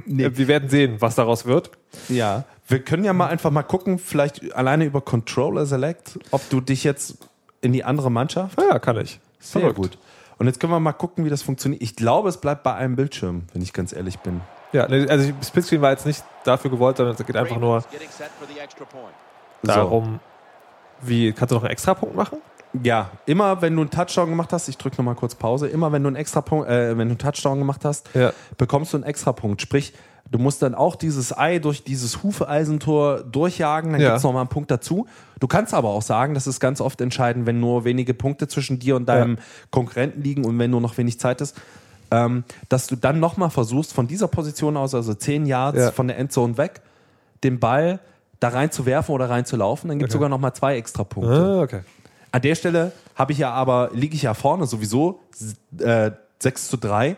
wir 0.06 0.48
werden 0.48 0.70
sehen, 0.70 0.96
was 1.00 1.16
daraus 1.16 1.46
wird. 1.46 1.72
Ja. 2.08 2.46
Wir 2.68 2.84
können 2.84 3.04
ja 3.06 3.14
mal 3.14 3.28
einfach 3.28 3.50
mal 3.50 3.64
gucken, 3.64 3.98
vielleicht 3.98 4.54
alleine 4.54 4.86
über 4.86 5.02
Controller 5.02 5.66
Select, 5.66 6.20
ob 6.32 6.48
du 6.50 6.60
dich 6.62 6.84
jetzt 6.84 7.18
in 7.62 7.72
die 7.74 7.84
andere 7.84 8.12
Mannschaft. 8.12 8.60
Ja, 8.62 8.78
kann 8.80 8.98
ich. 8.98 9.20
Sehr 9.40 9.62
Verrückt. 9.62 9.78
gut. 9.80 9.98
Und 10.38 10.48
jetzt 10.48 10.60
können 10.60 10.74
wir 10.74 10.80
mal 10.80 10.92
gucken, 10.94 11.26
wie 11.26 11.30
das 11.30 11.42
funktioniert. 11.42 11.82
Ich 11.82 11.96
glaube, 11.96 12.30
es 12.30 12.38
bleibt 12.38 12.64
bei 12.64 12.74
einem 12.76 12.96
Bildschirm, 12.96 13.44
wenn 13.54 13.62
ich 13.62 13.74
ganz 13.74 13.94
ehrlich 13.94 14.20
bin. 14.20 14.42
Ja, 14.74 14.84
also 14.84 15.32
Splitscreen 15.42 15.82
war 15.82 15.92
jetzt 15.92 16.06
nicht 16.06 16.24
dafür 16.44 16.70
gewollt, 16.70 16.98
sondern 16.98 17.16
es 17.18 17.26
geht 17.26 17.36
einfach 17.38 17.58
nur 17.58 17.84
darum, 19.64 20.20
wie, 21.02 21.32
kannst 21.32 21.52
du 21.52 21.56
noch 21.56 21.64
einen 21.64 21.72
Extrapunkt 21.72 22.16
machen? 22.16 22.40
Ja, 22.84 23.10
immer 23.26 23.62
wenn 23.62 23.76
du 23.76 23.82
einen 23.82 23.90
Touchdown 23.90 24.30
gemacht 24.30 24.52
hast, 24.52 24.68
ich 24.68 24.78
drücke 24.78 24.98
nochmal 24.98 25.16
kurz 25.16 25.36
Pause, 25.36 25.68
immer 25.68 25.92
wenn 25.94 26.04
du 26.04 26.08
einen 26.08 26.16
extra 26.18 26.42
Punkt, 26.42 26.68
äh, 26.68 26.90
wenn 26.90 27.08
du 27.08 27.14
einen 27.14 27.18
Touchdown 27.18 27.58
gemacht 27.60 27.86
hast, 27.86 28.10
Ja. 28.14 28.34
bekommst 28.58 28.94
du 28.94 28.98
einen 28.98 29.04
extra 29.06 29.32
Punkt. 29.32 29.62
Sprich, 29.62 29.94
du 30.32 30.40
musst 30.40 30.62
dann 30.62 30.76
auch 30.76 30.96
dieses 30.96 31.38
Ei 31.38 31.60
durch 31.60 31.84
dieses 31.84 32.24
Hufeisentor 32.24 33.24
durchjagen, 33.24 33.92
dann 33.92 34.02
Ja. 34.02 34.08
gibt 34.10 34.18
es 34.18 34.24
nochmal 34.24 34.42
einen 34.42 34.50
Punkt 34.50 34.72
dazu. 34.72 35.08
Du 35.40 35.48
kannst 35.48 35.74
aber 35.74 35.90
auch 35.90 36.02
sagen, 36.02 36.34
das 36.34 36.48
ist 36.48 36.60
ganz 36.60 36.82
oft 36.82 37.00
entscheidend, 37.02 37.46
wenn 37.46 37.60
nur 37.60 37.86
wenige 37.86 38.14
Punkte 38.14 38.48
zwischen 38.48 38.80
dir 38.80 38.96
und 38.96 39.08
deinem 39.08 39.38
Konkurrenten 39.72 40.22
liegen 40.24 40.46
und 40.46 40.58
wenn 40.60 40.72
nur 40.72 40.82
noch 40.82 40.98
wenig 40.98 41.20
Zeit 41.20 41.42
ist, 41.42 41.56
ähm, 42.10 42.44
dass 42.70 42.88
du 42.88 42.96
dann 42.96 43.20
nochmal 43.20 43.50
versuchst, 43.50 43.94
von 43.94 44.08
dieser 44.08 44.28
Position 44.28 44.78
aus, 44.78 44.96
also 44.96 45.14
10 45.14 45.46
Yards 45.46 45.78
Ja. 45.78 45.92
von 45.92 46.08
der 46.08 46.18
Endzone 46.18 46.58
weg, 46.58 46.82
den 47.44 47.60
Ball 47.60 48.00
da 48.40 48.50
rein 48.50 48.72
zu 48.72 48.86
werfen 48.86 49.12
oder 49.12 49.30
rein 49.30 49.46
zu 49.46 49.56
laufen, 49.58 49.88
dann 49.90 50.00
gibt 50.00 50.10
es 50.10 50.14
Okay. 50.16 50.20
sogar 50.20 50.30
nochmal 50.30 50.54
zwei 50.54 50.78
extra 50.78 51.04
Punkte. 51.04 51.34
Ah, 51.34 51.62
okay. 51.62 51.80
An 52.32 52.42
der 52.42 52.56
Stelle 52.56 52.92
habe 53.16 53.32
ich 53.32 53.38
ja 53.40 53.52
aber, 53.52 53.90
liege 53.94 54.16
ich 54.16 54.22
ja 54.24 54.34
vorne 54.34 54.68
sowieso 54.68 55.20
äh, 55.80 56.12
6 56.40 56.68
zu 56.70 56.78
3. 56.78 57.16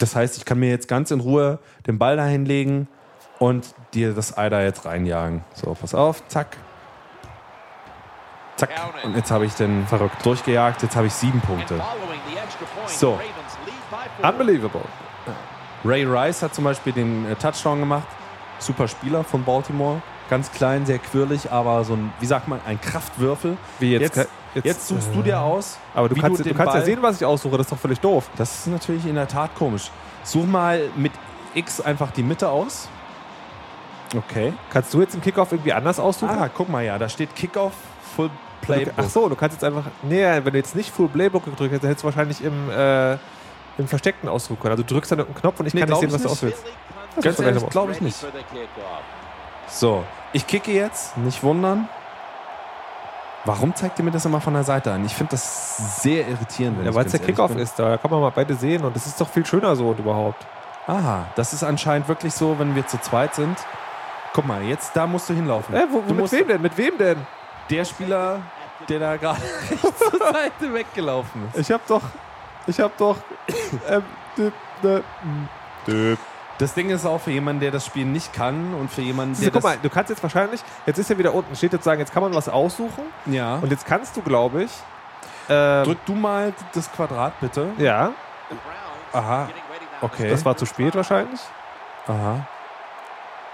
Das 0.00 0.16
heißt, 0.16 0.38
ich 0.38 0.44
kann 0.44 0.58
mir 0.58 0.70
jetzt 0.70 0.88
ganz 0.88 1.10
in 1.10 1.20
Ruhe 1.20 1.58
den 1.86 1.98
Ball 1.98 2.16
da 2.16 2.24
hinlegen 2.24 2.88
und 3.38 3.74
dir 3.94 4.14
das 4.14 4.36
Ei 4.36 4.48
da 4.48 4.62
jetzt 4.62 4.86
reinjagen. 4.86 5.44
So, 5.54 5.74
pass 5.74 5.94
auf, 5.94 6.26
zack. 6.28 6.56
Zack. 8.56 8.70
Und 9.04 9.14
jetzt 9.14 9.30
habe 9.30 9.44
ich 9.44 9.54
den 9.54 9.86
verrückt 9.86 10.24
durchgejagt. 10.24 10.82
Jetzt 10.82 10.96
habe 10.96 11.06
ich 11.06 11.12
sieben 11.12 11.40
Punkte. 11.40 11.80
So. 12.86 13.20
Unbelievable. 14.22 14.84
Ray 15.84 16.04
Rice 16.04 16.42
hat 16.42 16.54
zum 16.54 16.64
Beispiel 16.64 16.92
den 16.92 17.30
äh, 17.30 17.34
Touchdown 17.36 17.80
gemacht. 17.80 18.06
Super 18.58 18.88
Spieler 18.88 19.24
von 19.24 19.44
Baltimore. 19.44 20.02
Ganz 20.28 20.52
klein, 20.52 20.86
sehr 20.86 20.98
quirlig, 20.98 21.50
aber 21.50 21.84
so 21.84 21.94
ein, 21.94 22.12
wie 22.20 22.26
sagt 22.26 22.48
man, 22.48 22.60
ein 22.66 22.80
Kraftwürfel. 22.80 23.56
Wie 23.78 23.92
jetzt, 23.92 24.16
Jetzt, 24.16 24.28
jetzt, 24.54 24.64
jetzt 24.64 24.88
suchst 24.88 25.08
du 25.14 25.22
dir 25.22 25.40
aus. 25.40 25.78
aber 25.94 26.08
du 26.08 26.14
kannst, 26.16 26.40
du, 26.40 26.44
den 26.44 26.56
kannst 26.56 26.74
ja 26.74 26.80
Ball- 26.80 26.84
sehen, 26.86 26.98
was 27.02 27.16
ich 27.20 27.24
aussuche, 27.26 27.56
das 27.56 27.66
ist 27.66 27.72
doch 27.72 27.78
völlig 27.78 28.00
doof. 28.00 28.28
Das 28.36 28.60
ist 28.60 28.66
natürlich 28.68 29.06
in 29.06 29.14
der 29.14 29.28
Tat 29.28 29.54
komisch. 29.56 29.90
Such 30.24 30.44
mal 30.46 30.80
mit 30.96 31.12
X 31.54 31.80
einfach 31.80 32.10
die 32.12 32.22
Mitte 32.22 32.48
aus. 32.48 32.88
Okay. 34.16 34.52
Kannst 34.72 34.92
du 34.92 35.00
jetzt 35.00 35.14
im 35.14 35.20
Kickoff 35.20 35.52
irgendwie 35.52 35.72
anders 35.72 36.00
aussuchen? 36.00 36.30
Ah, 36.36 36.48
guck 36.52 36.68
mal, 36.68 36.84
ja, 36.84 36.98
da 36.98 37.08
steht 37.08 37.34
Kickoff, 37.36 37.72
Full, 38.16 38.28
Playbook. 38.60 38.94
Ach 38.96 39.08
so, 39.08 39.28
du 39.28 39.36
kannst 39.36 39.54
jetzt 39.54 39.64
einfach. 39.64 39.84
Nee, 40.02 40.24
wenn 40.24 40.52
du 40.52 40.58
jetzt 40.58 40.74
nicht 40.74 40.90
Full 40.90 41.08
Playbook 41.08 41.44
gedrückt 41.44 41.72
hättest, 41.72 41.88
hättest 41.88 42.02
du 42.02 42.06
wahrscheinlich 42.06 42.42
im, 42.44 42.70
äh, 42.70 43.12
im 43.78 43.86
versteckten 43.86 44.28
ausdrücken 44.28 44.60
können. 44.62 44.72
Also 44.72 44.82
du 44.82 44.94
drückst 44.94 45.12
dann 45.12 45.20
einen 45.20 45.34
Knopf 45.34 45.60
und 45.60 45.66
ich 45.66 45.74
Nee, 45.74 45.80
kann 45.80 45.90
nicht 45.90 46.00
sehen, 46.00 46.12
was 46.12 46.20
ich 46.24 46.38
du 46.40 46.46
nicht. 46.46 46.54
auswählst. 46.56 46.64
Ganz 47.22 47.36
du 47.36 47.42
ehrlich, 47.44 47.68
glaube 47.70 47.92
ich 47.92 48.00
nicht. 48.00 48.16
So, 49.68 50.04
ich 50.32 50.46
kicke 50.46 50.72
jetzt, 50.72 51.16
nicht 51.16 51.42
wundern. 51.42 51.88
Warum 53.44 53.74
zeigt 53.74 53.98
ihr 53.98 54.04
mir 54.04 54.10
das 54.10 54.24
immer 54.26 54.40
von 54.40 54.52
der 54.54 54.64
Seite 54.64 54.92
an? 54.92 55.04
Ich 55.06 55.14
finde 55.14 55.30
das 55.32 56.02
sehr 56.02 56.28
irritierend. 56.28 56.78
Wenn 56.78 56.86
Ja, 56.86 56.94
weil 56.94 57.06
es 57.06 57.12
der 57.12 57.20
Kickoff 57.20 57.56
ist, 57.56 57.78
da 57.78 57.96
kann 57.96 58.10
man 58.10 58.20
mal 58.20 58.32
beide 58.34 58.54
sehen 58.54 58.84
und 58.84 58.94
das 58.94 59.06
ist 59.06 59.20
doch 59.20 59.28
viel 59.28 59.46
schöner 59.46 59.74
so 59.76 59.88
und 59.88 59.98
überhaupt. 59.98 60.46
Aha, 60.86 61.26
das 61.36 61.52
ist 61.52 61.62
anscheinend 61.62 62.08
wirklich 62.08 62.34
so, 62.34 62.58
wenn 62.58 62.74
wir 62.74 62.86
zu 62.86 63.00
zweit 63.00 63.34
sind. 63.34 63.56
Guck 64.34 64.46
mal, 64.46 64.62
jetzt 64.62 64.94
da 64.94 65.06
musst 65.06 65.28
du 65.28 65.34
hinlaufen. 65.34 65.74
Äh, 65.74 65.86
wo, 65.90 66.02
wo, 66.04 66.08
du 66.08 66.14
mit 66.14 66.32
wem 66.32 66.48
denn? 66.48 66.62
Mit 66.62 66.76
wem 66.76 66.98
denn? 66.98 67.16
der 67.70 67.84
Spieler, 67.84 68.40
der 68.88 68.98
da 68.98 69.16
gerade 69.16 69.40
zur 69.80 70.18
Seite 70.18 70.74
weggelaufen 70.74 71.48
ist. 71.52 71.60
Ich 71.60 71.70
hab 71.70 71.86
doch. 71.86 72.02
Ich 72.66 72.78
hab 72.80 72.96
doch. 72.98 73.16
ähm, 73.88 74.02
dü- 74.36 74.52
ne- 74.82 75.02
dü- 75.86 76.16
Das 76.60 76.74
Ding 76.74 76.90
ist 76.90 77.06
auch 77.06 77.20
für 77.20 77.30
jemanden, 77.30 77.60
der 77.60 77.70
das 77.70 77.86
Spiel 77.86 78.04
nicht 78.04 78.34
kann 78.34 78.74
und 78.74 78.90
für 78.90 79.00
jemanden, 79.00 79.34
der 79.40 79.50
du, 79.50 79.52
guck 79.52 79.62
mal, 79.62 79.78
du 79.82 79.88
kannst 79.88 80.10
jetzt 80.10 80.22
wahrscheinlich, 80.22 80.60
jetzt 80.84 80.98
ist 80.98 81.08
ja 81.08 81.16
wieder 81.16 81.32
unten, 81.32 81.56
steht 81.56 81.72
jetzt 81.72 81.84
sagen, 81.84 82.00
jetzt 82.00 82.12
kann 82.12 82.22
man 82.22 82.34
was 82.34 82.50
aussuchen 82.50 83.04
ja. 83.24 83.56
und 83.56 83.70
jetzt 83.70 83.86
kannst 83.86 84.14
du, 84.14 84.20
glaube 84.20 84.64
ich, 84.64 84.70
ähm, 85.48 85.84
Drück 85.84 86.04
du 86.04 86.14
mal 86.14 86.52
das 86.74 86.92
Quadrat 86.92 87.32
bitte. 87.40 87.68
ja, 87.78 88.12
Aha. 89.12 89.48
Okay. 90.02 90.28
das 90.28 90.44
war 90.44 90.54
zu 90.56 90.66
spät 90.66 90.94
wahrscheinlich. 90.94 91.40
Aha. 92.06 92.46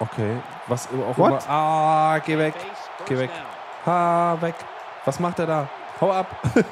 Okay. 0.00 0.36
Was 0.66 0.88
auch 0.88 1.16
What? 1.16 1.28
immer. 1.28 1.40
Ah, 1.48 2.18
geh 2.18 2.36
weg. 2.36 2.54
Geh 3.06 3.18
weg. 3.18 3.30
Ha, 3.86 4.36
weg. 4.40 4.54
Was 5.04 5.18
macht 5.20 5.38
er 5.38 5.46
da? 5.46 5.68
Hau 6.00 6.12
ab. 6.12 6.26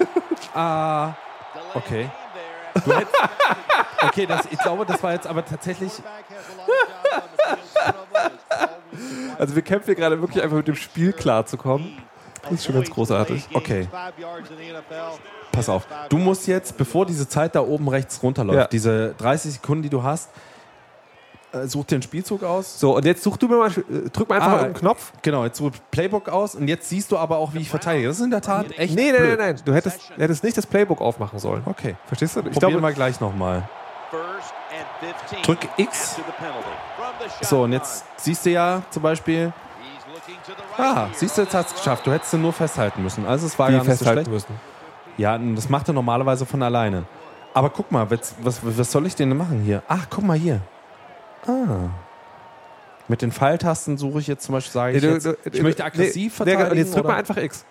ah. 0.54 1.12
Okay. 1.74 2.10
Hättest, 2.74 3.14
okay, 4.02 4.26
das, 4.26 4.46
ich 4.50 4.58
glaube, 4.58 4.84
das 4.86 5.02
war 5.02 5.12
jetzt 5.12 5.26
aber 5.26 5.44
tatsächlich. 5.44 5.92
Also 9.38 9.54
wir 9.54 9.62
kämpfen 9.62 9.86
hier 9.86 9.94
gerade 9.94 10.20
wirklich 10.20 10.42
einfach 10.42 10.56
mit 10.58 10.68
dem 10.68 10.76
Spiel 10.76 11.12
klarzukommen. 11.12 11.98
Das 12.42 12.52
ist 12.52 12.64
schon 12.66 12.74
ganz 12.74 12.90
großartig. 12.90 13.48
Okay. 13.54 13.88
Pass 15.50 15.68
auf. 15.68 15.86
Du 16.08 16.18
musst 16.18 16.46
jetzt, 16.46 16.76
bevor 16.76 17.06
diese 17.06 17.28
Zeit 17.28 17.54
da 17.54 17.60
oben 17.60 17.88
rechts 17.88 18.22
runterläuft, 18.22 18.58
Ja. 18.58 18.66
diese 18.66 19.14
30 19.18 19.54
Sekunden, 19.54 19.82
die 19.82 19.90
du 19.90 20.02
hast, 20.02 20.30
äh, 21.54 21.66
such 21.66 21.84
dir 21.86 21.96
einen 21.96 22.02
Spielzug 22.02 22.42
aus. 22.42 22.78
So, 22.80 22.96
und 22.96 23.04
jetzt 23.04 23.22
such 23.22 23.36
du 23.36 23.48
mir 23.48 23.56
mal, 23.56 23.70
äh, 23.70 24.10
drück 24.10 24.28
mal 24.28 24.36
einfach 24.36 24.50
Ah, 24.52 24.56
auf 24.56 24.62
den 24.62 24.74
Knopf. 24.74 25.12
Genau, 25.22 25.44
jetzt 25.44 25.58
such 25.58 25.72
Playbook 25.90 26.28
aus 26.28 26.54
und 26.54 26.68
jetzt 26.68 26.88
siehst 26.88 27.10
du 27.12 27.18
aber 27.18 27.38
auch, 27.38 27.54
wie 27.54 27.58
ich 27.60 27.70
verteidige. 27.70 28.08
Das 28.08 28.18
ist 28.18 28.24
in 28.24 28.30
der 28.30 28.42
Tat 28.42 28.66
echt. 28.78 28.94
Nee, 28.94 29.12
nein, 29.12 29.20
blöd. 29.20 29.38
nein, 29.38 29.54
nein. 29.54 29.62
Du 29.64 29.72
hättest, 29.74 30.00
hättest 30.16 30.44
nicht 30.44 30.56
das 30.56 30.66
Playbook 30.66 31.00
aufmachen 31.00 31.38
sollen. 31.38 31.62
Okay. 31.64 31.96
Verstehst 32.06 32.36
du? 32.36 32.40
Ich 32.40 32.44
Probieren 32.52 32.70
glaube, 32.72 32.82
wir 32.82 32.92
gleich 32.92 33.20
nochmal. 33.20 33.68
Drück 35.42 35.58
X. 35.76 36.16
So, 37.40 37.62
und 37.62 37.72
jetzt 37.72 38.04
siehst 38.16 38.46
du 38.46 38.50
ja 38.50 38.82
zum 38.90 39.02
Beispiel. 39.02 39.52
Ah, 40.78 41.08
siehst 41.12 41.36
du, 41.36 41.42
jetzt 41.42 41.54
hat 41.54 41.66
es 41.66 41.74
geschafft. 41.74 42.06
Du 42.06 42.12
hättest 42.12 42.32
ihn 42.32 42.42
nur 42.42 42.52
festhalten 42.52 43.02
müssen. 43.02 43.26
Also 43.26 43.46
es 43.46 43.58
war 43.58 43.68
die 43.68 43.74
gar 43.74 43.80
nicht 43.80 43.90
so 43.90 43.96
festhalten 43.96 44.30
schlecht. 44.30 44.48
müssen. 44.48 44.60
Ja, 45.16 45.38
das 45.38 45.68
macht 45.68 45.88
er 45.88 45.94
normalerweise 45.94 46.46
von 46.46 46.62
alleine. 46.62 47.04
Aber 47.52 47.70
guck 47.70 47.92
mal, 47.92 48.10
was, 48.10 48.34
was, 48.40 48.60
was 48.62 48.90
soll 48.90 49.06
ich 49.06 49.14
denn 49.14 49.36
machen 49.36 49.60
hier? 49.60 49.82
Ach, 49.86 50.06
guck 50.10 50.24
mal 50.24 50.36
hier. 50.36 50.60
Ah. 51.46 51.90
Mit 53.08 53.20
den 53.22 53.32
Pfeiltasten 53.32 53.98
suche 53.98 54.20
ich 54.20 54.26
jetzt 54.26 54.44
zum 54.44 54.54
Beispiel, 54.54 54.72
sage 54.72 54.96
ich, 54.96 55.02
Nee, 55.02 55.08
du- 55.08 55.14
jetzt, 55.14 55.26
du- 55.26 55.36
ich 55.52 55.62
möchte 55.62 55.84
aggressiv 55.84 56.14
nee, 56.14 56.22
nee, 56.22 56.30
verteidigen. 56.30 56.70
Und 56.70 56.78
jetzt 56.78 56.94
drück 56.96 57.04
mal 57.04 57.16
einfach 57.16 57.36
X. 57.36 57.64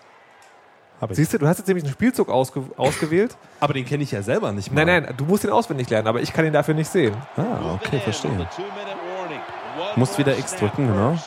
Hab 1.01 1.09
ich. 1.11 1.17
Siehst 1.17 1.33
du, 1.33 1.39
du 1.39 1.47
hast 1.47 1.57
jetzt 1.57 1.67
nämlich 1.67 1.83
einen 1.83 1.93
Spielzug 1.93 2.29
ausge 2.29 2.63
ausgewählt. 2.77 3.35
Aber 3.59 3.73
den 3.73 3.83
kenne 3.85 4.03
ich 4.03 4.11
ja 4.11 4.21
selber 4.21 4.51
nicht 4.51 4.71
mal. 4.71 4.85
Nein, 4.85 5.03
nein, 5.05 5.13
du 5.17 5.25
musst 5.25 5.43
ihn 5.43 5.49
auswendig 5.49 5.89
lernen, 5.89 6.07
aber 6.07 6.21
ich 6.21 6.31
kann 6.33 6.45
ihn 6.45 6.53
dafür 6.53 6.75
nicht 6.75 6.89
sehen. 6.89 7.15
Ah, 7.35 7.73
okay, 7.75 7.99
verstehe. 7.99 8.47
Musst 9.95 10.17
wieder 10.17 10.37
X 10.37 10.55
drücken, 10.55 10.87
genau. 10.87 11.17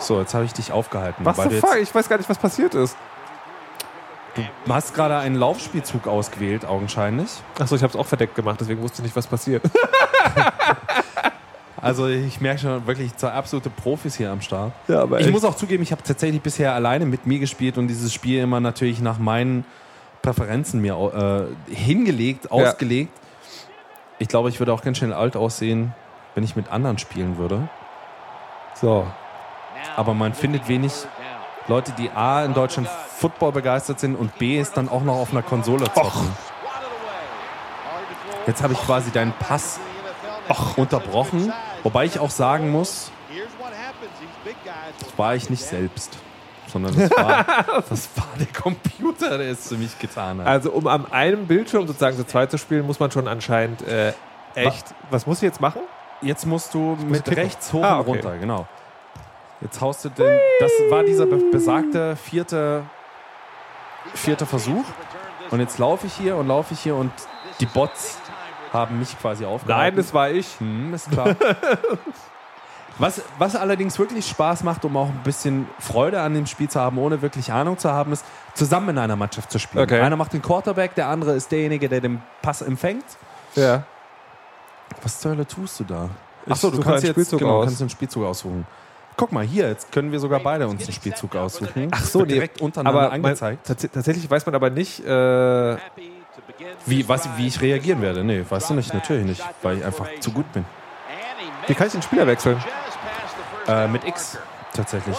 So, 0.00 0.18
jetzt 0.20 0.34
habe 0.34 0.44
ich 0.44 0.52
dich 0.52 0.72
aufgehalten. 0.72 1.24
Was 1.24 1.38
weil 1.38 1.50
the 1.50 1.60
du 1.60 1.66
fuck? 1.66 1.76
Ich 1.80 1.94
weiß 1.94 2.08
gar 2.08 2.16
nicht, 2.16 2.28
was 2.28 2.38
passiert 2.38 2.74
ist. 2.74 2.96
Du 4.34 4.72
hast 4.74 4.94
gerade 4.94 5.16
einen 5.18 5.34
Laufspielzug 5.36 6.06
ausgewählt, 6.06 6.64
augenscheinlich. 6.64 7.30
Achso, 7.58 7.74
ich 7.76 7.82
habe 7.82 7.92
es 7.92 7.96
auch 7.98 8.06
verdeckt 8.06 8.34
gemacht, 8.34 8.58
deswegen 8.60 8.80
wusste 8.82 8.98
ich 8.98 9.04
nicht, 9.04 9.16
was 9.16 9.26
passiert. 9.26 9.62
Also 11.82 12.08
ich 12.08 12.42
merke 12.42 12.60
schon 12.60 12.86
wirklich 12.86 13.16
zwei 13.16 13.30
absolute 13.30 13.70
Profis 13.70 14.14
hier 14.14 14.30
am 14.30 14.42
Start. 14.42 14.72
Ja, 14.86 15.00
aber 15.02 15.18
Ich 15.18 15.26
echt. 15.26 15.32
muss 15.32 15.44
auch 15.44 15.54
zugeben, 15.56 15.82
ich 15.82 15.92
habe 15.92 16.02
tatsächlich 16.02 16.42
bisher 16.42 16.74
alleine 16.74 17.06
mit 17.06 17.24
mir 17.26 17.38
gespielt 17.38 17.78
und 17.78 17.88
dieses 17.88 18.12
Spiel 18.12 18.42
immer 18.42 18.60
natürlich 18.60 19.00
nach 19.00 19.18
meinen 19.18 19.64
Präferenzen 20.20 20.82
mir 20.82 21.48
äh, 21.70 21.74
hingelegt, 21.74 22.50
ausgelegt. 22.52 23.12
Ich 24.18 24.28
glaube, 24.28 24.50
ich 24.50 24.58
würde 24.58 24.74
auch 24.74 24.82
ganz 24.82 24.98
schön 24.98 25.14
alt 25.14 25.36
aussehen, 25.36 25.94
wenn 26.34 26.44
ich 26.44 26.54
mit 26.54 26.70
anderen 26.70 26.98
spielen 26.98 27.38
würde. 27.38 27.68
So. 28.74 29.06
Aber 29.96 30.12
man 30.12 30.34
findet 30.34 30.68
wenig 30.68 30.92
Leute, 31.66 31.92
die 31.92 32.10
A 32.10 32.44
in 32.44 32.52
Deutschland 32.52 32.88
Football 33.20 33.52
begeistert 33.52 34.00
sind 34.00 34.16
und 34.16 34.38
B 34.38 34.58
ist 34.58 34.76
dann 34.78 34.88
auch 34.88 35.02
noch 35.02 35.16
auf 35.16 35.30
einer 35.32 35.42
Konsole 35.42 35.84
zocken. 35.92 36.30
Jetzt 38.46 38.62
habe 38.62 38.72
ich 38.72 38.78
quasi 38.80 39.10
deinen 39.10 39.32
Pass 39.34 39.78
unterbrochen, 40.76 41.52
wobei 41.82 42.06
ich 42.06 42.18
auch 42.18 42.30
sagen 42.30 42.70
muss, 42.70 43.12
das 45.00 45.18
war 45.18 45.34
ich 45.34 45.50
nicht 45.50 45.62
selbst, 45.62 46.16
sondern 46.66 46.98
das 46.98 47.10
war, 47.10 47.44
das 47.88 48.08
war 48.16 48.26
der 48.38 48.46
Computer, 48.46 49.36
der 49.38 49.50
es 49.50 49.68
für 49.68 49.76
mich 49.76 49.98
getan 49.98 50.40
hat. 50.40 50.46
Also, 50.46 50.70
um 50.72 50.86
an 50.86 51.12
einem 51.12 51.46
Bildschirm 51.46 51.86
sozusagen 51.86 52.16
zu 52.16 52.26
zweit 52.26 52.50
zu 52.50 52.56
spielen, 52.58 52.86
muss 52.86 52.98
man 52.98 53.10
schon 53.10 53.28
anscheinend 53.28 53.82
äh, 53.82 54.14
echt. 54.54 54.94
Was 55.10 55.26
muss 55.26 55.38
ich 55.38 55.42
jetzt 55.42 55.60
machen? 55.60 55.82
Jetzt 56.22 56.46
musst 56.46 56.72
du 56.74 56.96
mit 57.06 57.24
kicken. 57.24 57.42
rechts 57.44 57.72
hoch 57.72 57.84
Ah, 57.84 57.96
und 57.96 58.00
okay. 58.00 58.10
runter, 58.10 58.38
genau. 58.38 58.66
Jetzt 59.60 59.80
haust 59.80 60.04
du 60.06 60.08
den. 60.08 60.38
Das 60.58 60.70
war 60.88 61.02
dieser 61.04 61.26
be 61.26 61.36
besagte 61.52 62.16
vierte, 62.16 62.82
vierte 64.14 64.46
Versuch. 64.46 64.84
Und 65.50 65.60
jetzt 65.60 65.78
laufe 65.78 66.06
ich 66.06 66.14
hier 66.14 66.36
und 66.36 66.46
laufe 66.46 66.74
ich 66.74 66.80
hier 66.80 66.94
und 66.94 67.12
die 67.58 67.66
Bots 67.66 68.18
haben 68.72 68.98
mich 68.98 69.18
quasi 69.18 69.44
aufgehalten. 69.44 69.96
Nein, 69.96 69.96
das 69.96 70.14
war 70.14 70.30
ich. 70.30 70.46
Hm, 70.60 70.94
ist 70.94 71.10
klar. 71.10 71.34
was, 72.98 73.22
was 73.38 73.56
allerdings 73.56 73.98
wirklich 73.98 74.28
Spaß 74.28 74.62
macht, 74.62 74.84
um 74.84 74.96
auch 74.96 75.08
ein 75.08 75.22
bisschen 75.24 75.66
Freude 75.78 76.20
an 76.20 76.34
dem 76.34 76.46
Spiel 76.46 76.68
zu 76.68 76.80
haben, 76.80 76.98
ohne 76.98 77.20
wirklich 77.22 77.52
Ahnung 77.52 77.78
zu 77.78 77.90
haben, 77.90 78.12
ist, 78.12 78.24
zusammen 78.54 78.90
in 78.90 78.98
einer 78.98 79.16
Mannschaft 79.16 79.50
zu 79.50 79.58
spielen. 79.58 79.84
Okay. 79.84 80.00
Einer 80.00 80.16
macht 80.16 80.32
den 80.32 80.42
Quarterback, 80.42 80.94
der 80.94 81.08
andere 81.08 81.32
ist 81.32 81.50
derjenige, 81.50 81.88
der 81.88 82.00
den 82.00 82.22
Pass 82.42 82.62
empfängt. 82.62 83.04
Ja. 83.56 83.84
Was 85.02 85.20
zur 85.20 85.32
Hölle 85.32 85.46
tust 85.46 85.80
du 85.80 85.84
da? 85.84 86.08
Achso, 86.48 86.70
du 86.70 86.80
kannst 86.80 87.04
jetzt 87.04 87.12
Spielzug 87.12 87.40
genau, 87.40 87.58
aus. 87.58 87.66
kannst 87.66 87.80
einen 87.80 87.90
Spielzug 87.90 88.24
aussuchen. 88.24 88.66
Guck 89.20 89.32
mal, 89.32 89.44
hier, 89.44 89.68
jetzt 89.68 89.92
können 89.92 90.12
wir 90.12 90.18
sogar 90.18 90.40
beide 90.40 90.66
uns 90.66 90.82
einen 90.84 90.94
Spielzug 90.94 91.36
aussuchen. 91.36 91.88
Ach 91.90 92.02
so, 92.02 92.22
nee. 92.22 92.28
direkt 92.32 92.62
untereinander 92.62 93.00
aber 93.00 93.08
man, 93.10 93.26
angezeigt. 93.26 93.66
tats 93.66 93.86
tatsächlich 93.92 94.30
weiß 94.30 94.46
man 94.46 94.54
aber 94.54 94.70
nicht. 94.70 95.04
Äh, 95.04 95.76
Wie, 96.86 97.06
was, 97.06 97.28
wie 97.36 97.46
ich 97.46 97.60
reagieren 97.60 98.00
werde? 98.00 98.24
Nee, 98.24 98.42
weißt 98.48 98.70
du 98.70 98.74
nicht, 98.74 98.94
natürlich 98.94 99.26
nicht, 99.26 99.44
weil 99.60 99.76
ich 99.76 99.84
einfach 99.84 100.08
zu 100.20 100.32
gut 100.32 100.50
bin. 100.54 100.64
wie 101.66 101.74
kann 101.74 101.88
ich 101.88 101.92
den 101.92 102.00
Spieler 102.00 102.26
wechseln? 102.26 102.56
Äh, 103.68 103.88
mit 103.88 104.04
X 104.04 104.38
tatsächlich. 104.72 105.18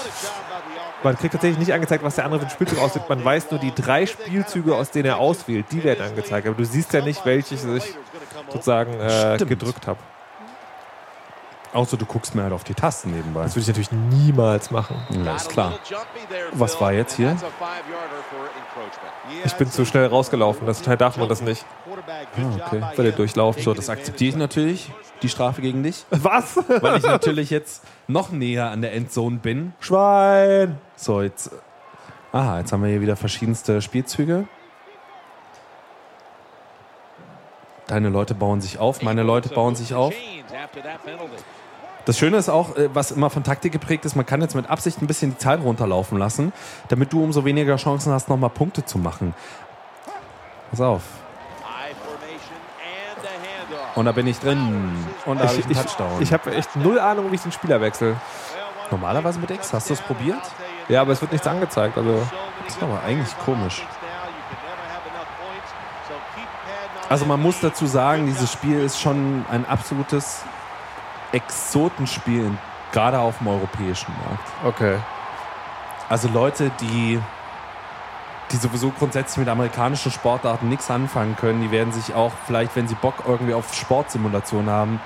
Man 1.03 1.15
kriegt 1.15 1.33
tatsächlich 1.33 1.59
nicht 1.59 1.71
angezeigt, 1.71 2.03
was 2.03 2.15
der 2.15 2.25
andere 2.25 2.39
für 2.39 2.45
einen 2.47 2.55
Spielzug 2.55 2.79
auswählt. 2.79 3.07
Man 3.07 3.23
weiß 3.23 3.51
nur 3.51 3.59
die 3.59 3.71
drei 3.71 4.07
Spielzüge, 4.07 4.75
aus 4.75 4.89
denen 4.89 5.05
er 5.05 5.19
auswählt, 5.19 5.67
die 5.71 5.83
werden 5.83 6.03
angezeigt. 6.03 6.47
Aber 6.47 6.57
du 6.57 6.65
siehst 6.65 6.91
ja 6.93 7.01
nicht, 7.01 7.23
welches 7.23 7.65
ich 7.65 7.93
sozusagen 8.47 8.99
äh, 8.99 9.37
gedrückt 9.37 9.85
habe. 9.85 9.99
Außer 11.73 11.95
du 11.95 12.05
guckst 12.05 12.35
mir 12.35 12.43
halt 12.43 12.51
auf 12.51 12.65
die 12.65 12.73
Tasten 12.73 13.11
nebenbei. 13.11 13.43
Das 13.43 13.55
würde 13.55 13.61
ich 13.61 13.67
natürlich 13.67 13.91
niemals 13.91 14.71
machen. 14.71 14.97
Ja, 15.23 15.37
ist 15.37 15.49
klar. 15.49 15.79
Was 16.51 16.81
war 16.81 16.91
jetzt 16.91 17.15
hier? 17.15 17.37
Ich 19.45 19.53
bin 19.53 19.71
zu 19.71 19.85
schnell 19.85 20.07
rausgelaufen. 20.07 20.67
Das 20.67 20.81
Teil 20.81 20.97
darf 20.97 21.15
man 21.15 21.29
das 21.29 21.41
nicht. 21.41 21.65
Ah, 22.37 22.65
okay. 22.65 22.83
Weil 22.95 23.05
ihr 23.05 23.11
durchlaufen. 23.13 23.63
So, 23.63 23.73
das 23.73 23.89
akzeptiere 23.89 24.29
ich 24.31 24.35
natürlich, 24.35 24.91
die 25.21 25.29
Strafe 25.29 25.61
gegen 25.61 25.81
dich, 25.81 26.05
Was? 26.09 26.57
weil 26.57 26.97
ich 26.97 27.03
natürlich 27.03 27.49
jetzt 27.49 27.83
noch 28.07 28.31
näher 28.31 28.69
an 28.69 28.81
der 28.81 28.93
Endzone 28.93 29.37
bin. 29.37 29.73
Schwein! 29.79 30.77
So, 30.97 31.21
jetzt. 31.21 31.51
Aha, 32.33 32.59
jetzt 32.59 32.73
haben 32.73 32.83
wir 32.83 32.89
hier 32.89 33.01
wieder 33.01 33.15
verschiedenste 33.15 33.81
Spielzüge. 33.81 34.45
Deine 37.87 38.09
Leute 38.09 38.35
bauen 38.35 38.61
sich 38.61 38.77
auf, 38.77 39.01
meine 39.01 39.23
Leute 39.23 39.49
bauen 39.49 39.75
sich 39.75 39.93
auf. 39.93 40.13
Das 42.05 42.17
Schöne 42.17 42.37
ist 42.37 42.49
auch, 42.49 42.75
äh, 42.75 42.89
was 42.93 43.11
immer 43.11 43.29
von 43.29 43.43
Taktik 43.43 43.71
geprägt 43.71 44.05
ist, 44.05 44.15
man 44.15 44.25
kann 44.25 44.41
jetzt 44.41 44.55
mit 44.55 44.69
Absicht 44.69 45.01
ein 45.01 45.07
bisschen 45.07 45.31
die 45.31 45.37
Zeit 45.37 45.61
runterlaufen 45.61 46.17
lassen, 46.17 46.51
damit 46.87 47.13
du 47.13 47.23
umso 47.23 47.45
weniger 47.45 47.75
Chancen 47.75 48.11
hast, 48.11 48.27
nochmal 48.29 48.49
Punkte 48.49 48.83
zu 48.85 48.97
machen. 48.97 49.33
Pass 50.71 50.81
auf. 50.81 51.01
Und 53.93 54.05
da 54.05 54.13
bin 54.13 54.25
ich 54.25 54.39
drin. 54.39 54.89
Und 55.25 55.39
da 55.41 55.47
habe 55.47 55.57
ich 55.57 55.65
einen 55.65 55.71
Ich, 55.73 55.77
Touchdown. 55.81 56.21
ich 56.21 56.31
habe 56.33 56.55
echt 56.55 56.75
null 56.77 56.97
Ahnung, 56.99 57.29
wie 57.29 57.35
ich 57.35 57.41
den 57.41 57.51
Spieler 57.51 57.81
wechsle. 57.81 58.15
normalerweise 58.89 59.39
mit 59.39 59.51
X. 59.51 59.73
Hast 59.73 59.89
du 59.89 59.93
es 59.93 60.01
probiert? 60.01 60.39
Ja, 60.87 61.01
aber 61.01 61.11
es 61.11 61.21
wird 61.21 61.31
nichts 61.33 61.45
angezeigt. 61.45 61.97
Also 61.97 62.25
Das 62.65 62.75
ist 62.75 62.81
aber 62.83 63.01
eigentlich 63.03 63.37
komisch. 63.45 63.85
Also 67.09 67.25
man 67.25 67.41
muss 67.41 67.59
dazu 67.59 67.85
sagen, 67.85 68.25
dieses 68.25 68.51
Spiel 68.51 68.79
ist 68.79 68.99
schon 68.99 69.45
ein 69.51 69.65
absolutes 69.67 70.43
Exotenspiel, 71.31 72.51
gerade 72.91 73.19
auf 73.19 73.37
dem 73.39 73.47
europäischen 73.47 74.13
Markt. 74.25 74.47
okay. 74.65 74.97
Also 76.09 76.27
Leute, 76.27 76.71
die, 76.81 77.21
die 78.51 78.57
sowieso 78.57 78.89
grundsätzlich 78.89 79.37
mit 79.37 79.47
amerikanischen 79.47 80.11
Sportarten 80.11 80.67
nichts 80.67 80.91
anfangen 80.91 81.37
können, 81.37 81.61
die 81.61 81.71
werden 81.71 81.93
sich 81.93 82.13
auch 82.13 82.33
vielleicht, 82.45 82.75
wenn 82.75 82.85
sie 82.89 82.95
Bock 82.95 83.13
irgendwie 83.25 83.53
auf 83.53 83.73
Sportsimulation 83.73 84.69
haben, 84.69 84.99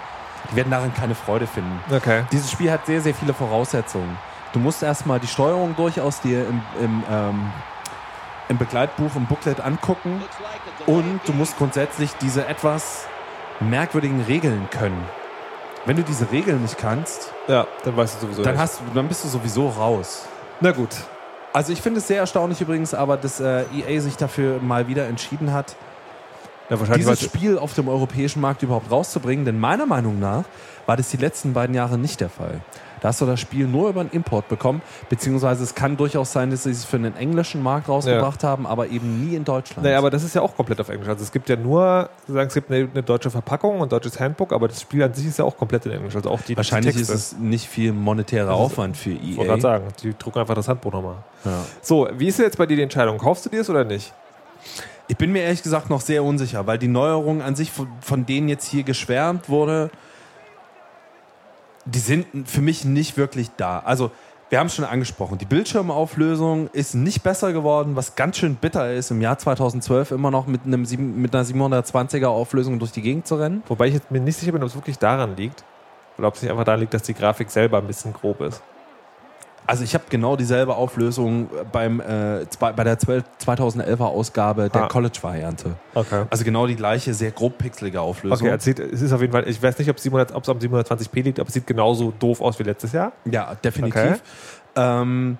die 0.49 0.55
werden 0.55 0.71
darin 0.71 0.95
keine 0.95 1.13
Freude 1.13 1.45
finden. 1.45 1.79
Okay. 1.93 2.23
Dieses 2.31 2.51
Spiel 2.51 2.71
hat 2.71 2.87
sehr, 2.87 3.01
sehr 3.01 3.13
viele 3.13 3.35
Voraussetzungen. 3.35 4.17
Du 4.51 4.59
musst 4.59 4.81
erstmal 4.81 5.19
die 5.19 5.27
Steuerung 5.27 5.75
durchaus 5.75 6.21
dir 6.21 6.47
im, 6.47 6.61
im, 6.81 7.03
ähm, 7.07 7.51
im 8.49 8.57
Begleitbuch, 8.57 9.15
im 9.15 9.27
Booklet 9.27 9.59
angucken 9.59 10.23
und 10.87 11.19
du 11.25 11.33
musst 11.33 11.57
grundsätzlich 11.57 12.13
diese 12.21 12.47
etwas 12.47 13.05
merkwürdigen 13.59 14.21
Regeln 14.21 14.69
können. 14.71 15.05
Wenn 15.85 15.97
du 15.97 16.03
diese 16.03 16.31
Regeln 16.31 16.61
nicht 16.61 16.77
kannst, 16.77 17.31
Ja, 17.47 17.67
dann 17.83 17.95
weißt 17.95 18.15
du 18.15 18.25
sowieso 18.27 18.43
dann, 18.43 18.53
nicht. 18.53 18.61
hast, 18.61 18.79
du- 18.79 18.93
dann 18.95 19.07
bist 19.07 19.23
du 19.23 19.27
sowieso 19.27 19.69
raus. 19.69 20.25
Na 20.61 20.71
gut. 20.71 20.89
Also 21.53 21.71
ich 21.71 21.81
finde 21.81 21.99
es 21.99 22.07
sehr 22.07 22.17
erstaunlich 22.19 22.59
übrigens, 22.59 22.93
aber 22.93 23.17
dass 23.17 23.39
äh, 23.39 23.63
EA 23.73 24.01
sich 24.01 24.17
dafür 24.17 24.59
mal 24.61 24.87
wieder 24.87 25.07
entschieden 25.07 25.53
hat, 25.53 25.75
Ja, 26.69 26.79
wahrscheinlich 26.79 27.05
dieses 27.07 27.23
Spiel 27.23 27.57
auf 27.59 27.73
dem 27.75 27.87
europäischen 27.87 28.41
Markt 28.41 28.63
überhaupt 28.63 28.89
rauszubringen. 28.91 29.45
Denn 29.45 29.59
meiner 29.59 29.85
Meinung 29.85 30.19
nach 30.19 30.43
war 30.87 30.97
das 30.97 31.09
die 31.09 31.17
letzten 31.17 31.53
beiden 31.53 31.75
Jahre 31.75 31.97
nicht 31.97 32.19
der 32.19 32.29
Fall. 32.29 32.59
Da 33.05 33.09
hast 33.09 33.21
du 33.21 33.27
das 33.27 33.39
Spiel 33.39 33.67
nur 33.67 33.89
über 33.89 33.99
einen 34.01 34.09
Import 34.09 34.47
bekommen, 34.49 34.81
beziehungsweise 35.09 35.63
es 35.63 35.75
kann 35.75 35.95
durchaus 35.95 36.31
sein, 36.31 36.49
dass 36.49 36.63
sie 36.63 36.71
es 36.71 36.85
für 36.85 36.97
einen 36.97 37.15
englischen 37.15 37.61
Markt 37.61 37.87
rausgebracht 37.87 38.43
haben, 38.43 38.65
aber 38.65 38.87
eben 38.87 39.23
nie 39.23 39.35
in 39.35 39.43
Deutschland. 39.45 39.83
Naja, 39.83 39.99
aber 39.99 40.09
das 40.09 40.23
ist 40.23 40.33
ja 40.33 40.41
auch 40.41 40.55
komplett 40.55 40.81
auf 40.81 40.89
Englisch. 40.89 41.07
Also 41.07 41.21
es 41.23 41.31
gibt 41.31 41.47
ja 41.47 41.55
nur, 41.55 42.09
sozusagen, 42.21 42.47
es 42.47 42.53
gibt 42.55 42.71
eine, 42.71 42.89
eine 42.91 43.03
deutsche 43.03 43.29
Verpackung 43.29 43.75
und 43.75 43.83
ein 43.83 43.89
deutsches 43.89 44.19
Handbook, 44.19 44.51
aber 44.51 44.67
das 44.67 44.81
Spiel 44.81 45.03
an 45.03 45.13
sich 45.13 45.27
ist 45.27 45.37
ja 45.37 45.45
auch 45.45 45.55
komplett 45.55 45.85
in 45.85 45.91
Englisch. 45.91 46.15
Also 46.15 46.31
auch 46.31 46.41
die 46.41 46.57
Wahrscheinlich 46.57 46.95
die 46.95 47.01
ist 47.03 47.09
es 47.09 47.37
nicht 47.37 47.67
viel 47.67 47.93
monetärer 47.93 48.47
Das 48.47 48.55
ist- 48.55 48.61
Aufwand 48.65 48.97
für 48.97 49.11
Ich 49.11 49.37
wollte 49.37 49.49
gerade 49.49 49.59
EA. 49.59 49.61
sagen, 49.61 49.85
die 50.01 50.17
drucken 50.17 50.39
einfach 50.39 50.55
das 50.55 50.67
Handbuch 50.67 50.91
nochmal. 50.93 51.17
Ja. 51.45 51.51
So, 51.83 52.09
wie 52.17 52.27
ist 52.27 52.39
jetzt 52.39 52.57
bei 52.57 52.65
dir 52.65 52.75
die 52.75 52.81
Entscheidung? 52.81 53.19
Kaufst 53.19 53.45
du 53.45 53.51
dir 53.51 53.61
es 53.61 53.69
oder 53.69 53.83
nicht? 53.83 54.13
Ich 55.09 55.17
bin 55.17 55.31
mir 55.31 55.43
ehrlich 55.43 55.61
gesagt 55.61 55.91
noch 55.91 56.01
sehr 56.01 56.23
unsicher, 56.23 56.65
weil 56.65 56.79
die 56.79 56.87
Neuerungen 56.87 57.43
an 57.43 57.55
sich, 57.55 57.71
von, 57.71 57.87
von 58.01 58.25
denen 58.25 58.49
jetzt 58.49 58.65
hier 58.65 58.81
geschwärmt 58.81 59.47
wurde, 59.47 59.91
die 61.85 61.99
sind 61.99 62.49
für 62.49 62.61
mich 62.61 62.85
nicht 62.85 63.17
wirklich 63.17 63.51
da. 63.57 63.79
Also, 63.79 64.11
wir 64.49 64.59
haben 64.59 64.67
es 64.67 64.75
schon 64.75 64.85
angesprochen, 64.85 65.39
die 65.39 65.45
Bildschirmauflösung 65.45 66.69
ist 66.71 66.93
nicht 66.93 67.23
besser 67.23 67.51
geworden, 67.51 67.95
was 67.95 68.15
ganz 68.15 68.37
schön 68.37 68.55
bitter 68.55 68.93
ist, 68.93 69.09
im 69.09 69.19
Jahr 69.19 69.39
2012 69.39 70.11
immer 70.11 70.29
noch 70.29 70.45
mit, 70.45 70.65
einem, 70.65 70.81
mit 71.19 71.35
einer 71.35 71.43
720er 71.43 72.27
Auflösung 72.27 72.77
durch 72.77 72.91
die 72.91 73.01
Gegend 73.01 73.25
zu 73.25 73.35
rennen. 73.35 73.63
Wobei 73.67 73.87
ich 73.87 73.95
jetzt 73.95 74.11
mir 74.11 74.19
nicht 74.19 74.37
sicher 74.37 74.51
bin, 74.51 74.61
ob 74.61 74.69
es 74.69 74.75
wirklich 74.75 74.99
daran 74.99 75.35
liegt. 75.35 75.63
Oder 76.17 76.27
ob 76.27 76.35
es 76.35 76.41
nicht 76.41 76.51
einfach 76.51 76.63
daran 76.63 76.79
liegt, 76.79 76.93
dass 76.93 77.01
die 77.01 77.15
Grafik 77.15 77.49
selber 77.49 77.79
ein 77.79 77.87
bisschen 77.87 78.13
grob 78.13 78.41
ist. 78.41 78.61
Also 79.67 79.83
ich 79.83 79.93
habe 79.95 80.03
genau 80.09 80.35
dieselbe 80.35 80.75
Auflösung 80.75 81.49
beim, 81.71 81.99
äh, 81.99 82.47
zwei- 82.49 82.71
bei 82.73 82.83
der 82.83 82.99
12 82.99 83.23
2011er 83.39 84.05
Ausgabe 84.05 84.69
der 84.69 84.83
Ah. 84.83 84.87
College-Variante. 84.87 85.75
Okay. 85.93 86.25
Also 86.29 86.43
genau 86.43 86.67
die 86.67 86.75
gleiche, 86.75 87.13
sehr 87.13 87.31
grob 87.31 87.57
pixelige 87.57 87.99
Auflösung. 88.01 88.47
Okay, 88.47 88.55
es, 88.57 88.63
sieht, 88.63 88.79
es 88.79 89.01
ist 89.01 89.11
auf 89.11 89.21
jeden 89.21 89.33
Fall, 89.33 89.47
ich 89.47 89.61
weiß 89.61 89.77
nicht, 89.79 89.89
ob 89.89 89.97
es 89.97 90.03
700 90.03 90.35
ob 90.35 90.43
es 90.43 90.49
am 90.49 90.59
720p 90.59 91.21
liegt, 91.23 91.39
aber 91.39 91.47
es 91.47 91.53
sieht 91.53 91.65
genauso 91.67 92.11
doof 92.19 92.41
aus 92.41 92.59
wie 92.59 92.63
letztes 92.63 92.91
Jahr. 92.91 93.11
Ja, 93.25 93.55
definitiv. 93.55 94.01
Okay. 94.01 94.15
Ähm, 94.75 95.37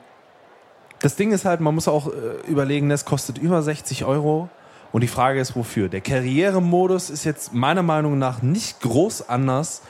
das 1.01 1.15
Ding 1.15 1.31
ist 1.31 1.45
halt, 1.45 1.59
man 1.59 1.75
muss 1.75 1.87
auch 1.87 2.07
äh, 2.07 2.11
überlegen, 2.47 2.89
das 2.89 3.05
kostet 3.05 3.37
über 3.37 3.61
60 3.61 4.05
Euro. 4.05 4.49
Und 4.91 5.01
die 5.01 5.07
Frage 5.07 5.41
ist, 5.41 5.55
wofür? 5.57 5.89
Der 5.89 5.99
Karrieremodus 6.01 7.09
ist 7.09 7.25
jetzt 7.25 7.53
meiner 7.53 7.83
Meinung 7.83 8.17
nach 8.17 8.41
nicht 8.41 8.79
groß 8.81 9.27
anders 9.29 9.81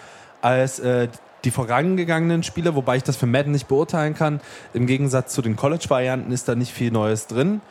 als 0.42 0.80
äh, 0.80 1.08
die 1.46 1.52
vorangegangenen 1.52 2.44
Spiele, 2.44 2.76
wobei 2.76 2.98
ich 2.98 3.04
das 3.04 3.16
für 3.16 3.28
Madden 3.28 3.52
nicht 3.52 3.68
beurteilen 3.68 4.16
kann. 4.16 4.42
Im 4.74 4.88
Gegensatz 4.88 5.34
zu 5.34 5.42
den 5.42 5.56
College-Varianten 5.56 6.32
ist 6.32 6.48
da 6.48 6.56
nicht 6.56 6.74
viel 6.74 6.92
Neues 6.92 7.28
drin. 7.28 7.62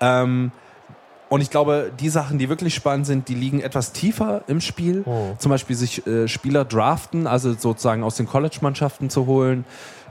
Ähm, 0.00 0.52
und 1.28 1.40
ich 1.40 1.50
glaube, 1.50 1.90
die 1.98 2.08
Sachen, 2.08 2.38
die 2.38 2.48
wirklich 2.48 2.74
spannend 2.74 3.06
sind, 3.06 3.28
die 3.28 3.34
liegen 3.34 3.60
etwas 3.60 3.92
tiefer 3.92 4.42
im 4.46 4.60
Spiel. 4.60 5.02
Oh. 5.06 5.34
Zum 5.38 5.50
Beispiel 5.50 5.74
sich 5.74 6.06
äh, 6.06 6.28
Spieler 6.28 6.64
draften, 6.64 7.26
also 7.26 7.52
sozusagen 7.52 8.04
aus 8.04 8.16
den 8.16 8.26
College-Mannschaften 8.28 9.10
zu 9.10 9.26
holen. 9.26 9.64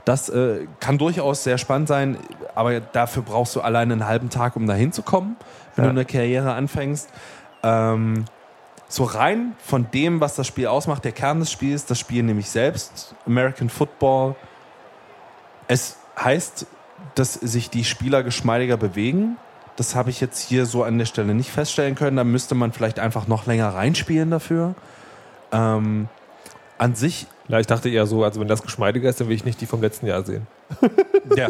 Das 0.04 0.28
äh, 0.28 0.66
kann 0.78 0.98
durchaus 0.98 1.42
sehr 1.42 1.58
spannend 1.58 1.88
sein, 1.88 2.18
aber 2.54 2.80
dafür 2.80 3.22
brauchst 3.22 3.56
du 3.56 3.60
alleine 3.62 3.94
einen 3.94 4.06
halben 4.06 4.28
Tag, 4.30 4.54
um 4.56 4.66
da 4.66 4.74
hinzukommen, 4.74 5.36
wenn 5.74 5.84
Ja. 5.86 5.90
du 5.90 5.96
eine 5.96 6.04
Karriere 6.04 6.52
anfängst. 6.52 7.08
Ähm, 7.62 8.26
so 8.88 9.04
rein 9.04 9.54
von 9.58 9.90
dem, 9.90 10.20
was 10.20 10.36
das 10.36 10.46
Spiel 10.46 10.68
ausmacht, 10.68 11.04
der 11.04 11.12
Kern 11.12 11.40
des 11.40 11.50
Spiels, 11.50 11.86
das 11.86 11.98
Spiel 11.98 12.22
nämlich 12.22 12.48
selbst, 12.48 13.14
American 13.26 13.68
Football. 13.68 14.36
Es 15.68 15.96
heißt, 16.18 16.66
dass 17.14 17.34
sich 17.34 17.70
die 17.70 17.84
Spieler 17.84 18.22
geschmeidiger 18.22 18.76
bewegen. 18.76 19.36
Das 19.76 19.94
habe 19.94 20.10
ich 20.10 20.20
jetzt 20.20 20.40
hier 20.40 20.66
so 20.66 20.84
an 20.84 20.98
der 20.98 21.04
Stelle 21.04 21.34
nicht 21.34 21.50
feststellen 21.50 21.94
können. 21.94 22.16
Da 22.16 22.24
müsste 22.24 22.54
man 22.54 22.72
vielleicht 22.72 22.98
einfach 22.98 23.26
noch 23.26 23.46
länger 23.46 23.68
reinspielen 23.68 24.30
dafür. 24.30 24.74
Ähm, 25.52 26.08
an 26.78 26.94
sich, 26.94 27.26
Ja, 27.48 27.58
ich 27.60 27.66
dachte 27.66 27.88
eher 27.88 28.06
so, 28.06 28.24
also 28.24 28.40
wenn 28.40 28.48
das 28.48 28.62
geschmeidiger 28.62 29.08
ist, 29.08 29.20
dann 29.20 29.28
will 29.28 29.36
ich 29.36 29.44
nicht 29.44 29.60
die 29.60 29.66
vom 29.66 29.80
letzten 29.80 30.06
Jahr 30.06 30.24
sehen. 30.24 30.46
ja, 31.36 31.48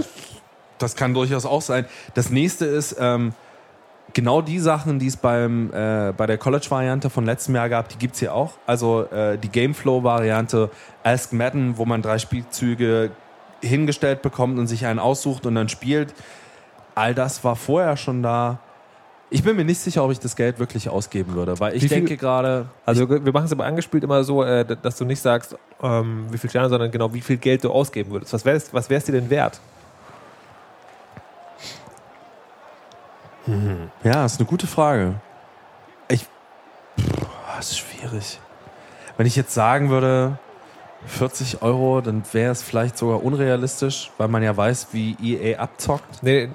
das 0.78 0.96
kann 0.96 1.14
durchaus 1.14 1.46
auch 1.46 1.62
sein. 1.62 1.86
Das 2.14 2.30
nächste 2.30 2.66
ist, 2.66 2.96
ähm, 2.98 3.32
genau 4.12 4.40
die 4.40 4.58
Sachen, 4.58 4.98
die 4.98 5.08
es 5.08 5.16
beim, 5.16 5.70
äh, 5.72 6.12
bei 6.16 6.26
der 6.26 6.38
College-Variante 6.38 7.10
von 7.10 7.24
letztem 7.24 7.54
Jahr 7.54 7.68
gab, 7.68 7.88
die 7.88 7.98
gibt 7.98 8.14
es 8.14 8.20
hier 8.20 8.34
auch. 8.34 8.54
Also 8.66 9.04
äh, 9.10 9.38
die 9.38 9.48
Gameflow-Variante, 9.48 10.70
Ask 11.02 11.32
Madden, 11.32 11.76
wo 11.76 11.84
man 11.84 12.02
drei 12.02 12.18
Spielzüge 12.18 13.10
hingestellt 13.62 14.22
bekommt 14.22 14.58
und 14.58 14.66
sich 14.66 14.86
einen 14.86 14.98
aussucht 14.98 15.46
und 15.46 15.54
dann 15.54 15.68
spielt. 15.68 16.14
All 16.94 17.14
das 17.14 17.44
war 17.44 17.56
vorher 17.56 17.96
schon 17.96 18.22
da. 18.22 18.58
Ich 19.28 19.42
bin 19.42 19.56
mir 19.56 19.64
nicht 19.64 19.80
sicher, 19.80 20.04
ob 20.04 20.12
ich 20.12 20.20
das 20.20 20.36
Geld 20.36 20.60
wirklich 20.60 20.88
ausgeben 20.88 21.34
würde, 21.34 21.58
weil 21.58 21.74
ich 21.74 21.82
Wie 21.82 21.88
denke 21.88 22.16
gerade, 22.16 22.66
Also 22.84 23.10
wir 23.10 23.32
machen 23.32 23.46
es 23.46 23.52
aber 23.52 23.64
angespielt 23.64 24.04
immer 24.04 24.22
so, 24.22 24.44
äh, 24.44 24.64
dass 24.64 24.96
du 24.96 25.04
nicht 25.04 25.20
sagst, 25.20 25.56
ähm, 25.82 26.26
wie 26.30 26.38
viel 26.38 26.48
Sterne, 26.48 26.68
sondern 26.68 26.90
genau, 26.92 27.12
wie 27.12 27.20
viel 27.20 27.36
Geld 27.36 27.64
du 27.64 27.70
ausgeben 27.70 28.12
würdest. 28.12 28.32
Was 28.32 28.44
wäre 28.44 28.98
es 28.98 29.04
dir 29.04 29.12
denn 29.12 29.28
wert? 29.28 29.60
Ja, 34.02 34.24
ist 34.24 34.38
eine 34.38 34.48
gute 34.48 34.66
Frage. 34.66 35.14
Ich. 36.08 36.26
Puh, 36.96 37.26
das 37.56 37.70
ist 37.70 37.78
schwierig. 37.78 38.40
Wenn 39.16 39.26
ich 39.26 39.36
jetzt 39.36 39.54
sagen 39.54 39.90
würde, 39.90 40.38
40 41.06 41.62
Euro, 41.62 42.00
dann 42.00 42.22
wäre 42.32 42.52
es 42.52 42.62
vielleicht 42.62 42.98
sogar 42.98 43.22
unrealistisch, 43.22 44.10
weil 44.18 44.28
man 44.28 44.42
ja 44.42 44.56
weiß, 44.56 44.88
wie 44.92 45.16
EA 45.22 45.58
abzockt. 45.58 46.22
Nee, 46.22 46.50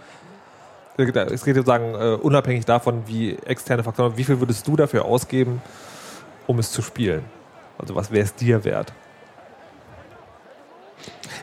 es 0.98 1.44
geht 1.44 1.56
sozusagen 1.56 1.96
äh, 1.96 2.18
unabhängig 2.22 2.66
davon, 2.66 3.04
wie 3.08 3.36
externe 3.46 3.84
Faktoren, 3.84 4.18
wie 4.18 4.24
viel 4.24 4.40
würdest 4.40 4.68
du 4.68 4.76
dafür 4.76 5.06
ausgeben, 5.06 5.62
um 6.48 6.60
es 6.60 6.72
zu 6.72 6.82
spielen? 6.82 7.24
Also 7.78 7.96
was 7.96 8.12
wäre 8.12 8.24
es 8.24 8.36
dir 8.36 8.64
wert? 8.64 8.94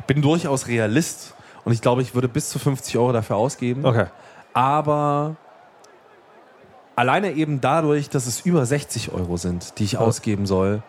Bin 0.06 0.22
durchaus 0.22 0.68
Realist 0.68 1.34
und 1.64 1.72
ich 1.72 1.80
glaube, 1.80 2.02
ich 2.02 2.14
würde 2.14 2.28
bis 2.28 2.50
zu 2.50 2.58
50 2.58 2.96
Euro 2.98 3.12
dafür 3.12 3.36
ausgeben. 3.36 3.84
Okay. 3.84 4.06
Aber 4.58 5.36
alleine 6.96 7.30
eben 7.34 7.60
dadurch, 7.60 8.10
dass 8.10 8.26
es 8.26 8.40
über 8.40 8.66
60 8.66 9.12
Euro 9.12 9.36
sind, 9.36 9.78
die 9.78 9.84
ich 9.84 9.98
ausgeben 9.98 10.46
soll, 10.46 10.82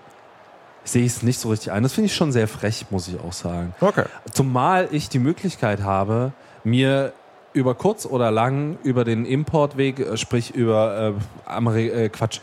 sehe 0.83 1.05
ich 1.05 1.11
es 1.17 1.21
nicht 1.21 1.39
so 1.39 1.49
richtig 1.49 1.71
ein. 1.71 1.83
Das 1.83 1.93
finde 1.93 2.07
ich 2.07 2.15
schon 2.15 2.31
sehr 2.31 2.47
frech, 2.47 2.87
muss 2.89 3.07
ich 3.07 3.19
auch 3.19 3.31
sagen. 3.31 3.75
Okay. 3.79 4.05
Zumal 4.31 4.87
ich 4.89 5.09
die 5.09 5.19
Möglichkeit 5.19 5.83
habe, 5.83 6.31
mir 6.63 7.13
über 7.53 7.75
kurz 7.75 8.07
oder 8.07 8.31
lang 8.31 8.79
über 8.81 9.03
den 9.03 9.23
Importweg, 9.23 9.99
äh, 9.99 10.17
sprich 10.17 10.55
über 10.55 11.13
äh, 11.45 11.49
Ameri 11.51 11.89
äh, 11.89 12.09
Quatsch, 12.09 12.39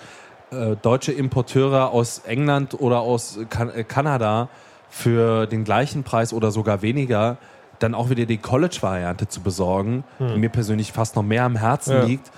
äh, 0.53 0.77
deutsche 0.81 1.11
Importeure 1.11 1.91
aus 1.91 2.20
England 2.24 2.81
oder 2.81 3.01
aus 3.01 3.41
kan 3.51 3.70
äh, 3.70 3.83
Kanada 3.83 4.49
für 4.91 5.47
den 5.47 5.64
gleichen 5.64 6.05
Preis 6.05 6.33
oder 6.33 6.53
sogar 6.53 6.83
weniger 6.83 7.37
dann 7.79 7.95
auch 7.95 8.11
wieder 8.11 8.24
die 8.27 8.39
College-Variante 8.39 9.29
zu 9.29 9.41
besorgen, 9.41 10.05
die 10.18 10.39
mir 10.39 10.49
persönlich 10.51 10.93
fast 10.93 11.16
noch 11.16 11.22
mehr 11.22 11.45
am 11.45 11.57
Herzen 11.57 11.93
Ja. 11.95 12.05
liegt. 12.05 12.31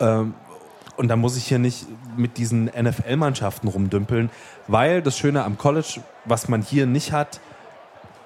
Ähm, 0.00 0.34
und 0.96 1.08
da 1.08 1.16
muss 1.16 1.36
ich 1.36 1.46
hier 1.46 1.58
nicht 1.58 1.86
mit 2.16 2.36
diesen 2.36 2.66
NFL-Mannschaften 2.66 3.68
rumdümpeln, 3.68 4.30
weil 4.68 5.00
das 5.02 5.16
Schöne 5.16 5.44
am 5.44 5.56
College, 5.58 6.00
was 6.26 6.48
man 6.48 6.62
hier 6.62 6.86
nicht 6.86 7.12
hat, 7.12 7.40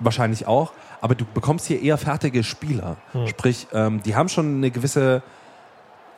wahrscheinlich 0.01 0.47
auch, 0.47 0.73
aber 1.01 1.15
du 1.15 1.25
bekommst 1.25 1.67
hier 1.67 1.81
eher 1.81 1.97
fertige 1.99 2.43
Spieler. 2.43 2.97
Sprich, 3.27 3.69
ähm, 3.73 4.03
die 4.03 4.17
haben 4.17 4.29
schon 4.29 4.57
eine 4.57 4.71
gewisse, 4.71 5.23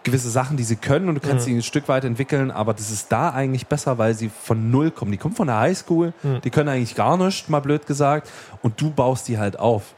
gewisse 0.05 0.31
Sachen, 0.31 0.57
die 0.57 0.63
sie 0.65 0.77
können 0.77 1.09
und 1.09 1.17
du 1.17 1.21
kannst 1.21 1.45
sie 1.45 1.55
ein 1.55 1.63
Stück 1.63 1.87
weit 1.89 2.05
entwickeln, 2.05 2.51
aber 2.51 2.73
das 2.73 2.91
ist 2.91 3.13
da 3.13 3.31
eigentlich 3.31 3.67
besser, 3.67 3.99
weil 3.99 4.15
sie 4.15 4.31
von 4.31 4.71
null 4.71 4.91
kommen. 4.91 5.13
Die 5.13 5.19
kommen 5.19 5.35
von 5.35 5.49
der 5.49 5.59
Highschool, 5.59 6.15
die 6.45 6.51
können 6.51 6.69
eigentlich 6.71 6.95
gar 6.95 7.17
nichts, 7.19 7.49
mal 7.49 7.61
blöd 7.61 7.87
gesagt, 7.87 8.31
und 8.63 8.81
du 8.81 8.91
baust 8.91 9.29
die 9.29 9.39
halt 9.39 9.59
auf. 9.59 9.95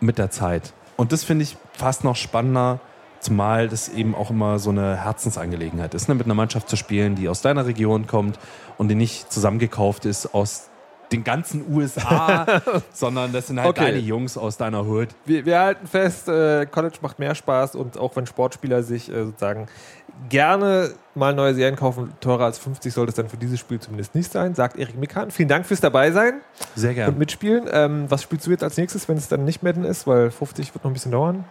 Mit 0.00 0.18
der 0.18 0.30
Zeit. 0.30 0.72
Und 0.96 1.12
das 1.12 1.24
finde 1.24 1.44
ich 1.44 1.56
fast 1.72 2.04
noch 2.04 2.16
spannender, 2.16 2.80
zumal 3.20 3.68
das 3.68 3.88
eben 3.88 4.14
auch 4.14 4.30
immer 4.30 4.58
so 4.58 4.70
eine 4.70 4.96
Herzensangelegenheit 4.96 5.94
ist, 5.94 6.08
ne? 6.08 6.14
mit 6.14 6.26
einer 6.26 6.34
Mannschaft 6.34 6.68
zu 6.68 6.76
spielen, 6.76 7.14
die 7.14 7.28
aus 7.28 7.40
deiner 7.40 7.66
Region 7.66 8.06
kommt 8.06 8.38
und 8.78 8.88
die 8.88 8.94
nicht 8.94 9.32
zusammengekauft 9.32 10.04
ist 10.04 10.34
aus 10.34 10.68
den 11.12 11.24
ganzen 11.24 11.64
USA, 11.72 12.46
sondern 12.92 13.32
das 13.32 13.46
sind 13.48 13.58
halt 13.60 13.68
Okay. 13.70 13.86
deine 13.86 13.98
Jungs 13.98 14.36
aus 14.36 14.56
deiner 14.56 14.86
Hood. 14.86 15.08
Wir, 15.24 15.44
wir 15.44 15.58
halten 15.60 15.86
fest, 15.86 16.28
äh, 16.28 16.66
College 16.66 16.96
macht 17.02 17.18
mehr 17.18 17.34
Spaß 17.34 17.74
und 17.74 17.98
auch 17.98 18.16
wenn 18.16 18.26
Sportspieler 18.26 18.82
sich 18.82 19.10
äh, 19.10 19.24
sozusagen 19.24 19.66
gerne 20.28 20.92
mal 21.14 21.34
neue 21.34 21.54
Serien 21.54 21.76
kaufen, 21.76 22.12
teurer 22.20 22.44
als 22.44 22.58
50 22.58 22.92
sollte 22.92 23.10
es 23.10 23.16
dann 23.16 23.28
für 23.28 23.36
dieses 23.36 23.58
Spiel 23.60 23.80
zumindest 23.80 24.14
nicht 24.14 24.30
sein, 24.30 24.54
sagt 24.54 24.76
Erik 24.76 24.96
Mikan. 24.98 25.30
Vielen 25.30 25.48
Dank 25.48 25.66
fürs 25.66 25.80
dabei 25.80 26.10
sein 26.10 26.40
Sehr 26.74 26.90
und 26.90 26.96
gerne. 26.96 27.18
mitspielen. 27.18 27.64
Ähm, 27.70 28.06
was 28.08 28.22
spielst 28.22 28.46
du 28.46 28.50
jetzt 28.50 28.62
als 28.62 28.76
nächstes, 28.76 29.08
wenn 29.08 29.16
es 29.16 29.28
dann 29.28 29.44
nicht 29.44 29.62
Madden 29.62 29.84
ist? 29.84 30.06
Weil 30.06 30.30
50 30.30 30.74
wird 30.74 30.84
noch 30.84 30.90
ein 30.90 30.94
bisschen 30.94 31.12
dauern. 31.12 31.44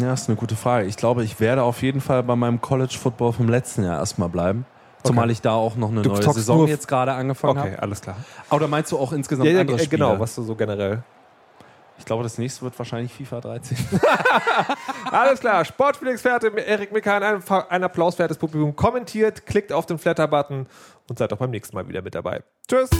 Ja, 0.00 0.12
ist 0.12 0.28
eine 0.28 0.36
gute 0.36 0.56
Frage. 0.56 0.86
Ich 0.86 0.96
glaube, 0.96 1.24
ich 1.24 1.40
werde 1.40 1.62
auf 1.64 1.82
jeden 1.82 2.00
Fall 2.00 2.22
bei 2.22 2.36
meinem 2.36 2.60
College 2.60 2.96
Football 3.00 3.32
vom 3.32 3.48
letzten 3.48 3.82
Jahr 3.84 3.98
erstmal 3.98 4.28
bleiben. 4.28 4.64
Zumal 5.04 5.30
ich 5.30 5.40
da 5.40 5.52
auch 5.52 5.76
noch 5.76 5.90
eine 5.90 6.02
Du 6.02 6.10
neue 6.10 6.22
Saison 6.32 6.66
jetzt 6.68 6.86
gerade 6.88 7.12
angefangen 7.12 7.58
Okay, 7.58 7.72
habe. 7.72 7.82
alles 7.82 8.00
klar. 8.00 8.16
Oder 8.50 8.68
meinst 8.68 8.92
du 8.92 8.98
auch 8.98 9.12
insgesamt 9.12 9.46
Ja, 9.48 9.54
ja, 9.54 9.60
andere 9.60 9.76
äh, 9.78 9.84
Spiele? 9.84 10.04
genau, 10.04 10.20
was 10.20 10.34
du 10.34 10.42
so 10.42 10.54
generell. 10.54 11.02
Ich 11.98 12.04
glaube, 12.04 12.22
das 12.24 12.38
nächste 12.38 12.62
wird 12.62 12.76
wahrscheinlich 12.78 13.12
FIFA 13.12 13.40
13. 13.40 13.76
Alles 15.10 15.40
klar, 15.40 15.64
Sportspielexperte 15.64 16.48
Erik 16.58 16.92
Mikan, 16.92 17.22
ein, 17.22 17.42
ein 17.68 17.84
Applaus 17.84 18.16
für 18.16 18.26
das 18.26 18.38
Publikum. 18.38 18.74
Kommentiert, 18.74 19.46
klickt 19.46 19.72
auf 19.72 19.86
den 19.86 19.98
Flatter-Button 19.98 20.66
und 21.08 21.18
seid 21.18 21.32
auch 21.32 21.38
beim 21.38 21.50
nächsten 21.50 21.76
Mal 21.76 21.86
wieder 21.88 22.02
mit 22.02 22.14
dabei. 22.14 22.42
Tschüss! 22.68 22.90